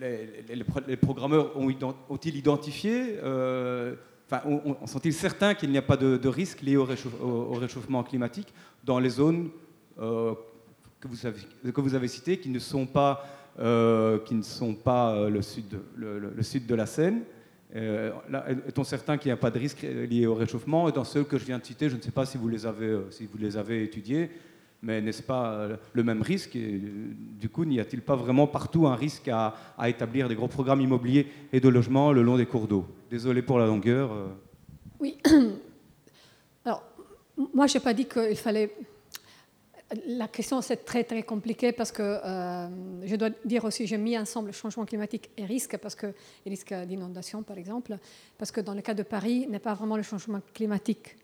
[0.00, 3.94] les, programmeurs ont-ils identifié euh,
[4.30, 4.42] Enfin,
[4.84, 6.84] sont-ils certains qu'il n'y a pas de, risque lié au,
[7.54, 8.52] réchauffement climatique
[8.84, 9.48] dans les zones
[9.96, 13.24] que, vous avez, que vous avez citées, qui ne sont pas
[13.58, 17.22] euh, euh, le, sud de, la Seine?
[17.74, 18.12] Euh,
[18.66, 20.88] est-on certain qu'il n'y a pas de risque lié au réchauffement?
[20.88, 22.66] Et dans ceux que je viens de citer, je ne sais pas si vous les
[23.56, 24.30] avez étudiés,
[24.82, 26.80] mais n'est-ce pas le même risque et,
[27.40, 29.54] Du coup, n'y a-t-il pas vraiment partout un risque à,
[29.86, 32.86] établir des gros programmes immobiliers et de logement le long des cours d'eau?
[33.10, 34.10] Désolé pour la longueur.
[35.00, 35.18] Oui.
[36.64, 36.82] Alors,
[37.54, 38.72] moi, je n'ai pas dit qu'il fallait
[40.06, 44.18] la question, c'est très, très compliqué parce que euh, je dois dire aussi, j'ai mis
[44.18, 46.08] ensemble changement climatique et risque, parce que,
[46.44, 47.96] et risque d'inondation, par exemple,
[48.36, 51.16] parce que dans le cas de Paris, n'est pas vraiment le changement climatique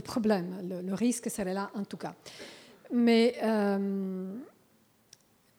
[0.00, 0.82] problème.
[0.84, 2.14] Le, risque serait là, en tout cas.
[2.92, 4.34] Mais euh,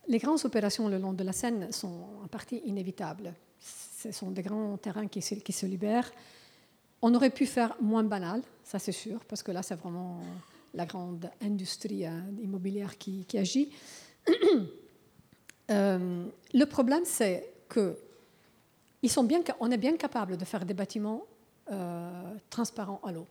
[0.07, 3.33] les grandes opérations le long de la Seine sont en partie inévitables.
[3.59, 6.11] Ce sont des grands terrains qui se libèrent.
[7.01, 10.19] On aurait pu faire moins banal, ça c'est sûr, parce que là, c'est vraiment
[10.73, 13.71] la grande industrie euh, immobilière qui, agit.
[15.69, 17.97] Euh, le problème, c'est que
[19.01, 21.25] ils sont bien, on est bien capable de faire des bâtiments
[22.49, 23.27] transparents à l'eau.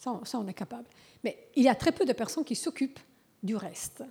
[0.00, 0.88] Ça, ça, on est capable.
[1.22, 3.00] Mais il y a très peu de personnes qui s'occupent
[3.42, 4.02] du reste.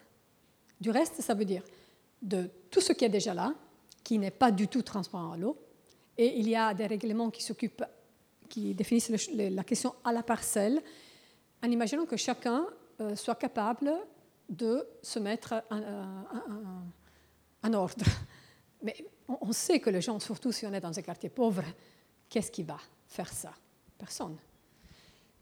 [0.80, 1.64] Du reste, ça veut dire
[2.22, 3.54] de tout ce qui est déjà là,
[4.04, 5.58] qui n'est pas du tout transparent à l'eau.
[6.18, 7.84] Et il y a des règlements qui s'occupent,
[8.48, 10.82] qui définissent la question à la parcelle
[11.64, 12.68] en imaginant que chacun
[13.02, 13.92] euh, soit capable
[14.48, 18.06] de se mettre en, ordre.
[18.84, 18.96] Mais
[19.28, 21.64] on, sait que les gens, surtout si on est dans un quartier pauvre,
[22.30, 23.54] qu'est-ce qui va faire ça?
[23.98, 24.38] Personne.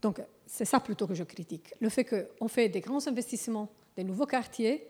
[0.02, 1.74] Donc c'est ça plutôt que je critique.
[1.80, 4.88] Le fait qu'on fait des grands investissements, des nouveaux quartiers,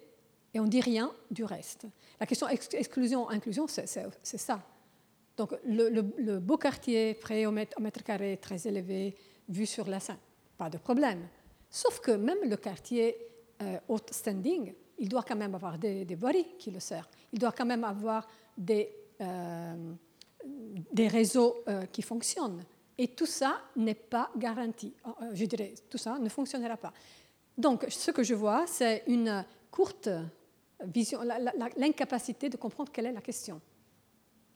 [0.54, 1.86] et on ne dit rien du reste.
[2.20, 4.62] La question exclusion-inclusion, c'est ça.
[5.36, 9.16] Donc le, beau quartier, prêt au mètre, carré, très élevé,
[9.50, 10.18] vu sur la Seine,
[10.58, 11.28] pas de problème.
[11.70, 13.16] Sauf que même le quartier
[13.62, 16.18] euh, haut standing, il doit quand même avoir des, des,
[16.58, 17.08] qui le servent.
[17.32, 18.28] Il doit quand même avoir
[18.58, 18.90] des,
[19.22, 19.94] euh,
[20.92, 22.64] des réseaux euh, qui fonctionnent.
[22.98, 24.94] Et tout ça n'est pas garanti.
[25.34, 26.94] Je dirais, tout ça ne fonctionnera pas.
[27.58, 30.10] Donc, ce que je vois, c'est une courte
[30.84, 31.22] vision,
[31.78, 33.62] l'incapacité de comprendre quelle est la question.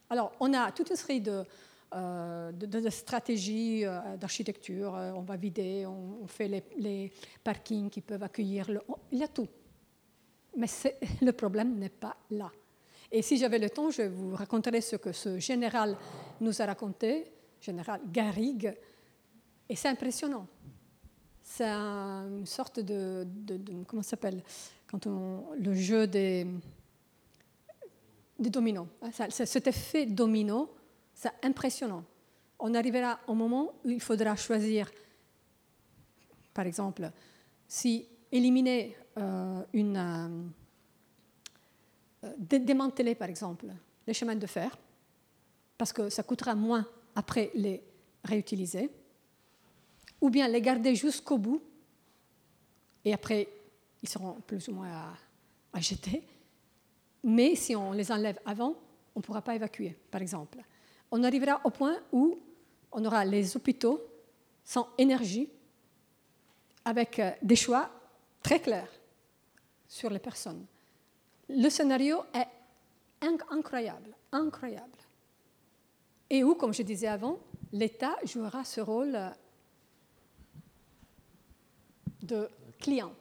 [0.10, 1.44] Alors, on a toute une série de,
[1.94, 4.96] euh, stratégies euh, d'architecture.
[4.96, 7.12] Euh, on va vider, on, fait les,
[7.44, 8.70] parkings qui peuvent accueillir.
[8.70, 8.82] Le,
[9.12, 9.48] il y a tout.
[10.58, 10.68] Mais
[11.22, 12.52] le problème n'est pas là.
[13.12, 15.98] Et si j'avais le temps, je vous raconterai ce que ce général
[16.40, 17.26] nous a raconté,
[17.62, 18.76] général Garrigue,
[19.70, 20.48] et c'est impressionnant.
[21.44, 23.28] C'est une sorte de,
[23.88, 24.44] comment ça s'appelle
[24.88, 26.48] quand le jeu des,
[28.40, 28.88] dominos.
[29.30, 30.74] Cet effet domino
[31.14, 32.04] c'est impressionnant.
[32.58, 34.92] On arrivera au moment où il faudra choisir,
[36.54, 37.12] par exemple,
[37.68, 40.44] si éliminer euh, une.
[42.24, 43.68] Euh, démanteler, par exemple,
[44.08, 44.76] les chemins de fer,
[45.78, 47.84] parce que ça coûtera moins après les
[48.24, 48.90] réutiliser,
[50.20, 51.62] ou bien les garder jusqu'au bout,
[53.04, 53.48] et après,
[54.04, 55.16] ils seront plus ou moins
[55.74, 56.24] à, jeter.
[57.24, 58.76] Mais si on les enlève avant,
[59.16, 60.60] on ne pourra pas évacuer, par exemple
[61.12, 62.40] on arrivera au point où
[62.92, 64.02] on aura les hôpitaux
[64.64, 65.50] sans énergie,
[66.86, 67.90] avec euh, des choix
[68.42, 68.92] très clairs
[69.88, 70.66] sur les personnes.
[71.50, 72.48] Le scénario est
[73.52, 74.98] incroyable, incroyable.
[76.34, 77.40] Et où, comme je disais avant,
[77.74, 79.20] l'État jouera ce rôle
[82.24, 82.48] de
[82.80, 83.12] client.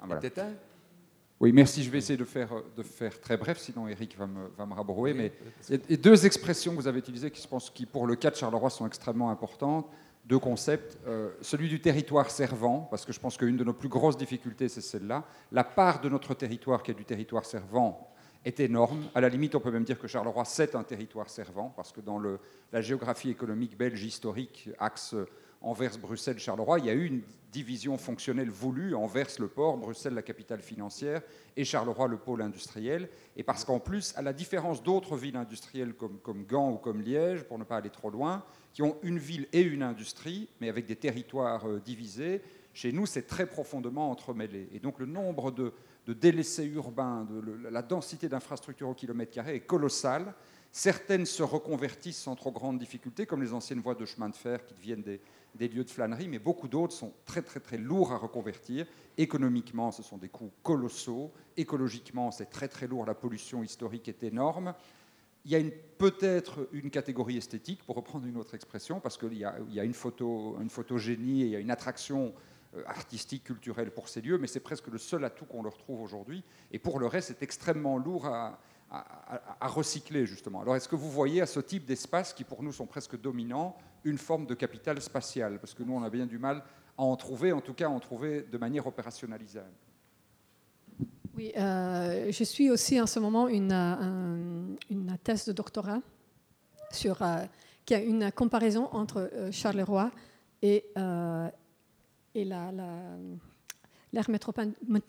[0.00, 0.50] Ah,
[1.38, 1.82] oui, merci.
[1.82, 4.72] Je vais essayer de faire, de faire très bref, sinon Eric va me, va me
[4.72, 5.12] rabrouer.
[5.12, 5.32] Mais
[5.68, 8.16] il y a deux expressions que vous avez utilisées qui, je pense, qui, pour le
[8.16, 9.86] cas de Charleroi, sont extrêmement importantes.
[10.24, 10.98] Deux concepts.
[11.06, 14.68] Euh, celui du territoire servant, parce que je pense qu'une de nos plus grosses difficultés,
[14.68, 15.24] c'est celle-là.
[15.52, 18.10] La part de notre territoire qui est du territoire servant
[18.44, 19.04] est énorme.
[19.14, 22.00] À la limite, on peut même dire que Charleroi, c'est un territoire servant, parce que
[22.00, 22.38] dans le,
[22.72, 25.14] la géographie économique belge historique, axe
[25.64, 30.60] Anvers-Bruxelles-Charleroi, il y a eu une division fonctionnelle voulue, Anvers le port, Bruxelles la capitale
[30.60, 31.22] financière
[31.56, 33.08] et Charleroi le pôle industriel.
[33.36, 37.00] Et parce qu'en plus, à la différence d'autres villes industrielles comme, comme Gand ou comme
[37.00, 40.68] Liège, pour ne pas aller trop loin, qui ont une ville et une industrie, mais
[40.68, 42.42] avec des territoires euh, divisés,
[42.74, 44.68] chez nous, c'est très profondément entremêlé.
[44.72, 45.72] Et donc le nombre de,
[46.12, 50.34] délaissés urbains, de, la densité d'infrastructures au kilomètre carré est colossale.
[50.72, 54.64] Certaines se reconvertissent sans trop grande difficulté, comme les anciennes voies de chemin de fer
[54.66, 55.20] qui deviennent des,
[55.54, 58.86] des lieux de flânerie, mais beaucoup d'autres sont très très très lourds à reconvertir.
[59.16, 61.32] Économiquement, ce sont des coûts colossaux.
[61.56, 63.06] Écologiquement, c'est très très lourd.
[63.06, 64.74] La pollution historique est énorme.
[65.44, 65.60] Il y a
[65.98, 70.56] peut-être une catégorie esthétique, pour reprendre une autre expression, parce qu'il y a, une, photo,
[70.60, 72.32] une photogénie et il y a une attraction
[72.76, 76.00] euh, artistique, culturelle pour ces lieux, mais c'est presque le seul atout qu'on leur trouve
[76.00, 76.42] aujourd'hui.
[76.72, 78.58] Et pour le reste, c'est extrêmement lourd à,
[78.90, 80.62] à, recycler, justement.
[80.62, 83.76] Alors, est-ce que vous voyez à ce type d'espace, qui pour nous sont presque dominants,
[84.04, 86.62] une forme de capital spatial Parce que nous, on a bien du mal
[86.96, 89.72] à en trouver, en tout cas à en trouver de manière opérationnalisable.
[91.36, 93.72] Oui, euh, je suis aussi en ce moment une,
[94.90, 96.00] une thèse de doctorat
[96.92, 97.44] sur, euh,
[97.84, 100.12] qui a une comparaison entre euh, Charleroi
[100.62, 100.84] et,
[102.34, 102.72] et l'aire
[104.12, 104.22] la,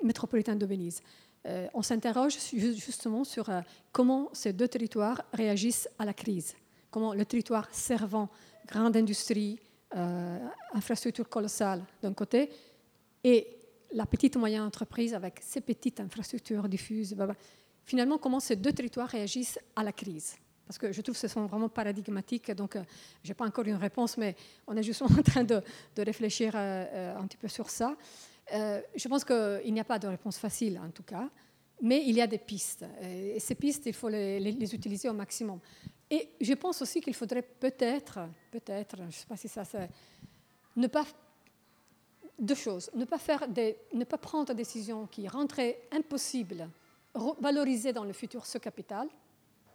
[0.04, 1.02] métropolitaine de Venise.
[1.46, 3.62] Euh, on s'interroge justement sur euh,
[3.92, 6.56] comment ces deux territoires réagissent à la crise,
[6.90, 8.30] comment le territoire servant
[8.66, 9.60] grande industrie,
[9.96, 10.40] euh,
[10.74, 12.50] infrastructure colossale d'un côté,
[13.24, 13.48] et
[13.92, 17.36] la petite moyenne entreprise avec ses petites infrastructures diffuses, bah, bah,
[17.84, 20.36] finalement comment ces deux territoires réagissent à la crise?
[20.68, 22.76] Parce que je trouve que ce sont vraiment paradigmatiques, donc
[23.24, 24.36] je n'ai pas encore une réponse, mais
[24.66, 25.62] on est justement en train de,
[25.96, 27.96] de réfléchir un petit peu sur ça.
[28.54, 31.30] Euh, je pense qu'il n'y a pas de réponse facile, en tout cas,
[31.82, 32.86] mais il y a des pistes.
[33.02, 35.60] Et ces pistes, il faut les, utiliser au maximum.
[36.10, 38.20] Et je pense aussi qu'il faudrait peut-être,
[38.52, 39.90] peut-être, je ne sais pas si ça c'est,
[40.76, 41.06] ne pas
[42.38, 46.70] deux choses, ne pas faire des, ne pas prendre des décisions qui rendraient impossible
[47.40, 49.08] valoriser dans le futur ce capital,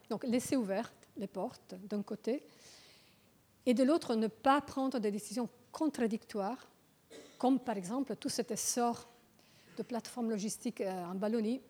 [0.08, 2.42] donc laisser ouvertes les portes d'un côté,
[3.66, 6.68] et de l'autre ne pas prendre des décisions contradictoires
[7.38, 9.08] comme par exemple tout cet essor
[9.76, 11.62] de plateformes logistiques euh, en Wallonie.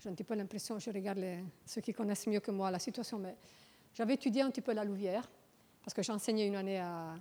[0.00, 1.24] J'ai un petit peu l'impression, je regarde
[1.64, 3.36] ceux qui connaissent mieux que moi la situation, mais
[3.94, 5.28] j'avais étudié un petit peu la Louvière,
[5.82, 7.14] parce que j'ai enseigné une année à,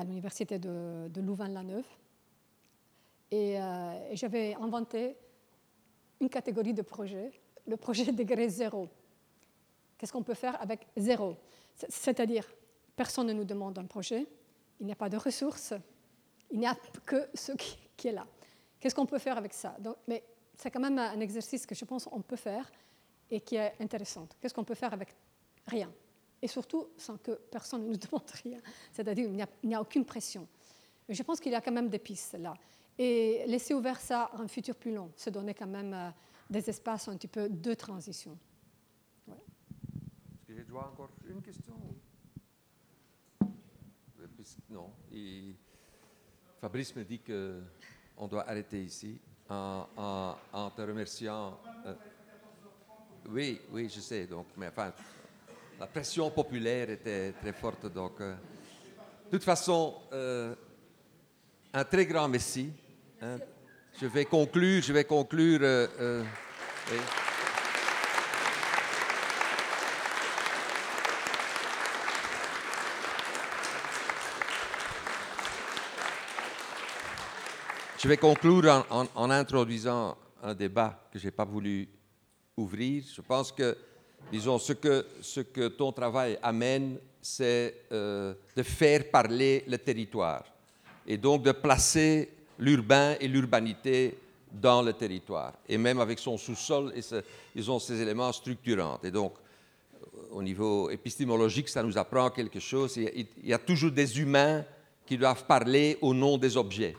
[0.00, 1.86] l'université de, Louvain-la-Neuve.
[3.32, 5.16] Euh, et, j'avais inventé
[6.20, 7.32] une catégorie de projets,
[7.66, 8.88] le projet degré zéro.
[9.98, 11.36] Qu'est-ce qu'on peut faire avec zéro?
[11.74, 12.46] C'est-à-dire,
[12.96, 14.26] personne ne nous demande un projet,
[14.80, 15.74] il n'y a pas de ressources,
[16.50, 18.26] il n'y a que ce qui, est là.
[18.78, 19.76] Qu'est-ce qu'on peut faire avec ça?
[19.80, 20.22] Donc, Mais
[20.56, 22.70] c'est quand même un exercice que je pense qu'on peut faire
[23.30, 24.28] et qui est intéressant.
[24.40, 25.14] Qu'est-ce qu'on peut faire avec
[25.66, 25.92] rien
[26.42, 28.60] Et surtout sans que personne ne nous demande rien.
[28.92, 30.46] C'est-à-dire qu'il n'y a, aucune pression.
[31.08, 32.54] Je pense qu'il y a quand même des pistes là.
[32.96, 36.10] Et laisser ouvert ça à un futur plus long, se donner quand même euh,
[36.48, 38.38] des espaces un petit peu de transition.
[39.28, 41.74] Est-ce que j'ai encore une question
[44.70, 44.90] Non.
[46.60, 49.18] Fabrice me dit qu'on doit arrêter ici
[49.48, 51.58] en, te remerciant.
[51.86, 51.94] Euh,
[53.28, 54.26] oui, oui, je sais.
[54.26, 54.92] Donc, mais enfin,
[55.78, 57.92] la pression populaire était très forte.
[57.92, 58.34] Donc, euh,
[59.26, 60.54] de toute façon, euh,
[61.72, 62.70] un très grand merci.
[63.20, 63.38] Hein.
[64.00, 64.82] Je vais conclure.
[64.82, 65.60] Je vais conclure.
[78.04, 81.88] Je vais conclure en, introduisant un débat que je n'ai pas voulu
[82.54, 83.02] ouvrir.
[83.10, 83.74] Je pense que,
[84.30, 90.44] disons, ce que, ce que ton travail amène, c'est euh, de faire parler le territoire
[91.06, 94.18] et donc de placer l'urbain et l'urbanité
[94.52, 97.00] dans le territoire, et même avec son sous-sol, et
[97.56, 99.00] ils ont ces éléments structurants.
[99.02, 99.34] Et donc,
[100.30, 102.96] au niveau épistémologique, ça nous apprend quelque chose.
[102.96, 104.64] il y a toujours des humains
[105.04, 106.96] qui doivent parler au nom des objets.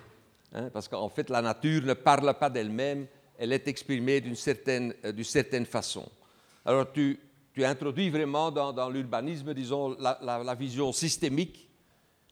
[0.54, 3.08] Hein, parce qu'en fait, la nature ne parle pas d'elle-même,
[3.38, 6.08] elle est exprimée d'une certaine, euh, certaine, façon.
[6.66, 7.20] Alors, tu,
[7.58, 11.70] introduis vraiment dans, l'urbanisme, disons, la, vision systémique,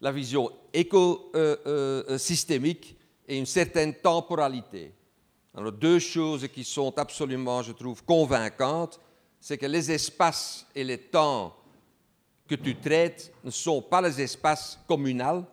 [0.01, 1.35] la vision écosystémique
[2.85, 4.91] euh, euh, et une certaine temporalité.
[5.55, 8.99] Alors, deux choses qui sont absolument, je trouve, convaincantes,
[9.39, 11.55] c'est que les espaces et les temps
[12.47, 15.45] que tu traites ne sont pas les espaces communaux.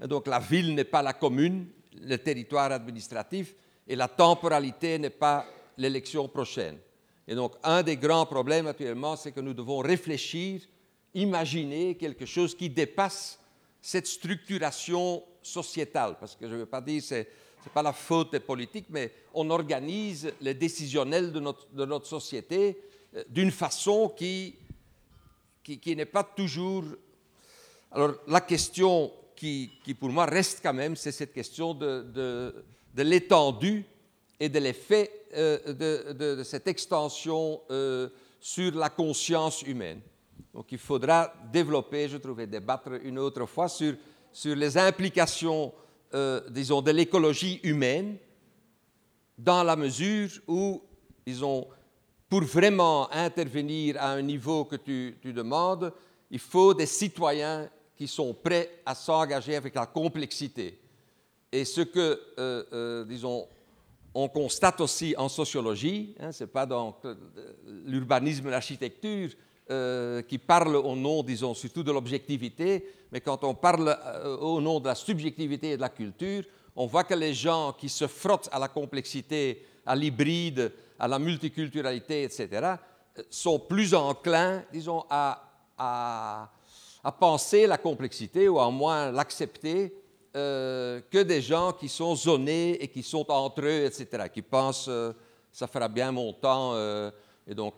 [0.00, 3.54] Donc, la ville n'est pas la commune, le territoire administratif
[3.86, 5.46] et la temporalité n'est pas
[5.78, 6.76] l'élection prochaine.
[7.28, 10.62] Et donc, un des grands problèmes actuellement, c'est que nous devons réfléchir,
[11.14, 13.38] imaginer quelque chose qui dépasse
[13.80, 17.26] cette structuration sociétale, parce que je ne veux pas dire que ce n'est
[17.74, 21.40] pas la faute des politiques, mais on organise le décisionnel de
[21.84, 22.80] notre, société
[23.14, 24.54] euh, d'une façon qui,
[25.62, 26.84] qui, n'est pas toujours...
[27.90, 32.02] Alors la question qui, qui, pour moi reste quand même, c'est cette question de,
[32.94, 33.84] de l'étendue
[34.38, 38.08] et de l'effet euh, de, cette extension euh,
[38.40, 40.00] sur la conscience humaine.
[40.52, 43.94] Donc il faudra développer, je trouvais, débattre une autre fois sur,
[44.32, 45.72] sur les implications,
[46.14, 48.16] euh, disons, de l'écologie humaine
[49.36, 50.82] dans la mesure où,
[51.26, 51.66] disons,
[52.28, 55.92] pour vraiment intervenir à un niveau que tu, demandes,
[56.30, 60.80] il faut des citoyens qui sont prêts à s'engager avec la complexité.
[61.52, 63.46] Et ce que, disons,
[64.18, 66.96] on constate aussi en sociologie, hein, ce n'est pas dans
[67.84, 69.28] l'urbanisme et l'architecture
[69.70, 74.58] euh, qui parle au nom, disons, surtout de l'objectivité, mais quand on parle euh, au
[74.62, 76.44] nom de la subjectivité et de la culture,
[76.74, 81.18] on voit que les gens qui se frottent à la complexité, à l'hybride, à la
[81.18, 85.42] multiculturalité, etc., euh, sont plus enclins, disons, à,
[85.76, 86.48] à,
[87.04, 89.92] à penser la complexité ou à moins l'accepter
[90.36, 94.86] euh, que des gens qui sont zonés et qui sont entre eux, etc., qui pensent
[94.86, 95.14] euh,
[95.50, 97.10] ça fera bien mon temps, euh,
[97.46, 97.74] et donc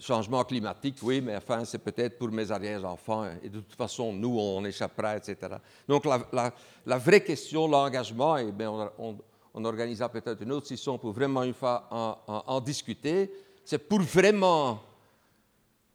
[0.00, 4.38] changement climatique, oui, mais enfin c'est peut-être pour mes arrière-enfants, et de toute façon nous
[4.38, 5.54] on échappera, etc.
[5.88, 9.16] Donc la, vraie question, l'engagement, et bien on,
[9.54, 11.88] on, peut-être une autre session pour vraiment une fois
[12.26, 13.32] en, discuter,
[13.64, 14.82] c'est pour vraiment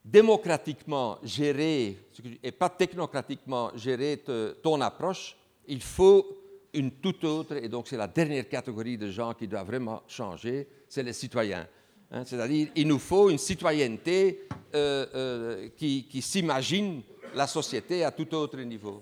[0.03, 1.99] démocratiquement gérer,
[2.41, 4.23] et pas technocratiquement gérer
[4.63, 5.35] ton approche,
[5.69, 6.25] il faut
[6.73, 10.67] une toute autre, et donc c'est la dernière catégorie de gens qui doit vraiment changer,
[10.87, 11.67] c'est les citoyens.
[12.11, 17.01] Hein, C'est-à-dire, il nous faut une citoyenneté euh, euh, qui, qui s'imagine
[17.35, 19.01] la société à tout autre niveau.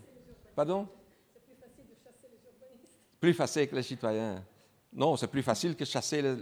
[0.56, 0.88] Pardon?
[3.20, 4.44] Plus facile que les citoyens.
[4.94, 6.36] Non, c'est plus facile que chasser les...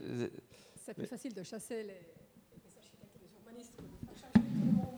[0.83, 3.73] C'est plus facile de chasser les, les architectes et les urbanistes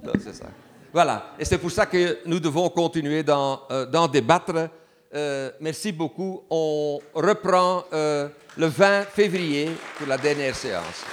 [0.04, 0.52] Non, c'est ça.
[0.91, 4.70] Voilà, et c'est pour ça que nous devons continuer d'en euh, débattre.
[5.13, 6.43] Euh, merci beaucoup.
[6.49, 8.27] On reprend euh,
[8.57, 11.05] le 20 février pour la dernière séance.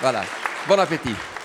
[0.00, 0.22] Voilà.
[0.68, 1.39] Bon appétit.